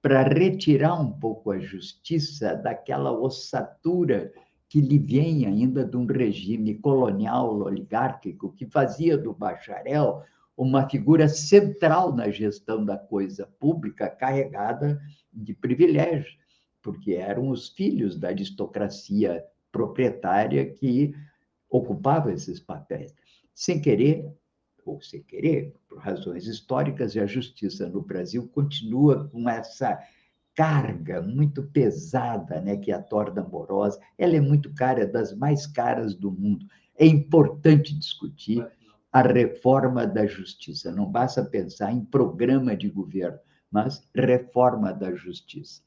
para 0.00 0.22
retirar 0.22 1.00
um 1.00 1.12
pouco 1.12 1.50
a 1.50 1.58
justiça 1.58 2.54
daquela 2.54 3.10
ossatura 3.10 4.32
que 4.68 4.80
lhe 4.80 4.98
vem 4.98 5.46
ainda 5.46 5.84
de 5.84 5.96
um 5.96 6.06
regime 6.06 6.74
colonial 6.74 7.58
oligárquico 7.58 8.52
que 8.52 8.66
fazia 8.66 9.16
do 9.16 9.32
bacharel 9.32 10.22
uma 10.56 10.88
figura 10.88 11.28
central 11.28 12.14
na 12.14 12.30
gestão 12.30 12.84
da 12.84 12.98
coisa 12.98 13.46
pública, 13.60 14.10
carregada 14.10 15.00
de 15.32 15.54
privilégios, 15.54 16.36
porque 16.82 17.14
eram 17.14 17.48
os 17.48 17.68
filhos 17.70 18.18
da 18.18 18.28
aristocracia 18.28 19.44
proprietária 19.70 20.68
que 20.70 21.14
ocupava 21.68 22.32
esses 22.32 22.60
papéis. 22.60 23.14
Sem 23.54 23.80
querer, 23.80 24.32
ou 24.84 25.00
sem 25.02 25.22
querer, 25.22 25.74
por 25.88 25.98
razões 25.98 26.46
históricas, 26.46 27.14
e 27.14 27.20
a 27.20 27.26
justiça 27.26 27.88
no 27.88 28.00
Brasil 28.00 28.48
continua 28.48 29.28
com 29.28 29.48
essa 29.48 29.98
carga 30.54 31.22
muito 31.22 31.62
pesada, 31.62 32.60
né, 32.60 32.76
que 32.76 32.90
é 32.90 32.94
a 32.94 33.02
torna 33.02 33.42
amorosa. 33.42 34.00
Ela 34.16 34.36
é 34.36 34.40
muito 34.40 34.74
cara, 34.74 35.02
é 35.02 35.06
das 35.06 35.32
mais 35.32 35.66
caras 35.66 36.14
do 36.14 36.32
mundo. 36.32 36.66
É 36.96 37.06
importante 37.06 37.96
discutir 37.96 38.66
a 39.12 39.22
reforma 39.22 40.06
da 40.06 40.26
justiça. 40.26 40.90
Não 40.90 41.06
basta 41.06 41.44
pensar 41.44 41.92
em 41.92 42.04
programa 42.04 42.76
de 42.76 42.88
governo, 42.88 43.38
mas 43.70 44.02
reforma 44.14 44.92
da 44.92 45.14
justiça. 45.14 45.82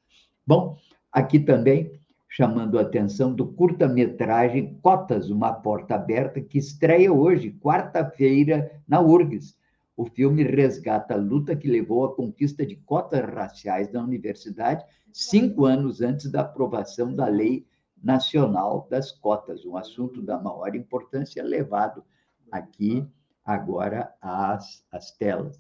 Bom, 0.51 0.75
aqui 1.13 1.39
também 1.39 1.97
chamando 2.27 2.77
a 2.77 2.81
atenção 2.81 3.33
do 3.33 3.53
curta-metragem 3.53 4.77
Cotas, 4.81 5.29
uma 5.29 5.53
porta 5.53 5.95
aberta, 5.95 6.41
que 6.41 6.57
estreia 6.57 7.13
hoje, 7.13 7.57
quarta-feira, 7.61 8.69
na 8.85 8.99
URGS. 8.99 9.57
O 9.95 10.03
filme 10.03 10.43
resgata 10.43 11.13
a 11.13 11.17
luta 11.17 11.55
que 11.55 11.69
levou 11.69 12.03
à 12.03 12.13
conquista 12.13 12.65
de 12.65 12.75
cotas 12.75 13.21
raciais 13.33 13.89
na 13.93 14.03
universidade, 14.03 14.83
cinco 15.13 15.63
anos 15.63 16.01
antes 16.01 16.29
da 16.29 16.41
aprovação 16.41 17.15
da 17.15 17.27
Lei 17.27 17.65
Nacional 18.03 18.89
das 18.91 19.09
Cotas, 19.09 19.65
um 19.65 19.77
assunto 19.77 20.21
da 20.21 20.37
maior 20.37 20.75
importância 20.75 21.41
levado 21.41 22.03
aqui 22.51 23.07
agora 23.45 24.13
às, 24.21 24.85
às 24.91 25.11
telas. 25.11 25.57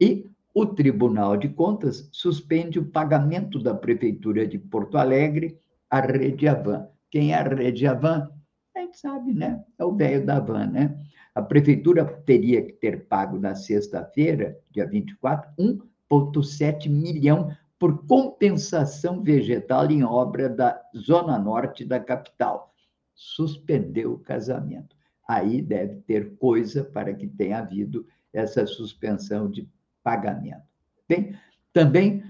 E 0.00 0.28
o 0.54 0.66
Tribunal 0.66 1.36
de 1.36 1.48
Contas 1.48 2.08
suspende 2.12 2.78
o 2.78 2.84
pagamento 2.84 3.58
da 3.58 3.74
Prefeitura 3.74 4.46
de 4.46 4.58
Porto 4.58 4.96
Alegre 4.96 5.58
à 5.90 6.00
Rede 6.00 6.46
Avan. 6.48 6.88
Quem 7.10 7.32
é 7.32 7.36
a 7.36 7.42
Rede 7.42 7.86
Avan? 7.86 8.30
A 8.76 8.80
gente 8.80 8.98
sabe, 8.98 9.32
né? 9.32 9.64
É 9.78 9.84
o 9.84 9.94
velho 9.94 10.24
da 10.24 10.36
Avan, 10.36 10.66
né? 10.66 10.98
A 11.34 11.42
Prefeitura 11.42 12.04
teria 12.04 12.62
que 12.62 12.72
ter 12.72 13.06
pago 13.06 13.38
na 13.38 13.54
sexta-feira, 13.54 14.58
dia 14.70 14.86
24, 14.86 15.50
1,7 15.58 16.88
milhão 16.90 17.54
por 17.78 18.06
compensação 18.06 19.22
vegetal 19.22 19.90
em 19.90 20.04
obra 20.04 20.48
da 20.48 20.80
Zona 20.96 21.38
Norte 21.38 21.84
da 21.84 21.98
capital. 21.98 22.74
Suspendeu 23.14 24.12
o 24.12 24.18
casamento 24.18 24.94
aí 25.26 25.62
deve 25.62 25.96
ter 26.02 26.36
coisa 26.36 26.84
para 26.84 27.14
que 27.14 27.26
tenha 27.26 27.58
havido 27.58 28.06
essa 28.32 28.66
suspensão 28.66 29.50
de 29.50 29.68
pagamento. 30.02 30.62
Bem, 31.08 31.36
também, 31.72 32.22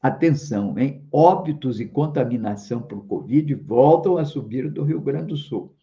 atenção, 0.00 0.78
hein? 0.78 1.06
óbitos 1.12 1.80
e 1.80 1.86
contaminação 1.86 2.82
por 2.82 3.06
Covid 3.06 3.54
voltam 3.54 4.16
a 4.18 4.24
subir 4.24 4.70
do 4.70 4.82
Rio 4.82 5.00
Grande 5.00 5.28
do 5.28 5.36
Sul. 5.36 5.74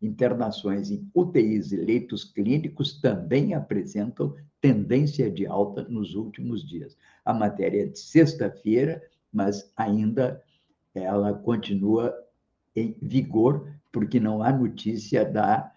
Internações 0.00 0.90
em 0.90 1.08
UTIs 1.14 1.70
e 1.70 1.76
leitos 1.76 2.24
clínicos 2.24 3.00
também 3.00 3.54
apresentam 3.54 4.34
tendência 4.60 5.30
de 5.30 5.46
alta 5.46 5.84
nos 5.84 6.14
últimos 6.14 6.66
dias. 6.66 6.96
A 7.24 7.32
matéria 7.32 7.84
é 7.84 7.86
de 7.86 7.98
sexta-feira, 7.98 9.02
mas 9.32 9.72
ainda 9.76 10.42
ela 10.94 11.32
continua 11.32 12.12
em 12.74 12.96
vigor 13.00 13.68
porque 13.92 14.18
não 14.18 14.42
há 14.42 14.52
notícia 14.52 15.24
da, 15.24 15.72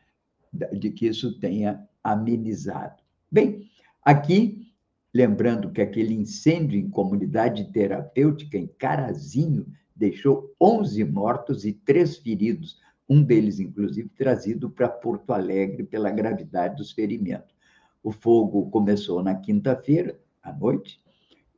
de 0.74 0.90
que 0.90 1.08
isso 1.08 1.40
tenha 1.40 1.88
amenizado. 2.04 3.02
Bem, 3.32 3.70
aqui, 4.06 4.72
lembrando 5.12 5.72
que 5.72 5.82
aquele 5.82 6.14
incêndio 6.14 6.80
em 6.80 6.90
comunidade 6.90 7.72
terapêutica 7.72 8.58
em 8.58 8.68
Carazinho 8.68 9.66
deixou 9.96 10.54
11 10.62 11.04
mortos 11.06 11.66
e 11.66 11.74
três 11.74 12.18
feridos, 12.18 12.80
um 13.10 13.24
deles, 13.24 13.60
inclusive, 13.60 14.10
trazido 14.10 14.70
para 14.70 14.88
Porto 14.88 15.32
Alegre 15.32 15.84
pela 15.84 16.12
gravidade 16.12 16.76
dos 16.76 16.92
ferimentos. 16.92 17.56
O 18.04 18.12
fogo 18.12 18.70
começou 18.70 19.24
na 19.24 19.34
quinta-feira, 19.36 20.20
à 20.44 20.54
noite, 20.54 21.00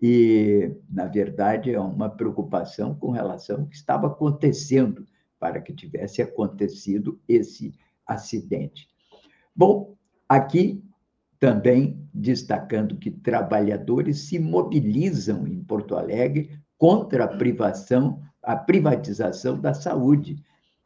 e, 0.01 0.71
na 0.89 1.05
verdade, 1.05 1.73
é 1.73 1.79
uma 1.79 2.09
preocupação 2.09 2.95
com 2.95 3.11
relação 3.11 3.61
ao 3.61 3.67
que 3.67 3.75
estava 3.75 4.07
acontecendo 4.07 5.05
para 5.39 5.59
que 5.59 5.73
tivesse 5.73 6.21
acontecido 6.21 7.19
esse 7.27 7.73
acidente. 8.05 8.87
Bom, 9.55 9.95
aqui 10.29 10.83
também 11.39 12.07
destacando 12.13 12.97
que 12.97 13.11
trabalhadores 13.11 14.21
se 14.21 14.39
mobilizam 14.39 15.47
em 15.47 15.63
Porto 15.63 15.95
Alegre 15.95 16.59
contra 16.77 17.25
a 17.25 17.37
privação, 17.37 18.21
a 18.41 18.55
privatização 18.55 19.59
da 19.59 19.73
saúde. 19.73 20.43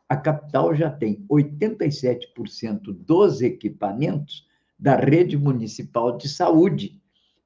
A 0.10 0.18
capital 0.18 0.76
já 0.76 0.90
tem 0.90 1.26
87% 1.30 2.94
dos 3.06 3.42
equipamentos 3.42 4.46
da 4.78 4.96
rede 4.96 5.38
municipal 5.38 6.18
de 6.18 6.28
saúde 6.28 7.00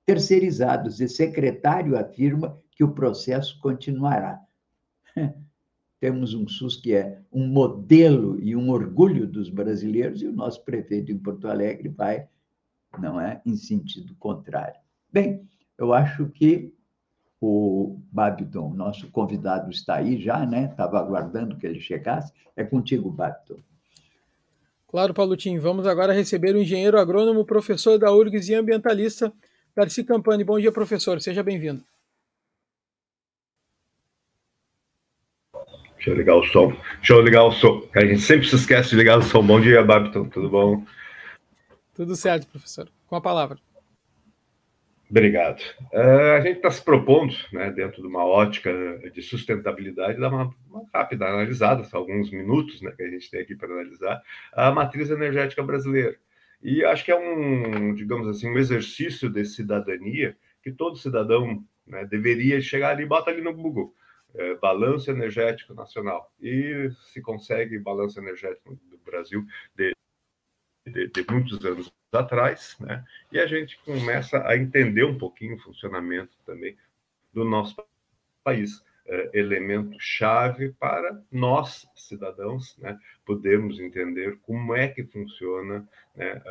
terceirizados 0.05 1.01
e 1.01 1.07
secretário 1.07 1.97
afirma 1.97 2.59
que 2.71 2.83
o 2.83 2.93
processo 2.93 3.59
continuará. 3.59 4.39
temos 5.99 6.35
um 6.35 6.47
SUS 6.47 6.75
que 6.75 6.93
é 6.93 7.19
um 7.31 7.47
modelo 7.47 8.39
e 8.39 8.55
um 8.55 8.69
orgulho 8.69 9.25
dos 9.25 9.49
brasileiros, 9.49 10.21
e 10.21 10.27
o 10.27 10.31
nosso 10.31 10.63
prefeito 10.63 11.11
em 11.11 11.17
Porto 11.17 11.47
Alegre 11.47 11.89
vai, 11.89 12.27
não 13.01 13.19
é, 13.19 13.41
em 13.45 13.55
sentido 13.55 14.15
contrário. 14.15 14.79
Bem, 15.11 15.47
eu 15.77 15.93
acho 15.93 16.27
que 16.27 16.73
o 17.39 17.99
Babiton, 18.11 18.73
nosso 18.73 19.09
convidado, 19.11 19.69
está 19.69 19.95
aí 19.95 20.19
já, 20.19 20.45
né? 20.45 20.69
Estava 20.71 20.99
aguardando 20.99 21.57
que 21.57 21.67
ele 21.67 21.79
chegasse. 21.79 22.33
É 22.55 22.63
contigo, 22.63 23.09
Babiton. 23.09 23.59
Claro, 24.87 25.13
Paulotinho. 25.13 25.61
Vamos 25.61 25.85
agora 25.85 26.13
receber 26.13 26.55
o 26.55 26.59
engenheiro 26.59 26.97
agrônomo, 26.97 27.45
professor 27.45 27.99
da 27.99 28.11
URGS 28.13 28.49
e 28.49 28.55
ambientalista, 28.55 29.31
Darcy 29.75 30.03
Campani. 30.03 30.43
Bom 30.43 30.59
dia, 30.59 30.71
professor. 30.71 31.19
Seja 31.19 31.43
bem-vindo. 31.43 31.83
Deixa 35.95 36.11
eu 36.11 36.15
ligar 36.15 36.35
o 36.35 36.43
som. 36.45 36.71
Deixa 36.97 37.13
eu 37.13 37.21
ligar 37.21 37.43
o 37.43 37.51
som. 37.51 37.81
A 37.95 38.05
gente 38.05 38.21
sempre 38.21 38.47
se 38.47 38.55
esquece 38.55 38.91
de 38.91 38.95
ligar 38.95 39.17
o 39.17 39.23
som. 39.23 39.45
Bom 39.45 39.59
dia, 39.59 39.83
Babiton. 39.83 40.29
Tudo 40.29 40.49
bom? 40.49 40.85
Tudo 41.95 42.15
certo, 42.15 42.47
professor. 42.47 42.89
Com 43.07 43.15
a 43.15 43.21
palavra. 43.21 43.57
Obrigado. 45.09 45.61
Uh, 45.93 46.33
a 46.37 46.41
gente 46.41 46.57
está 46.57 46.69
se 46.69 46.83
propondo, 46.83 47.33
né, 47.53 47.71
dentro 47.71 48.01
de 48.01 48.07
uma 48.07 48.25
ótica 48.25 48.71
de 49.13 49.21
sustentabilidade, 49.21 50.19
dar 50.19 50.29
uma, 50.29 50.53
uma, 50.69 50.83
rápida 50.93 51.25
analisada, 51.25 51.83
só 51.83 51.97
alguns 51.97 52.31
minutos 52.31 52.81
né, 52.81 52.91
que 52.91 53.03
a 53.03 53.09
gente 53.09 53.29
tem 53.31 53.41
aqui 53.41 53.55
para 53.55 53.71
analisar, 53.71 54.21
a 54.51 54.71
matriz 54.71 55.09
energética 55.09 55.63
brasileira. 55.63 56.17
E 56.61 56.83
acho 56.83 57.05
que 57.05 57.11
é 57.11 57.15
um, 57.15 57.93
digamos 57.93 58.27
assim, 58.27 58.49
um 58.49 58.57
exercício 58.57 59.29
de 59.29 59.45
cidadania 59.45 60.35
que 60.61 60.71
todo 60.71 60.97
cidadão 60.97 61.63
né, 61.87 62.03
deveria 62.05 62.59
chegar 62.59 62.89
ali, 62.89 63.05
bota 63.05 63.29
ali 63.29 63.41
no 63.41 63.53
Google, 63.53 63.93
é, 64.33 64.55
balanço 64.55 65.11
energético 65.11 65.73
nacional. 65.73 66.33
E 66.41 66.89
se 67.13 67.21
consegue 67.21 67.79
balanço 67.79 68.19
energético 68.19 68.75
do 68.89 68.97
Brasil 68.97 69.45
de, 69.75 69.95
de, 70.85 71.07
de 71.07 71.25
muitos 71.29 71.63
anos 71.65 71.91
atrás, 72.11 72.77
né? 72.79 73.03
E 73.31 73.39
a 73.39 73.47
gente 73.47 73.77
começa 73.79 74.45
a 74.47 74.55
entender 74.55 75.03
um 75.03 75.17
pouquinho 75.17 75.55
o 75.55 75.59
funcionamento 75.59 76.37
também 76.45 76.77
do 77.33 77.43
nosso 77.43 77.75
país. 78.43 78.83
É, 79.07 79.29
elemento 79.35 79.95
chave 79.99 80.69
para 80.79 81.21
nós, 81.31 81.87
cidadãos, 81.95 82.75
né, 82.79 82.97
podermos 83.23 83.79
entender 83.79 84.39
como 84.41 84.75
é 84.75 84.87
que 84.87 85.03
funciona 85.03 85.87
né, 86.15 86.41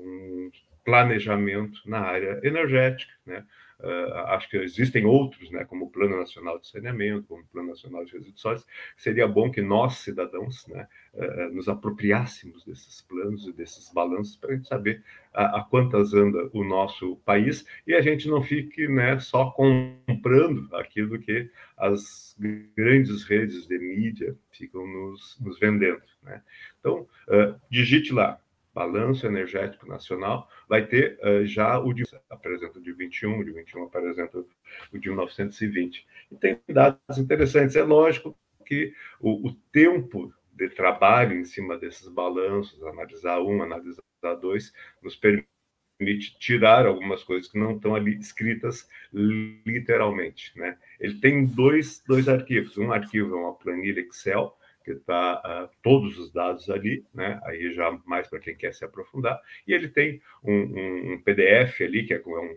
um 0.00 0.50
planejamento 0.84 1.80
na 1.86 2.00
área 2.00 2.40
energética, 2.42 3.12
né, 3.24 3.46
Uh, 3.80 4.12
acho 4.30 4.50
que 4.50 4.56
existem 4.56 5.04
outros, 5.06 5.50
né, 5.52 5.64
como 5.64 5.84
o 5.84 5.90
Plano 5.90 6.16
Nacional 6.16 6.58
de 6.58 6.66
Saneamento, 6.66 7.28
como 7.28 7.42
o 7.42 7.46
Plano 7.46 7.68
Nacional 7.68 8.04
de 8.04 8.12
Resíduos 8.12 8.40
Sólidos. 8.40 8.66
Seria 8.96 9.28
bom 9.28 9.52
que 9.52 9.62
nós, 9.62 9.98
cidadãos, 9.98 10.66
né, 10.66 10.88
uh, 11.14 11.54
nos 11.54 11.68
apropriássemos 11.68 12.64
desses 12.64 13.00
planos 13.02 13.46
e 13.46 13.52
desses 13.52 13.92
balanços 13.92 14.36
para 14.36 14.50
a 14.50 14.56
gente 14.56 14.66
saber 14.66 15.04
a, 15.32 15.60
a, 15.60 15.64
quantas 15.64 16.12
anda 16.12 16.50
o 16.52 16.64
nosso 16.64 17.16
país 17.24 17.64
e 17.86 17.94
a 17.94 18.00
gente 18.00 18.28
não 18.28 18.42
fique 18.42 18.88
né, 18.88 19.20
só 19.20 19.50
comprando 19.52 20.68
aquilo 20.74 21.18
que 21.20 21.48
as 21.76 22.36
grandes 22.76 23.22
redes 23.24 23.66
de 23.68 23.78
mídia 23.78 24.36
ficam 24.50 24.84
nos, 24.86 25.38
nos 25.40 25.56
vendendo. 25.60 26.02
Né? 26.24 26.42
Então, 26.80 27.06
uh, 27.28 27.54
digite 27.70 28.12
lá 28.12 28.40
Balanço 28.78 29.26
Energético 29.26 29.88
Nacional, 29.88 30.48
vai 30.68 30.86
ter 30.86 31.18
uh, 31.20 31.44
já 31.44 31.80
o 31.80 31.92
de 31.92 32.04
apresenta 32.30 32.78
o 32.78 32.82
de 32.82 32.92
21, 32.92 33.40
o 33.40 33.44
de 33.44 33.50
21 33.50 33.82
apresenta 33.82 34.38
o 34.92 34.98
de 34.98 35.08
1920. 35.08 36.06
E 36.30 36.36
tem 36.36 36.60
dados 36.68 37.18
interessantes. 37.18 37.74
É 37.74 37.82
lógico 37.82 38.38
que 38.64 38.94
o, 39.20 39.48
o 39.48 39.52
tempo 39.72 40.32
de 40.52 40.68
trabalho 40.68 41.36
em 41.36 41.44
cima 41.44 41.76
desses 41.76 42.06
balanços, 42.06 42.80
analisar 42.84 43.40
um, 43.40 43.60
analisar 43.64 44.00
dois, 44.40 44.72
nos 45.02 45.16
permite 45.16 46.38
tirar 46.38 46.86
algumas 46.86 47.24
coisas 47.24 47.50
que 47.50 47.58
não 47.58 47.74
estão 47.74 47.96
ali 47.96 48.16
escritas 48.16 48.88
literalmente, 49.12 50.56
né? 50.56 50.78
Ele 51.00 51.18
tem 51.18 51.44
dois, 51.44 52.00
dois 52.06 52.28
arquivos. 52.28 52.78
Um 52.78 52.92
arquivo 52.92 53.34
é 53.34 53.38
uma 53.40 53.54
planilha 53.54 54.00
Excel 54.02 54.56
que 54.88 54.92
está 54.92 55.34
uh, 55.34 55.40
ah, 55.44 55.70
todos 55.82 56.18
os 56.18 56.32
dados 56.32 56.70
ali, 56.70 57.04
né? 57.12 57.38
Aí 57.44 57.72
já 57.74 57.90
mais 58.06 58.26
para 58.26 58.38
quem 58.38 58.56
quer 58.56 58.72
se 58.72 58.84
aprofundar. 58.84 59.38
E 59.66 59.74
ele 59.74 59.88
tem 59.88 60.22
um, 60.42 60.54
um, 60.54 61.12
um 61.12 61.22
PDF 61.22 61.82
ali, 61.82 62.06
que 62.06 62.14
é, 62.14 62.16
é 62.16 62.20
um 62.20 62.56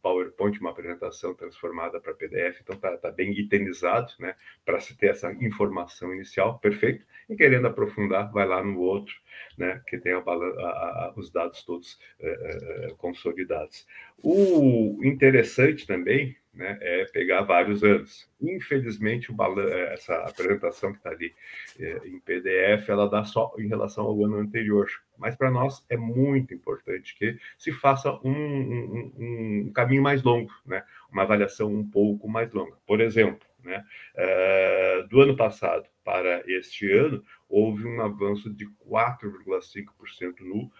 PowerPoint, 0.00 0.60
uma 0.60 0.70
apresentação 0.70 1.34
transformada 1.34 2.00
para 2.00 2.14
PDF, 2.14 2.60
então 2.60 2.76
está 2.76 2.96
tá 2.96 3.10
bem 3.10 3.32
itemizado, 3.32 4.12
né? 4.20 4.36
Para 4.64 4.78
se 4.78 4.96
ter 4.96 5.08
essa 5.08 5.32
informação 5.32 6.14
inicial, 6.14 6.60
perfeito. 6.60 7.04
E 7.28 7.34
querendo 7.34 7.66
aprofundar, 7.66 8.30
vai 8.30 8.46
lá 8.46 8.62
no 8.62 8.78
outro, 8.78 9.16
né? 9.58 9.82
Que 9.88 9.98
tem 9.98 10.12
a, 10.12 10.18
a, 10.18 10.20
a, 10.20 11.12
os 11.16 11.32
dados 11.32 11.64
todos 11.64 11.98
uh, 12.20 12.92
uh, 12.92 12.96
consolidados. 12.96 13.84
O 14.22 15.00
interessante 15.02 15.84
também 15.84 16.36
né, 16.56 16.78
é 16.80 17.04
pegar 17.04 17.42
vários 17.42 17.84
anos. 17.84 18.28
Infelizmente, 18.40 19.30
é, 19.30 19.94
essa 19.94 20.14
apresentação 20.24 20.90
que 20.90 20.98
está 20.98 21.10
ali 21.10 21.34
é, 21.78 22.00
em 22.06 22.18
PDF, 22.18 22.88
ela 22.88 23.08
dá 23.08 23.24
só 23.24 23.54
em 23.58 23.68
relação 23.68 24.06
ao 24.06 24.24
ano 24.24 24.38
anterior. 24.38 24.88
Mas 25.18 25.36
para 25.36 25.50
nós 25.50 25.84
é 25.88 25.96
muito 25.96 26.54
importante 26.54 27.14
que 27.16 27.38
se 27.58 27.72
faça 27.72 28.10
um, 28.24 28.30
um, 28.32 29.12
um, 29.18 29.72
caminho 29.72 30.02
mais 30.02 30.22
longo, 30.22 30.50
né, 30.64 30.82
uma 31.12 31.22
avaliação 31.22 31.72
um 31.72 31.88
pouco 31.88 32.28
mais 32.28 32.50
longa. 32.52 32.76
Por 32.86 33.00
exemplo, 33.00 33.46
né, 33.62 33.84
é, 34.16 35.06
do 35.08 35.20
ano 35.20 35.36
passado 35.36 35.86
para 36.02 36.42
este 36.46 36.90
ano, 36.90 37.22
houve 37.48 37.84
um 37.86 38.00
avanço 38.00 38.48
de 38.48 38.66
4,5% 38.88 40.40
no 40.40 40.70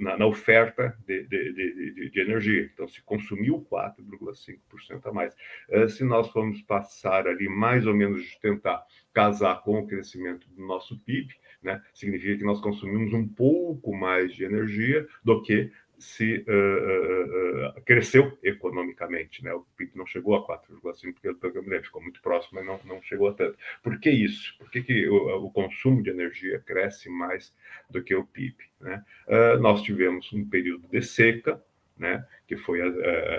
na, 0.00 0.16
na 0.16 0.26
oferta 0.26 0.96
de, 1.06 1.24
de, 1.24 1.52
de, 1.52 2.10
de, 2.10 2.20
energia. 2.20 2.70
Então, 2.72 2.86
se 2.88 3.02
consumiu 3.02 3.66
4,5% 3.70 5.06
a 5.06 5.12
mais. 5.12 5.34
Uh, 5.68 5.88
se 5.88 6.04
nós 6.04 6.28
formos 6.30 6.62
passar 6.62 7.26
ali 7.26 7.48
mais 7.48 7.86
ou 7.86 7.94
menos 7.94 8.36
tentar 8.36 8.84
casar 9.12 9.62
com 9.62 9.78
o 9.78 9.86
crescimento 9.86 10.48
do 10.50 10.66
nosso 10.66 10.98
PIB, 11.00 11.34
né, 11.62 11.82
significa 11.94 12.36
que 12.36 12.44
nós 12.44 12.60
consumimos 12.60 13.12
um 13.14 13.26
pouco 13.26 13.96
mais 13.96 14.34
de 14.34 14.44
energia 14.44 15.06
do 15.24 15.42
que 15.42 15.70
se 15.98 16.44
uh, 16.48 17.78
uh, 17.78 17.82
cresceu 17.82 18.36
economicamente, 18.42 19.42
né? 19.42 19.52
O 19.52 19.66
PIB 19.76 19.92
não 19.96 20.06
chegou 20.06 20.34
a 20.34 20.46
4,5, 20.46 21.14
porque 21.38 21.58
eu 21.58 21.62
me 21.62 21.68
lembro, 21.68 21.86
ficou 21.86 22.02
muito 22.02 22.20
próximo, 22.20 22.52
mas 22.54 22.66
não, 22.66 22.80
não 22.84 23.02
chegou 23.02 23.28
a 23.28 23.34
tanto. 23.34 23.56
Por 23.82 23.98
que 23.98 24.10
isso? 24.10 24.56
Por 24.58 24.70
que, 24.70 24.82
que 24.82 25.08
o, 25.08 25.46
o 25.46 25.50
consumo 25.50 26.02
de 26.02 26.10
energia 26.10 26.60
cresce 26.60 27.08
mais 27.08 27.54
do 27.90 28.02
que 28.02 28.14
o 28.14 28.24
PIB? 28.24 28.56
Né? 28.80 29.04
Uh, 29.26 29.60
nós 29.60 29.82
tivemos 29.82 30.32
um 30.32 30.48
período 30.48 30.88
de 30.88 31.02
seca, 31.02 31.62
né? 31.96 32.26
Que 32.46 32.56
foi 32.56 32.80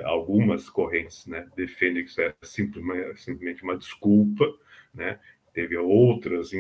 algumas 0.05 0.69
correntes, 0.69 1.27
né? 1.27 1.47
De 1.55 1.67
Fênix 1.67 2.17
é 2.17 2.33
simplesmente, 2.41 3.21
simplesmente 3.21 3.63
uma 3.63 3.77
desculpa, 3.77 4.45
né? 4.93 5.19
Teve 5.55 5.77
outras, 5.77 6.51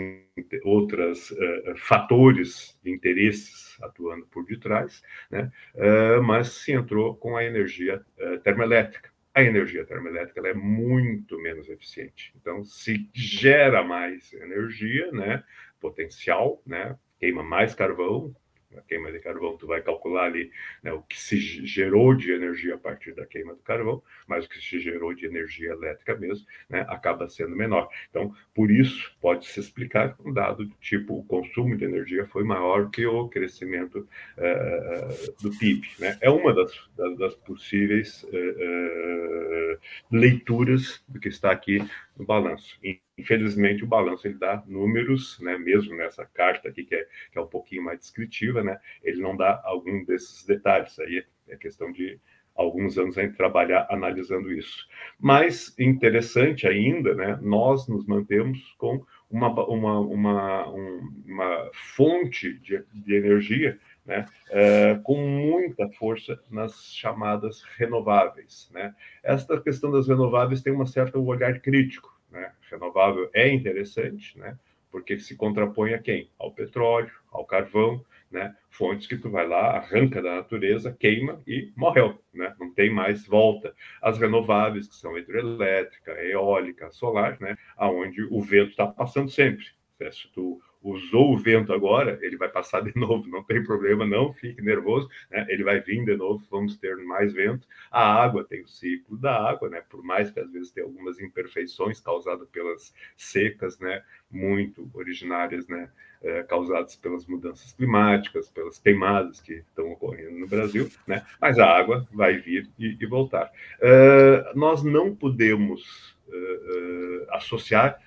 outras 0.63 1.29
uh, 1.31 1.75
fatores 1.75 2.79
de 2.81 2.89
interesses 2.89 3.77
atuando 3.83 4.25
por 4.27 4.45
detrás, 4.45 5.03
né? 5.29 5.51
Uh, 5.75 6.23
mas 6.23 6.47
se 6.47 6.71
entrou 6.71 7.13
com 7.15 7.35
a 7.35 7.43
energia 7.43 8.01
uh, 8.17 8.39
termoelétrica. 8.39 9.13
A 9.33 9.43
energia 9.43 9.85
termoelétrica 9.85 10.47
é 10.47 10.53
muito 10.53 11.37
menos 11.41 11.67
eficiente. 11.67 12.33
Então, 12.39 12.63
se 12.63 13.09
gera 13.13 13.83
mais 13.83 14.31
energia, 14.31 15.11
né? 15.11 15.43
potencial, 15.79 16.63
né? 16.65 16.97
queima 17.19 17.43
mais 17.43 17.75
carvão, 17.75 18.33
a 18.77 18.81
queima 18.81 19.11
de 19.11 19.19
carvão, 19.19 19.57
tu 19.57 19.67
vai 19.67 19.81
calcular 19.81 20.25
ali 20.25 20.51
né, 20.83 20.91
o 20.91 21.01
que 21.01 21.19
se 21.19 21.37
gerou 21.37 22.13
de 22.13 22.31
energia 22.31 22.75
a 22.75 22.77
partir 22.77 23.13
da 23.13 23.25
queima 23.25 23.53
do 23.53 23.61
carvão, 23.61 24.01
mas 24.27 24.45
o 24.45 24.49
que 24.49 24.59
se 24.59 24.79
gerou 24.79 25.13
de 25.13 25.25
energia 25.25 25.71
elétrica 25.71 26.15
mesmo, 26.15 26.45
né, 26.69 26.85
acaba 26.89 27.27
sendo 27.29 27.55
menor. 27.55 27.89
Então, 28.09 28.33
por 28.53 28.71
isso, 28.71 29.15
pode 29.21 29.45
se 29.45 29.59
explicar 29.59 30.15
um 30.23 30.33
dado 30.33 30.67
tipo, 30.79 31.19
o 31.19 31.23
consumo 31.23 31.75
de 31.75 31.85
energia 31.85 32.25
foi 32.27 32.43
maior 32.43 32.89
que 32.89 33.05
o 33.05 33.27
crescimento 33.27 34.07
uh, 34.37 35.43
do 35.43 35.57
PIB. 35.57 35.87
Né? 35.99 36.17
É 36.21 36.29
uma 36.29 36.53
das, 36.53 36.71
das, 36.95 37.17
das 37.17 37.35
possíveis 37.35 38.23
uh, 38.23 39.79
leituras 40.11 41.03
do 41.07 41.19
que 41.19 41.29
está 41.29 41.51
aqui 41.51 41.79
no 42.17 42.25
balanço. 42.25 42.79
Infelizmente, 43.17 43.83
o 43.83 43.87
balanço 43.87 44.27
ele 44.27 44.37
dá 44.37 44.63
números, 44.67 45.39
né, 45.39 45.57
mesmo 45.57 45.95
nessa 45.95 46.25
carta 46.25 46.69
aqui, 46.69 46.83
que 46.83 46.95
é, 46.95 47.07
que 47.31 47.37
é 47.37 47.41
um 47.41 47.47
pouquinho 47.47 47.83
mais 47.83 47.99
descritiva, 47.99 48.63
né, 48.63 48.79
ele 49.03 49.21
não 49.21 49.35
dá 49.35 49.61
algum 49.63 50.03
desses 50.05 50.45
detalhes. 50.45 50.97
Aí 50.99 51.23
é 51.47 51.55
questão 51.55 51.91
de 51.91 52.19
alguns 52.55 52.97
anos 52.97 53.17
a 53.17 53.27
trabalhar 53.29 53.85
analisando 53.89 54.51
isso. 54.51 54.87
Mas 55.19 55.77
interessante 55.77 56.67
ainda, 56.67 57.13
né, 57.13 57.37
nós 57.41 57.87
nos 57.87 58.05
mantemos 58.05 58.73
com 58.77 59.05
uma, 59.29 59.49
uma, 59.67 59.99
uma, 59.99 60.65
uma 60.67 61.69
fonte 61.73 62.53
de, 62.59 62.83
de 62.93 63.15
energia 63.15 63.77
né, 64.05 64.25
é, 64.51 64.95
com 65.03 65.17
muita 65.17 65.89
força 65.89 66.39
nas 66.49 66.93
chamadas 66.93 67.63
renováveis. 67.77 68.69
Né? 68.71 68.93
Esta 69.23 69.59
questão 69.59 69.91
das 69.91 70.07
renováveis 70.07 70.61
tem 70.61 70.71
uma 70.71 70.85
certa 70.85 71.17
olhar 71.17 71.59
crítico, 71.59 72.15
né? 72.31 72.51
Renovável 72.69 73.29
é 73.33 73.49
interessante, 73.49 74.37
né? 74.37 74.57
Porque 74.91 75.17
se 75.19 75.35
contrapõe 75.35 75.93
a 75.93 75.99
quem? 75.99 76.29
Ao 76.39 76.51
petróleo, 76.51 77.11
ao 77.31 77.45
carvão, 77.45 78.03
né? 78.31 78.55
Fontes 78.69 79.07
que 79.07 79.17
tu 79.17 79.29
vai 79.29 79.47
lá, 79.47 79.77
arranca 79.77 80.21
da 80.21 80.35
natureza, 80.35 80.95
queima 80.97 81.41
e 81.47 81.71
morreu, 81.75 82.19
né? 82.33 82.53
Não 82.59 82.73
tem 82.73 82.89
mais 82.89 83.25
volta. 83.25 83.73
As 84.01 84.17
renováveis, 84.17 84.87
que 84.87 84.95
são 84.95 85.17
hidrelétrica, 85.17 86.11
eólica, 86.23 86.91
solar, 86.91 87.39
né? 87.39 87.57
Aonde 87.77 88.23
o 88.23 88.41
vento 88.41 88.71
está 88.71 88.87
passando 88.87 89.29
sempre. 89.29 89.65
Se 90.11 90.27
tu 90.33 90.61
usou 90.85 91.33
o 91.33 91.37
vento 91.37 91.73
agora, 91.73 92.19
ele 92.21 92.37
vai 92.37 92.47
passar 92.47 92.81
de 92.81 92.93
novo, 92.95 93.27
não 93.27 93.43
tem 93.43 93.63
problema, 93.63 94.05
não 94.05 94.31
fique 94.31 94.61
nervoso, 94.61 95.09
né? 95.31 95.45
ele 95.49 95.63
vai 95.63 95.79
vir 95.79 96.05
de 96.05 96.15
novo, 96.15 96.45
vamos 96.49 96.77
ter 96.77 96.95
mais 96.97 97.33
vento. 97.33 97.67
A 97.89 98.23
água 98.23 98.43
tem 98.43 98.61
o 98.61 98.67
ciclo 98.67 99.17
da 99.17 99.49
água, 99.49 99.67
né? 99.67 99.81
por 99.89 100.03
mais 100.03 100.29
que 100.29 100.39
às 100.39 100.51
vezes 100.51 100.71
tenha 100.71 100.85
algumas 100.85 101.19
imperfeições 101.19 101.99
causadas 101.99 102.47
pelas 102.49 102.93
secas, 103.17 103.79
né? 103.79 104.03
muito 104.29 104.89
originárias, 104.93 105.67
né? 105.67 105.89
É, 106.21 106.41
causadas 106.43 106.95
pelas 106.95 107.27
mudanças 107.27 107.71
climáticas, 107.73 108.49
pelas 108.49 108.79
queimadas 108.79 109.39
que 109.41 109.53
estão 109.53 109.91
ocorrendo 109.91 110.39
no 110.39 110.47
Brasil, 110.47 110.89
né? 111.05 111.23
mas 111.39 111.59
a 111.59 111.65
água 111.67 112.07
vai 112.11 112.37
vir 112.37 112.67
e, 112.79 112.97
e 112.99 113.05
voltar. 113.05 113.51
Uh, 113.79 114.57
nós 114.57 114.81
não 114.81 115.15
podemos 115.15 116.17
uh, 116.27 116.33
uh, 116.33 117.27
associar 117.29 117.99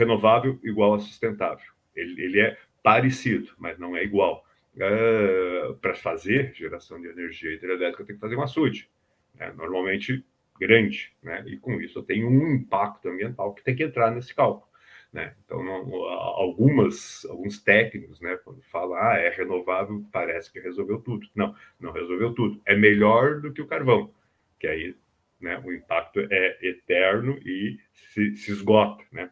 renovável 0.00 0.58
igual 0.62 0.94
a 0.94 0.98
sustentável. 0.98 1.66
Ele, 1.94 2.20
ele 2.22 2.40
é 2.40 2.56
parecido, 2.82 3.52
mas 3.58 3.78
não 3.78 3.96
é 3.96 4.02
igual. 4.02 4.44
Uh, 4.74 5.74
para 5.76 5.94
fazer 5.94 6.54
geração 6.54 7.00
de 7.00 7.08
energia 7.08 7.52
hidrelétrica, 7.52 8.04
tem 8.04 8.14
que 8.14 8.20
fazer 8.20 8.36
um 8.36 8.42
açude, 8.42 8.88
né? 9.34 9.52
normalmente 9.56 10.24
grande, 10.58 11.12
né? 11.22 11.42
e 11.46 11.56
com 11.56 11.80
isso 11.80 12.02
tem 12.02 12.24
um 12.24 12.54
impacto 12.54 13.08
ambiental 13.08 13.52
que 13.52 13.64
tem 13.64 13.74
que 13.74 13.82
entrar 13.82 14.10
nesse 14.10 14.34
cálculo. 14.34 14.70
Né? 15.12 15.34
Então, 15.44 15.62
não, 15.64 15.92
algumas, 16.04 17.24
alguns 17.28 17.60
técnicos, 17.60 18.20
né, 18.20 18.38
quando 18.44 18.62
falam, 18.62 18.94
ah, 18.94 19.16
é 19.16 19.28
renovável, 19.28 20.04
parece 20.12 20.52
que 20.52 20.60
resolveu 20.60 21.00
tudo. 21.00 21.26
Não, 21.34 21.54
não 21.80 21.90
resolveu 21.90 22.32
tudo. 22.32 22.60
É 22.64 22.76
melhor 22.76 23.40
do 23.40 23.52
que 23.52 23.60
o 23.60 23.66
carvão, 23.66 24.14
que 24.58 24.68
aí 24.68 24.94
né, 25.40 25.60
o 25.64 25.72
impacto 25.72 26.20
é 26.30 26.58
eterno 26.62 27.38
e 27.44 27.78
se, 27.92 28.36
se 28.36 28.52
esgota. 28.52 29.02
Né? 29.10 29.30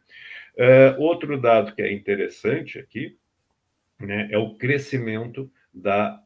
Uh, 0.58 1.00
outro 1.00 1.40
dado 1.40 1.72
que 1.72 1.82
é 1.82 1.92
interessante 1.92 2.80
aqui 2.80 3.16
né, 4.00 4.28
é 4.32 4.36
o 4.36 4.56
crescimento 4.56 5.48
da 5.72 6.20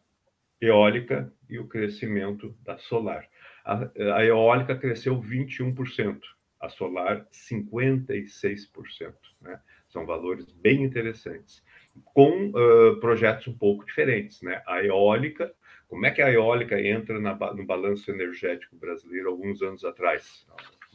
eólica 0.58 1.30
e 1.50 1.58
o 1.58 1.66
crescimento 1.66 2.56
da 2.62 2.78
solar. 2.78 3.28
A, 3.62 3.90
a 4.16 4.24
eólica 4.24 4.74
cresceu 4.74 5.20
21%, 5.20 6.18
a 6.58 6.68
solar 6.70 7.26
56%. 7.30 9.12
Né? 9.40 9.60
São 9.88 10.06
valores 10.06 10.50
bem 10.50 10.82
interessantes, 10.82 11.62
com 12.02 12.48
uh, 12.48 12.98
projetos 13.00 13.48
um 13.48 13.58
pouco 13.58 13.84
diferentes. 13.84 14.40
Né? 14.40 14.62
A 14.66 14.82
eólica, 14.82 15.52
como 15.88 16.06
é 16.06 16.10
que 16.10 16.22
a 16.22 16.32
eólica 16.32 16.80
entra 16.80 17.20
na, 17.20 17.34
no 17.52 17.66
balanço 17.66 18.10
energético 18.10 18.76
brasileiro 18.76 19.28
alguns 19.28 19.60
anos 19.60 19.84
atrás? 19.84 20.46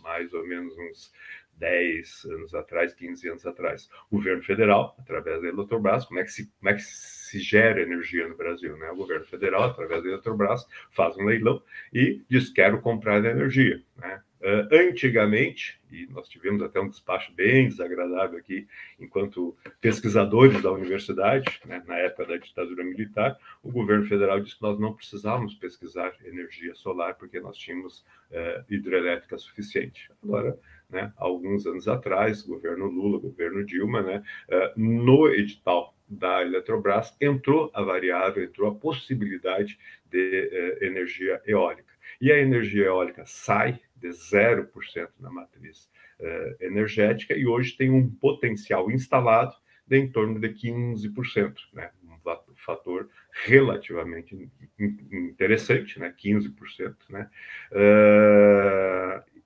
Mais 0.02 0.34
ou 0.34 0.48
menos 0.48 0.76
uns 0.78 1.12
10 1.58 2.26
anos 2.26 2.54
atrás, 2.56 2.94
15 2.94 3.30
anos 3.30 3.46
atrás. 3.46 3.90
O 4.10 4.18
governo 4.18 4.44
federal, 4.44 4.96
através 5.00 5.42
da 5.42 5.48
Eletrobras, 5.48 6.06
como 6.06 6.20
é 6.20 6.24
que 6.24 6.32
se, 6.32 6.52
como 6.60 6.70
é 6.70 6.74
que 6.76 6.82
se 6.84 7.40
gera 7.40 7.82
energia 7.82 8.28
no 8.28 8.38
Brasil? 8.38 8.78
Né? 8.78 8.90
O 8.92 8.96
governo 8.96 9.26
federal, 9.26 9.64
através 9.64 10.04
da 10.04 10.10
Eletrobras, 10.10 10.66
faz 10.92 11.18
um 11.18 11.26
leilão 11.26 11.62
e 11.94 12.24
diz: 12.30 12.50
quero 12.50 12.82
comprar 12.82 13.24
energia. 13.24 13.82
Né? 13.98 14.22
Uh, 14.40 14.70
antigamente, 14.72 15.82
e 15.92 16.06
nós 16.12 16.30
tivemos 16.30 16.62
até 16.62 16.80
um 16.80 16.88
despacho 16.88 17.34
bem 17.34 17.68
desagradável 17.70 18.38
aqui, 18.38 18.68
enquanto 19.00 19.58
pesquisadores 19.82 20.62
da 20.62 20.72
universidade, 20.72 21.60
né, 21.66 21.82
na 21.88 21.98
época 21.98 22.28
da 22.28 22.38
ditadura 22.38 22.84
militar, 22.84 23.36
o 23.64 23.72
governo 23.72 24.06
federal 24.06 24.40
disse 24.40 24.56
que 24.56 24.62
nós 24.62 24.80
não 24.80 24.94
precisávamos 24.94 25.56
pesquisar 25.56 26.14
energia 26.24 26.76
solar 26.76 27.16
porque 27.16 27.40
nós 27.40 27.58
tínhamos 27.58 28.02
uh, 28.30 28.64
hidrelétrica 28.70 29.40
suficiente. 29.40 30.12
Agora, 30.22 30.56
né, 30.90 31.12
alguns 31.18 31.66
anos 31.66 31.88
atrás, 31.88 32.42
governo 32.42 32.86
Lula, 32.86 33.20
governo 33.20 33.66
Dilma, 33.66 34.02
né, 34.02 34.24
uh, 34.50 34.80
no 34.80 35.28
edital 35.30 35.96
da 36.08 36.42
Eletrobras 36.42 37.16
entrou 37.20 37.70
a 37.74 37.82
variável, 37.82 38.44
entrou 38.44 38.70
a 38.70 38.76
possibilidade 38.76 39.78
de 40.10 40.78
energia 40.82 41.42
eólica. 41.46 41.92
E 42.22 42.32
a 42.32 42.38
energia 42.38 42.86
eólica 42.86 43.26
sai 43.26 43.80
de 43.98 44.08
0% 44.08 45.10
na 45.20 45.30
matriz 45.30 45.90
uh, 46.20 46.64
energética 46.64 47.36
e 47.36 47.46
hoje 47.46 47.76
tem 47.76 47.92
um 47.92 48.10
potencial 48.10 48.90
instalado 48.90 49.54
de 49.86 49.98
em 49.98 50.10
torno 50.10 50.40
de 50.40 50.50
15%, 50.50 51.56
né? 51.74 51.92
um 52.06 52.56
fator 52.56 53.10
relativamente 53.46 54.50
interessante, 54.78 56.00
né? 56.00 56.14
15%, 56.22 56.96
né? 57.10 57.30
Uh, 57.72 59.37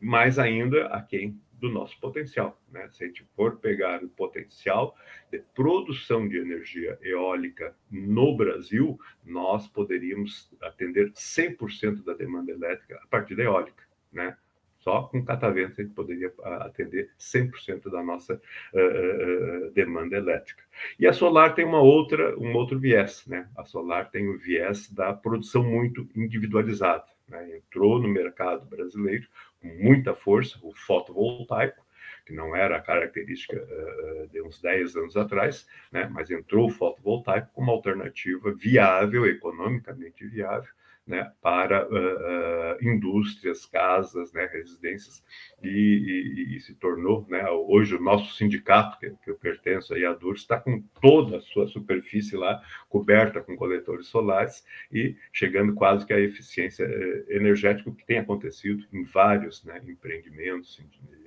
mais 0.00 0.38
ainda 0.38 0.86
aquém 0.86 1.40
do 1.52 1.68
nosso 1.68 1.98
potencial. 1.98 2.60
Né? 2.70 2.88
Se 2.90 3.02
a 3.02 3.06
gente 3.08 3.24
for 3.34 3.56
pegar 3.56 4.02
o 4.04 4.08
potencial 4.08 4.96
de 5.30 5.40
produção 5.54 6.28
de 6.28 6.38
energia 6.38 6.96
eólica 7.02 7.74
no 7.90 8.36
Brasil, 8.36 8.98
nós 9.24 9.66
poderíamos 9.66 10.54
atender 10.62 11.10
100% 11.12 12.04
da 12.04 12.14
demanda 12.14 12.52
elétrica 12.52 13.00
a 13.02 13.06
partir 13.08 13.34
da 13.34 13.42
eólica 13.42 13.88
né? 14.12 14.36
Só 14.78 15.02
com 15.02 15.24
catavento 15.24 15.80
a 15.80 15.84
gente 15.84 15.94
poderia 15.94 16.32
ah, 16.42 16.66
atender 16.66 17.10
100% 17.18 17.90
da 17.90 18.02
nossa 18.02 18.40
uh, 18.72 19.66
uh, 19.66 19.70
demanda 19.72 20.16
elétrica. 20.16 20.62
E 20.98 21.06
a 21.06 21.12
solar 21.12 21.54
tem 21.54 21.64
uma 21.64 21.80
outra, 21.80 22.38
um 22.38 22.54
outro 22.54 22.78
viés, 22.78 23.26
né? 23.26 23.48
A 23.56 23.64
solar 23.64 24.10
tem 24.10 24.28
o 24.28 24.38
viés 24.38 24.90
da 24.90 25.12
produção 25.12 25.64
muito 25.64 26.08
individualizada. 26.14 27.06
Né? 27.28 27.58
Entrou 27.58 28.00
no 28.00 28.08
mercado 28.08 28.64
brasileiro 28.66 29.26
muita 29.62 30.14
força 30.14 30.58
o 30.62 30.72
fotovoltaico, 30.72 31.86
que 32.26 32.32
não 32.32 32.54
era 32.54 32.76
a 32.76 32.80
característica 32.80 33.56
uh, 33.56 34.28
de 34.28 34.42
uns 34.42 34.60
10 34.60 34.96
anos 34.96 35.16
atrás, 35.16 35.66
né? 35.90 36.08
mas 36.12 36.30
entrou 36.30 36.66
o 36.66 36.70
fotovoltaico 36.70 37.48
como 37.52 37.70
alternativa 37.70 38.52
viável, 38.52 39.26
economicamente 39.26 40.26
viável, 40.26 40.70
né, 41.08 41.32
para 41.40 41.88
uh, 41.88 41.90
uh, 41.90 42.88
indústrias, 42.88 43.64
casas, 43.64 44.30
né, 44.32 44.46
residências, 44.52 45.24
e, 45.62 45.68
e, 45.68 46.56
e, 46.56 46.60
se 46.60 46.74
tornou, 46.74 47.26
né, 47.28 47.48
hoje 47.50 47.96
o 47.96 48.00
nosso 48.00 48.34
sindicato, 48.34 48.98
que, 48.98 49.10
que 49.24 49.30
eu 49.30 49.36
pertenço 49.36 49.94
aí, 49.94 50.04
a 50.04 50.12
DURS, 50.12 50.42
está 50.42 50.60
com 50.60 50.82
toda 51.00 51.38
a 51.38 51.40
sua 51.40 51.66
superfície 51.66 52.36
lá 52.36 52.62
coberta 52.88 53.40
com 53.40 53.56
coletores 53.56 54.06
solares 54.08 54.62
e 54.92 55.16
chegando 55.32 55.74
quase 55.74 56.06
que 56.06 56.12
à 56.12 56.20
eficiência 56.20 56.86
uh, 56.86 57.32
energética, 57.32 57.90
que 57.90 58.06
tem 58.06 58.18
acontecido 58.18 58.84
em 58.92 59.04
vários 59.04 59.64
né, 59.64 59.80
empreendimentos, 59.88 60.78
em, 60.78 61.17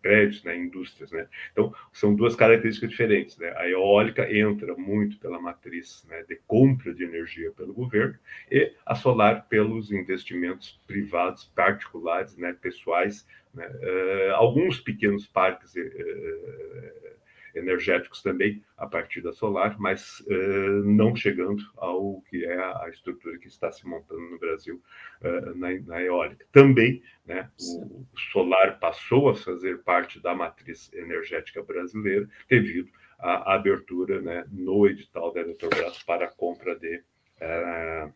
prédios, 0.00 0.42
né, 0.44 0.56
indústrias, 0.56 1.10
né? 1.12 1.26
Então, 1.52 1.74
são 1.92 2.14
duas 2.14 2.34
características 2.34 2.90
diferentes, 2.90 3.38
né? 3.38 3.52
A 3.56 3.68
eólica 3.68 4.32
entra 4.34 4.74
muito 4.76 5.18
pela 5.18 5.40
matriz 5.40 6.06
né, 6.08 6.22
de 6.28 6.36
compra 6.46 6.94
de 6.94 7.04
energia 7.04 7.50
pelo 7.52 7.72
governo 7.72 8.18
e 8.50 8.72
a 8.84 8.94
solar 8.94 9.46
pelos 9.48 9.92
investimentos 9.92 10.80
privados, 10.86 11.44
particulares, 11.54 12.36
né, 12.36 12.54
pessoais, 12.60 13.26
né? 13.54 13.66
Uh, 13.66 14.34
alguns 14.34 14.80
pequenos 14.80 15.26
parques 15.26 15.74
uh, 15.74 17.10
energéticos 17.54 18.22
também 18.22 18.62
a 18.76 18.86
partir 18.86 19.20
da 19.20 19.32
solar, 19.32 19.76
mas 19.78 20.20
uh, 20.20 20.84
não 20.84 21.14
chegando 21.14 21.62
ao 21.76 22.22
que 22.22 22.44
é 22.44 22.56
a 22.56 22.88
estrutura 22.88 23.38
que 23.38 23.48
está 23.48 23.70
se 23.70 23.86
montando 23.86 24.22
no 24.22 24.38
Brasil 24.38 24.80
uh, 25.22 25.54
na, 25.56 25.68
na, 25.80 26.02
eólica. 26.02 26.46
Também 26.52 27.02
né, 27.26 27.50
o, 27.60 28.06
o 28.12 28.20
solar 28.32 28.78
passou 28.78 29.28
a 29.28 29.34
fazer 29.34 29.82
parte 29.82 30.20
da 30.20 30.34
matriz 30.34 30.92
energética 30.92 31.62
brasileira 31.62 32.28
devido 32.48 32.90
à, 33.18 33.54
abertura 33.54 34.20
né, 34.20 34.44
no 34.50 34.86
edital 34.86 35.32
da 35.32 35.40
Eletrobras 35.40 36.02
para 36.02 36.26
a 36.26 36.30
compra 36.30 36.74
de, 36.76 37.02
uh, 37.40 38.12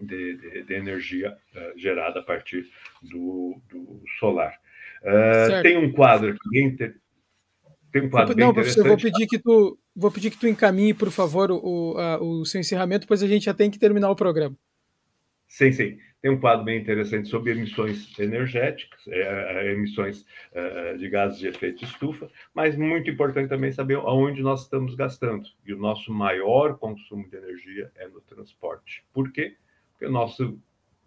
de, 0.00 0.36
de, 0.36 0.62
de, 0.62 0.74
energia 0.74 1.36
gerada 1.76 2.20
a 2.20 2.22
partir 2.22 2.68
do, 3.02 3.60
do 3.68 4.02
solar. 4.18 4.58
tem 5.62 5.76
um 5.76 5.92
quadro 5.92 6.30
aqui 6.30 6.94
tem 7.94 8.02
um 8.02 8.10
Não, 8.36 8.52
professor, 8.52 8.88
vou 8.88 8.96
pedir 8.96 9.28
que 9.28 9.38
tu 9.38 9.78
vou 9.94 10.10
pedir 10.10 10.32
que 10.32 10.36
tu 10.36 10.48
encaminhe, 10.48 10.92
por 10.92 11.12
favor, 11.12 11.52
o, 11.52 11.96
a, 11.96 12.20
o 12.20 12.44
seu 12.44 12.60
encerramento, 12.60 13.06
pois 13.06 13.22
a 13.22 13.28
gente 13.28 13.44
já 13.44 13.54
tem 13.54 13.70
que 13.70 13.78
terminar 13.78 14.10
o 14.10 14.16
programa. 14.16 14.56
Sim, 15.46 15.70
sim. 15.70 15.98
Tem 16.20 16.28
um 16.28 16.40
quadro 16.40 16.64
bem 16.64 16.80
interessante 16.80 17.28
sobre 17.28 17.52
emissões 17.52 18.18
energéticas, 18.18 19.06
é, 19.06 19.68
é 19.68 19.72
emissões 19.72 20.26
é, 20.52 20.96
de 20.96 21.08
gases 21.08 21.38
de 21.38 21.46
efeito 21.46 21.84
estufa, 21.84 22.28
mas 22.52 22.76
muito 22.76 23.08
importante 23.08 23.48
também 23.48 23.70
saber 23.70 23.98
aonde 23.98 24.42
nós 24.42 24.62
estamos 24.62 24.96
gastando. 24.96 25.46
E 25.64 25.72
o 25.72 25.78
nosso 25.78 26.12
maior 26.12 26.76
consumo 26.76 27.28
de 27.28 27.36
energia 27.36 27.92
é 27.94 28.08
no 28.08 28.20
transporte. 28.22 29.04
Por 29.12 29.30
quê? 29.30 29.54
Porque 29.92 30.06
o 30.06 30.10
nosso 30.10 30.58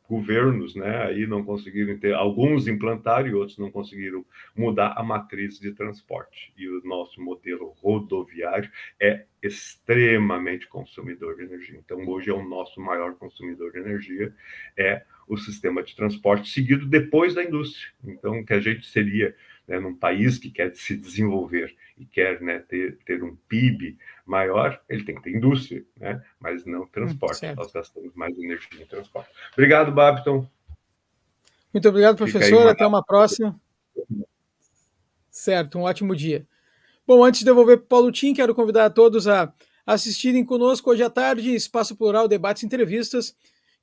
governos, 0.07 0.75
né, 0.75 1.03
aí 1.03 1.27
não 1.27 1.43
conseguiram 1.43 1.97
ter, 1.97 2.13
alguns 2.13 2.67
implantaram 2.67 3.27
e 3.27 3.33
outros 3.33 3.57
não 3.57 3.69
conseguiram 3.69 4.25
mudar 4.55 4.93
a 4.95 5.03
matriz 5.03 5.59
de 5.59 5.71
transporte. 5.73 6.53
E 6.57 6.67
o 6.67 6.81
nosso 6.83 7.21
modelo 7.21 7.73
rodoviário 7.81 8.69
é 8.99 9.25
extremamente 9.43 10.67
consumidor 10.67 11.35
de 11.35 11.43
energia. 11.43 11.77
Então, 11.77 12.07
hoje 12.07 12.29
é 12.29 12.33
o 12.33 12.47
nosso 12.47 12.79
maior 12.79 13.15
consumidor 13.15 13.71
de 13.71 13.79
energia, 13.79 14.33
é 14.77 15.03
o 15.27 15.37
sistema 15.37 15.83
de 15.83 15.95
transporte, 15.95 16.49
seguido 16.49 16.85
depois 16.85 17.35
da 17.35 17.43
indústria. 17.43 17.91
Então, 18.05 18.43
que 18.43 18.53
a 18.53 18.59
gente 18.59 18.87
seria 18.87 19.35
né, 19.67 19.79
num 19.79 19.93
país 19.93 20.37
que 20.37 20.49
quer 20.49 20.73
se 20.75 20.95
desenvolver 20.95 21.75
e 21.97 22.05
quer 22.05 22.41
né, 22.41 22.59
ter, 22.59 22.97
ter 23.05 23.23
um 23.23 23.35
PIB 23.47 23.97
maior, 24.25 24.81
ele 24.87 25.03
tem 25.03 25.15
que 25.15 25.23
ter 25.23 25.35
indústria, 25.35 25.83
né, 25.97 26.23
mas 26.39 26.65
não 26.65 26.87
transporte. 26.87 27.45
Hum, 27.45 27.55
Nós 27.55 27.71
gastamos 27.71 28.13
mais 28.15 28.37
energia 28.37 28.81
em 28.81 28.85
transporte. 28.85 29.29
Obrigado, 29.53 29.91
Babiton. 29.91 30.47
Muito 31.73 31.89
obrigado, 31.89 32.15
professor. 32.15 32.61
Uma... 32.61 32.71
Até 32.71 32.87
uma 32.87 33.03
próxima. 33.03 33.59
Certo, 35.29 35.77
um 35.77 35.83
ótimo 35.83 36.15
dia. 36.15 36.47
Bom, 37.05 37.23
antes 37.23 37.39
de 37.39 37.45
devolver 37.45 37.77
para 37.77 37.85
o 37.85 37.87
Paulo 37.87 38.11
Tim, 38.11 38.33
quero 38.33 38.55
convidar 38.55 38.85
a 38.85 38.89
todos 38.89 39.27
a 39.27 39.53
assistirem 39.85 40.43
conosco 40.43 40.89
hoje 40.91 41.03
à 41.03 41.09
tarde, 41.09 41.53
Espaço 41.53 41.95
Plural 41.95 42.27
Debates 42.27 42.63
e 42.63 42.65
Entrevistas, 42.65 43.35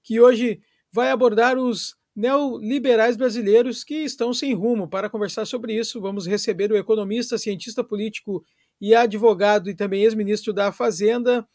que 0.03 0.21
hoje 0.21 0.61
vai 0.93 1.11
abordar 1.11 1.57
os 1.57 1.97
neoliberais 2.15 3.17
brasileiros 3.17 3.83
que 3.83 3.97
estão 3.97 4.33
sem 4.33 4.55
rumo. 4.55 4.89
Para 4.89 5.11
conversar 5.11 5.45
sobre 5.47 5.77
isso, 5.77 6.01
vamos 6.01 6.27
receber 6.27 6.71
o 6.71 6.77
economista, 6.77 7.39
cientista 7.39 7.83
político 7.83 8.45
e 8.81 8.95
advogado 8.95 9.69
e 9.69 9.75
também 9.75 10.03
ex-ministro 10.03 10.53
da 10.53 10.71
Fazenda, 10.71 11.47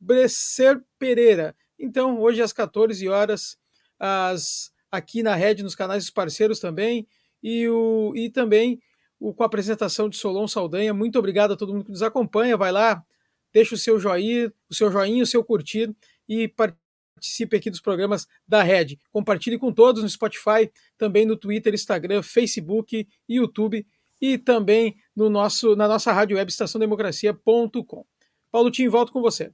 Bresser 0.00 0.82
Pereira. 0.98 1.54
Então, 1.78 2.20
hoje 2.20 2.42
às 2.42 2.52
14 2.52 3.08
horas, 3.08 3.56
as, 3.98 4.72
aqui 4.90 5.22
na 5.22 5.34
rede, 5.34 5.62
nos 5.62 5.76
canais 5.76 6.04
dos 6.04 6.10
parceiros 6.10 6.58
também, 6.58 7.06
e, 7.42 7.68
o, 7.68 8.12
e 8.16 8.28
também 8.28 8.80
o, 9.20 9.32
com 9.32 9.44
a 9.44 9.46
apresentação 9.46 10.08
de 10.08 10.16
Solon 10.16 10.48
Saldanha. 10.48 10.92
Muito 10.92 11.18
obrigado 11.18 11.52
a 11.52 11.56
todo 11.56 11.72
mundo 11.72 11.84
que 11.84 11.92
nos 11.92 12.02
acompanha. 12.02 12.56
Vai 12.56 12.72
lá, 12.72 13.04
deixa 13.52 13.76
o 13.76 13.78
seu 13.78 14.00
joinha, 14.00 14.52
o 14.68 14.74
seu 14.74 14.90
joinha, 14.90 15.22
o 15.22 15.26
seu 15.26 15.44
curtir 15.44 15.94
e 16.28 16.48
participe 16.48 16.87
participe 17.18 17.56
aqui 17.56 17.68
dos 17.68 17.80
programas 17.80 18.28
da 18.46 18.62
Rede. 18.62 18.98
Compartilhe 19.10 19.58
com 19.58 19.72
todos 19.72 20.02
no 20.02 20.08
Spotify, 20.08 20.70
também 20.96 21.26
no 21.26 21.36
Twitter, 21.36 21.74
Instagram, 21.74 22.22
Facebook 22.22 23.06
YouTube 23.28 23.84
e 24.20 24.38
também 24.38 24.96
no 25.14 25.28
nosso, 25.28 25.74
na 25.74 25.88
nossa 25.88 26.12
rádio 26.12 26.36
web 26.36 26.48
estaçãodemocracia.com. 26.48 28.04
Paulo 28.50 28.70
Tim, 28.70 28.88
volto 28.88 29.12
com 29.12 29.20
você. 29.20 29.50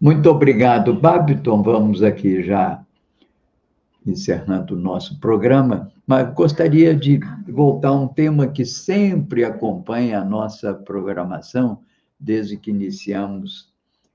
Muito 0.00 0.28
obrigado, 0.28 0.92
Babiton. 0.92 1.62
Vamos 1.62 2.02
aqui 2.02 2.42
já 2.42 2.84
encerrando 4.06 4.74
o 4.74 4.78
nosso 4.78 5.18
programa, 5.18 5.90
mas 6.06 6.30
gostaria 6.34 6.94
de 6.94 7.20
voltar 7.48 7.88
a 7.88 7.92
um 7.92 8.06
tema 8.06 8.46
que 8.46 8.66
sempre 8.66 9.44
acompanha 9.44 10.20
a 10.20 10.24
nossa 10.24 10.74
programação 10.74 11.80
desde 12.20 12.58
que 12.58 12.70
iniciamos 12.70 13.73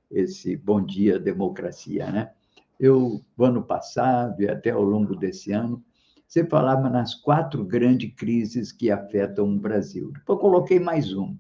esse 0.10 0.56
Bom 0.56 0.82
Dia 0.82 1.20
Democracia, 1.20 2.12
né? 2.12 2.32
Eu, 2.80 3.22
no 3.38 3.46
ano 3.46 3.64
passado 3.64 4.42
e 4.42 4.50
até 4.50 4.72
ao 4.72 4.84
longo 4.84 5.16
desse 5.16 5.52
ano, 5.52 5.84
você 6.28 6.46
falava 6.46 6.90
nas 6.90 7.16
quatro 7.16 7.66
grandes 7.66 8.14
crises 8.16 8.72
que 8.72 8.92
afetam 8.92 9.52
o 9.52 9.60
Brasil. 9.60 10.12
Depois 10.12 10.40
coloquei 10.40 10.80
mais 10.80 11.12
uma. 11.12 11.36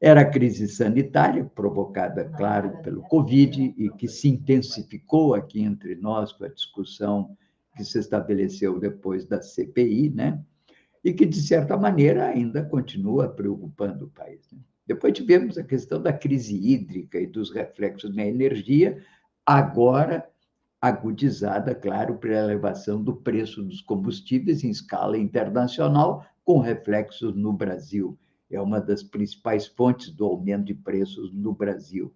Era 0.00 0.22
a 0.22 0.28
crise 0.28 0.66
sanitária, 0.66 1.44
provocada, 1.44 2.24
claro, 2.36 2.82
pelo 2.82 3.02
Covid, 3.02 3.74
e 3.76 3.90
que 3.90 4.08
se 4.08 4.28
intensificou 4.28 5.34
aqui 5.34 5.62
entre 5.62 5.94
nós 5.94 6.32
com 6.32 6.44
a 6.44 6.48
discussão 6.48 7.36
que 7.76 7.84
se 7.84 7.98
estabeleceu 7.98 8.80
depois 8.80 9.26
da 9.26 9.40
CPI, 9.40 10.10
né? 10.10 10.42
E 11.04 11.12
que, 11.12 11.24
de 11.24 11.40
certa 11.40 11.76
maneira, 11.76 12.26
ainda 12.26 12.64
continua 12.64 13.28
preocupando 13.28 14.06
o 14.06 14.10
país. 14.10 14.40
Né? 14.50 14.58
Depois 14.86 15.12
tivemos 15.12 15.56
a 15.56 15.64
questão 15.64 16.02
da 16.02 16.12
crise 16.12 16.56
hídrica 16.56 17.20
e 17.20 17.26
dos 17.26 17.50
reflexos 17.50 18.14
na 18.14 18.24
energia, 18.24 19.02
agora 19.46 20.28
agudizada, 20.80 21.74
claro, 21.74 22.16
pela 22.16 22.38
elevação 22.38 23.02
do 23.02 23.14
preço 23.14 23.62
dos 23.62 23.82
combustíveis 23.82 24.64
em 24.64 24.70
escala 24.70 25.18
internacional, 25.18 26.24
com 26.44 26.58
reflexos 26.58 27.34
no 27.36 27.52
Brasil. 27.52 28.18
É 28.50 28.60
uma 28.60 28.80
das 28.80 29.02
principais 29.02 29.66
fontes 29.66 30.10
do 30.10 30.24
aumento 30.24 30.64
de 30.64 30.74
preços 30.74 31.32
no 31.32 31.52
Brasil. 31.52 32.12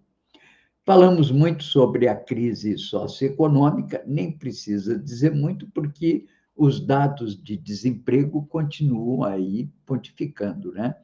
Falamos 0.83 1.31
muito 1.31 1.63
sobre 1.63 2.07
a 2.07 2.15
crise 2.15 2.77
socioeconômica, 2.77 4.03
nem 4.05 4.31
precisa 4.31 4.99
dizer 4.99 5.31
muito, 5.31 5.67
porque 5.71 6.25
os 6.55 6.79
dados 6.79 7.41
de 7.41 7.57
desemprego 7.57 8.45
continuam 8.47 9.23
aí 9.23 9.69
pontificando, 9.85 10.71
né? 10.71 10.95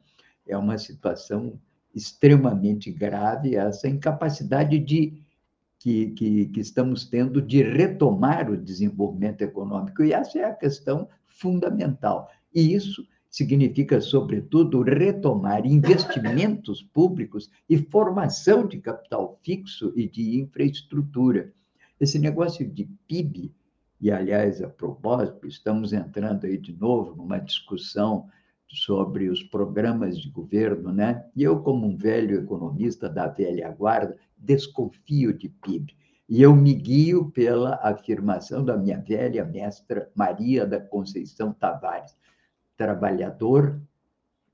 É 0.52 0.56
uma 0.56 0.78
situação 0.78 1.58
extremamente 1.94 2.90
grave, 2.90 3.56
essa 3.56 3.88
incapacidade 3.88 4.78
de 4.78 5.22
que, 5.78 6.10
que, 6.10 6.46
que, 6.46 6.60
estamos 6.60 7.04
tendo 7.04 7.42
de 7.42 7.62
retomar 7.62 8.48
o 8.50 8.56
desenvolvimento 8.56 9.42
econômico. 9.42 10.02
E 10.02 10.12
essa 10.12 10.38
é 10.38 10.44
a 10.44 10.54
questão 10.54 11.08
fundamental. 11.26 12.30
E 12.54 12.72
isso 12.72 13.04
significa, 13.28 14.00
sobretudo, 14.00 14.82
retomar 14.82 15.66
investimentos 15.66 16.82
públicos 16.94 17.50
e 17.68 17.78
formação 17.78 18.66
de 18.66 18.78
capital 18.78 19.40
fixo 19.42 19.92
e 19.96 20.08
de 20.08 20.38
infraestrutura. 20.38 21.52
Esse 21.98 22.18
negócio 22.18 22.68
de 22.68 22.84
PIB, 23.08 23.52
e 24.00 24.10
aliás, 24.10 24.62
a 24.62 24.68
propósito, 24.68 25.46
estamos 25.46 25.92
entrando 25.92 26.44
aí 26.44 26.58
de 26.58 26.72
novo 26.72 27.16
numa 27.16 27.38
discussão 27.38 28.28
sobre 28.72 29.28
os 29.28 29.42
programas 29.42 30.18
de 30.18 30.30
governo, 30.30 30.92
né? 30.92 31.26
E 31.36 31.42
eu, 31.42 31.60
como 31.60 31.86
um 31.86 31.96
velho 31.96 32.40
economista 32.40 33.08
da 33.08 33.28
velha 33.28 33.70
guarda, 33.70 34.16
desconfio 34.36 35.32
de 35.32 35.48
PIB. 35.48 35.94
E 36.28 36.40
eu 36.40 36.56
me 36.56 36.72
guio 36.72 37.30
pela 37.30 37.74
afirmação 37.82 38.64
da 38.64 38.76
minha 38.76 38.98
velha 38.98 39.44
mestra 39.44 40.10
Maria 40.14 40.66
da 40.66 40.80
Conceição 40.80 41.52
Tavares: 41.52 42.16
trabalhador 42.76 43.80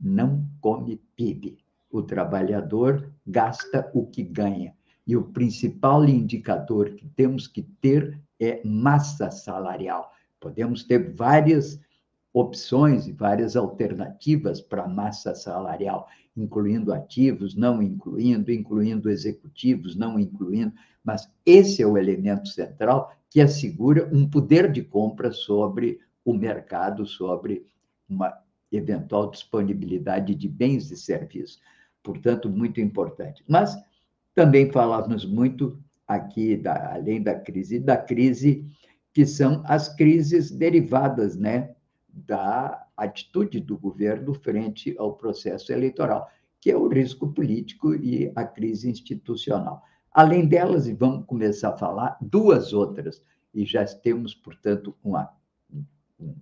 não 0.00 0.44
come 0.60 1.00
PIB. 1.14 1.58
O 1.90 2.02
trabalhador 2.02 3.12
gasta 3.24 3.88
o 3.94 4.06
que 4.06 4.22
ganha. 4.22 4.74
E 5.06 5.16
o 5.16 5.24
principal 5.24 6.04
indicador 6.04 6.90
que 6.90 7.08
temos 7.08 7.46
que 7.46 7.62
ter 7.62 8.20
é 8.40 8.60
massa 8.64 9.30
salarial. 9.30 10.12
Podemos 10.40 10.84
ter 10.84 11.14
várias 11.14 11.80
opções 12.40 13.06
e 13.06 13.12
várias 13.12 13.56
alternativas 13.56 14.60
para 14.60 14.84
a 14.84 14.88
massa 14.88 15.34
salarial, 15.34 16.06
incluindo 16.36 16.92
ativos, 16.92 17.56
não 17.56 17.82
incluindo, 17.82 18.52
incluindo 18.52 19.10
executivos, 19.10 19.96
não 19.96 20.20
incluindo, 20.20 20.72
mas 21.02 21.28
esse 21.44 21.82
é 21.82 21.86
o 21.86 21.98
elemento 21.98 22.48
central 22.48 23.12
que 23.28 23.40
assegura 23.40 24.08
um 24.12 24.28
poder 24.28 24.70
de 24.70 24.82
compra 24.82 25.32
sobre 25.32 25.98
o 26.24 26.32
mercado, 26.32 27.04
sobre 27.06 27.66
uma 28.08 28.32
eventual 28.70 29.30
disponibilidade 29.30 30.34
de 30.34 30.48
bens 30.48 30.90
e 30.90 30.96
serviços. 30.96 31.60
Portanto, 32.02 32.48
muito 32.48 32.80
importante. 32.80 33.42
Mas 33.48 33.76
também 34.34 34.70
falamos 34.70 35.24
muito 35.24 35.78
aqui, 36.06 36.56
da, 36.56 36.94
além 36.94 37.20
da 37.20 37.34
crise, 37.34 37.80
da 37.80 37.96
crise 37.96 38.64
que 39.12 39.26
são 39.26 39.62
as 39.66 39.88
crises 39.94 40.50
derivadas, 40.50 41.36
né, 41.36 41.74
da 42.26 42.86
atitude 42.96 43.60
do 43.60 43.78
governo 43.78 44.34
frente 44.34 44.94
ao 44.98 45.14
processo 45.14 45.72
eleitoral, 45.72 46.28
que 46.60 46.70
é 46.70 46.76
o 46.76 46.88
risco 46.88 47.32
político 47.32 47.94
e 47.94 48.32
a 48.34 48.44
crise 48.44 48.90
institucional. 48.90 49.82
Além 50.12 50.46
delas, 50.46 50.86
e 50.86 50.92
vamos 50.92 51.24
começar 51.26 51.70
a 51.70 51.76
falar, 51.76 52.16
duas 52.20 52.72
outras, 52.72 53.22
e 53.54 53.64
já 53.64 53.84
temos, 53.84 54.34
portanto, 54.34 54.96
uma, 55.02 55.30
um, 55.72 55.84
um, 56.20 56.34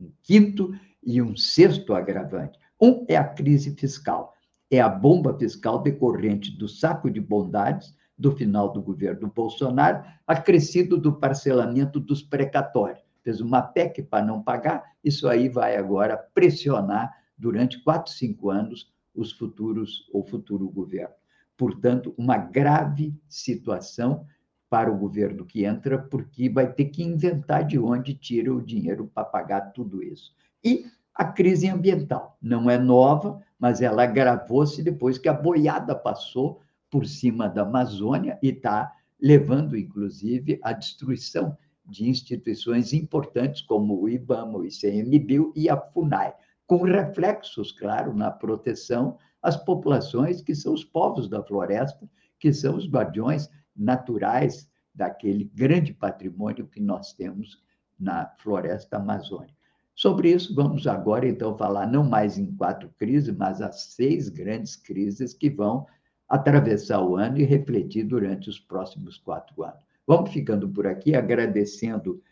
um 0.00 0.10
quinto 0.22 0.72
e 1.02 1.20
um 1.20 1.36
sexto 1.36 1.94
agravante. 1.94 2.58
Um 2.80 3.04
é 3.08 3.16
a 3.16 3.24
crise 3.24 3.74
fiscal, 3.74 4.34
é 4.70 4.80
a 4.80 4.88
bomba 4.88 5.36
fiscal 5.36 5.82
decorrente 5.82 6.50
do 6.56 6.68
saco 6.68 7.10
de 7.10 7.20
bondades 7.20 7.94
do 8.18 8.32
final 8.32 8.72
do 8.72 8.80
governo 8.80 9.30
Bolsonaro, 9.34 10.04
acrescido 10.26 10.96
do 10.96 11.12
parcelamento 11.12 12.00
dos 12.00 12.22
precatórios 12.22 13.05
fez 13.26 13.40
uma 13.40 13.60
PEC 13.60 14.04
para 14.04 14.24
não 14.24 14.40
pagar, 14.40 14.84
isso 15.02 15.26
aí 15.28 15.48
vai 15.48 15.76
agora 15.76 16.16
pressionar 16.16 17.12
durante 17.36 17.82
quatro, 17.82 18.12
cinco 18.12 18.50
anos 18.50 18.94
os 19.12 19.32
futuros, 19.32 20.08
o 20.12 20.22
futuro 20.22 20.68
governo. 20.68 21.16
Portanto, 21.56 22.14
uma 22.16 22.38
grave 22.38 23.12
situação 23.28 24.24
para 24.70 24.92
o 24.92 24.96
governo 24.96 25.44
que 25.44 25.64
entra, 25.64 25.98
porque 25.98 26.48
vai 26.48 26.72
ter 26.72 26.84
que 26.84 27.02
inventar 27.02 27.66
de 27.66 27.76
onde 27.80 28.14
tira 28.14 28.54
o 28.54 28.62
dinheiro 28.62 29.10
para 29.12 29.24
pagar 29.24 29.72
tudo 29.72 30.04
isso. 30.04 30.32
E 30.62 30.86
a 31.12 31.24
crise 31.24 31.68
ambiental 31.68 32.38
não 32.40 32.70
é 32.70 32.78
nova, 32.78 33.42
mas 33.58 33.82
ela 33.82 34.04
agravou-se 34.04 34.84
depois 34.84 35.18
que 35.18 35.28
a 35.28 35.32
boiada 35.32 35.96
passou 35.96 36.60
por 36.88 37.04
cima 37.04 37.48
da 37.48 37.62
Amazônia 37.62 38.38
e 38.40 38.50
está 38.50 38.92
levando, 39.20 39.76
inclusive, 39.76 40.60
à 40.62 40.72
destruição 40.72 41.56
de 41.86 42.08
instituições 42.08 42.92
importantes 42.92 43.62
como 43.62 44.00
o 44.00 44.08
IBAMA, 44.08 44.58
o 44.58 44.64
ICMBio 44.64 45.52
e 45.54 45.68
a 45.68 45.76
FUNAI, 45.76 46.34
com 46.66 46.82
reflexos, 46.82 47.70
claro, 47.72 48.14
na 48.14 48.30
proteção 48.30 49.16
às 49.42 49.56
populações 49.56 50.40
que 50.40 50.54
são 50.54 50.74
os 50.74 50.84
povos 50.84 51.28
da 51.28 51.42
floresta, 51.42 52.08
que 52.38 52.52
são 52.52 52.76
os 52.76 52.88
guardiões 52.88 53.48
naturais 53.74 54.68
daquele 54.94 55.44
grande 55.44 55.92
patrimônio 55.92 56.66
que 56.66 56.80
nós 56.80 57.12
temos 57.12 57.62
na 57.98 58.26
floresta 58.38 58.96
amazônica. 58.96 59.54
Sobre 59.94 60.30
isso, 60.30 60.54
vamos 60.54 60.86
agora, 60.86 61.26
então, 61.26 61.56
falar 61.56 61.86
não 61.86 62.04
mais 62.04 62.36
em 62.36 62.54
quatro 62.54 62.90
crises, 62.98 63.34
mas 63.34 63.62
as 63.62 63.94
seis 63.94 64.28
grandes 64.28 64.76
crises 64.76 65.32
que 65.32 65.48
vão 65.48 65.86
atravessar 66.28 67.02
o 67.02 67.16
ano 67.16 67.38
e 67.38 67.44
refletir 67.44 68.04
durante 68.04 68.50
os 68.50 68.58
próximos 68.58 69.16
quatro 69.16 69.62
anos. 69.62 69.85
Vamos 70.06 70.30
ficando 70.30 70.68
por 70.68 70.86
aqui, 70.86 71.16
agradecendo 71.16 72.22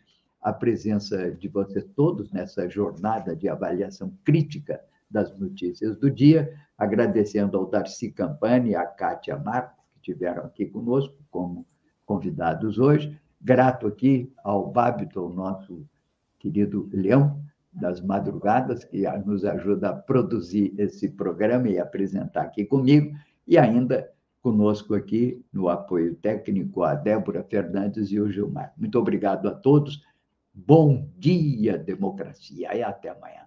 a 0.41 0.53
presença 0.53 1.31
de 1.31 1.47
vocês 1.49 1.83
todos 1.95 2.31
nessa 2.31 2.69
jornada 2.69 3.35
de 3.35 3.49
avaliação 3.49 4.13
crítica 4.23 4.79
das 5.09 5.37
notícias 5.37 5.97
do 5.97 6.09
dia, 6.09 6.53
agradecendo 6.77 7.57
ao 7.57 7.65
Darcy 7.65 8.11
Campani 8.11 8.71
e 8.71 8.75
à 8.75 8.85
Kátia 8.85 9.37
Marcos, 9.37 9.83
que 9.93 10.11
estiveram 10.11 10.45
aqui 10.45 10.67
conosco 10.67 11.15
como 11.29 11.65
convidados 12.05 12.77
hoje. 12.77 13.19
Grato 13.41 13.87
aqui 13.87 14.31
ao 14.43 14.71
Babiton, 14.71 15.29
nosso 15.29 15.85
querido 16.39 16.89
Leão 16.93 17.43
das 17.73 17.99
Madrugadas, 17.99 18.85
que 18.85 19.05
nos 19.25 19.43
ajuda 19.43 19.89
a 19.89 19.93
produzir 19.93 20.73
esse 20.77 21.09
programa 21.09 21.67
e 21.67 21.77
apresentar 21.77 22.43
aqui 22.43 22.63
comigo, 22.63 23.13
e 23.45 23.57
ainda 23.57 24.09
conosco 24.45 24.93
aqui 24.93 25.43
no 25.51 25.69
apoio 25.69 26.13
técnico 26.13 26.83
a 26.83 26.93
Débora 26.93 27.43
Fernandes 27.43 28.11
e 28.11 28.19
o 28.19 28.29
Gilmar. 28.29 28.71
Muito 28.77 28.99
obrigado 28.99 29.47
a 29.47 29.51
todos. 29.51 30.03
Bom 30.53 31.09
dia, 31.17 31.79
democracia, 31.79 32.69
e 32.77 32.83
até 32.83 33.09
amanhã. 33.09 33.41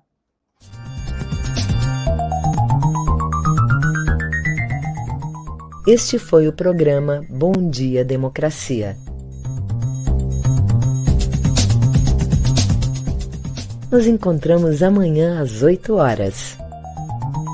Este 5.87 6.19
foi 6.19 6.49
o 6.49 6.53
programa 6.53 7.21
Bom 7.31 7.71
Dia 7.71 8.05
Democracia. 8.05 8.97
Nos 13.93 14.05
encontramos 14.05 14.83
amanhã 14.83 15.41
às 15.41 15.63
8 15.63 15.95
horas. 15.95 16.59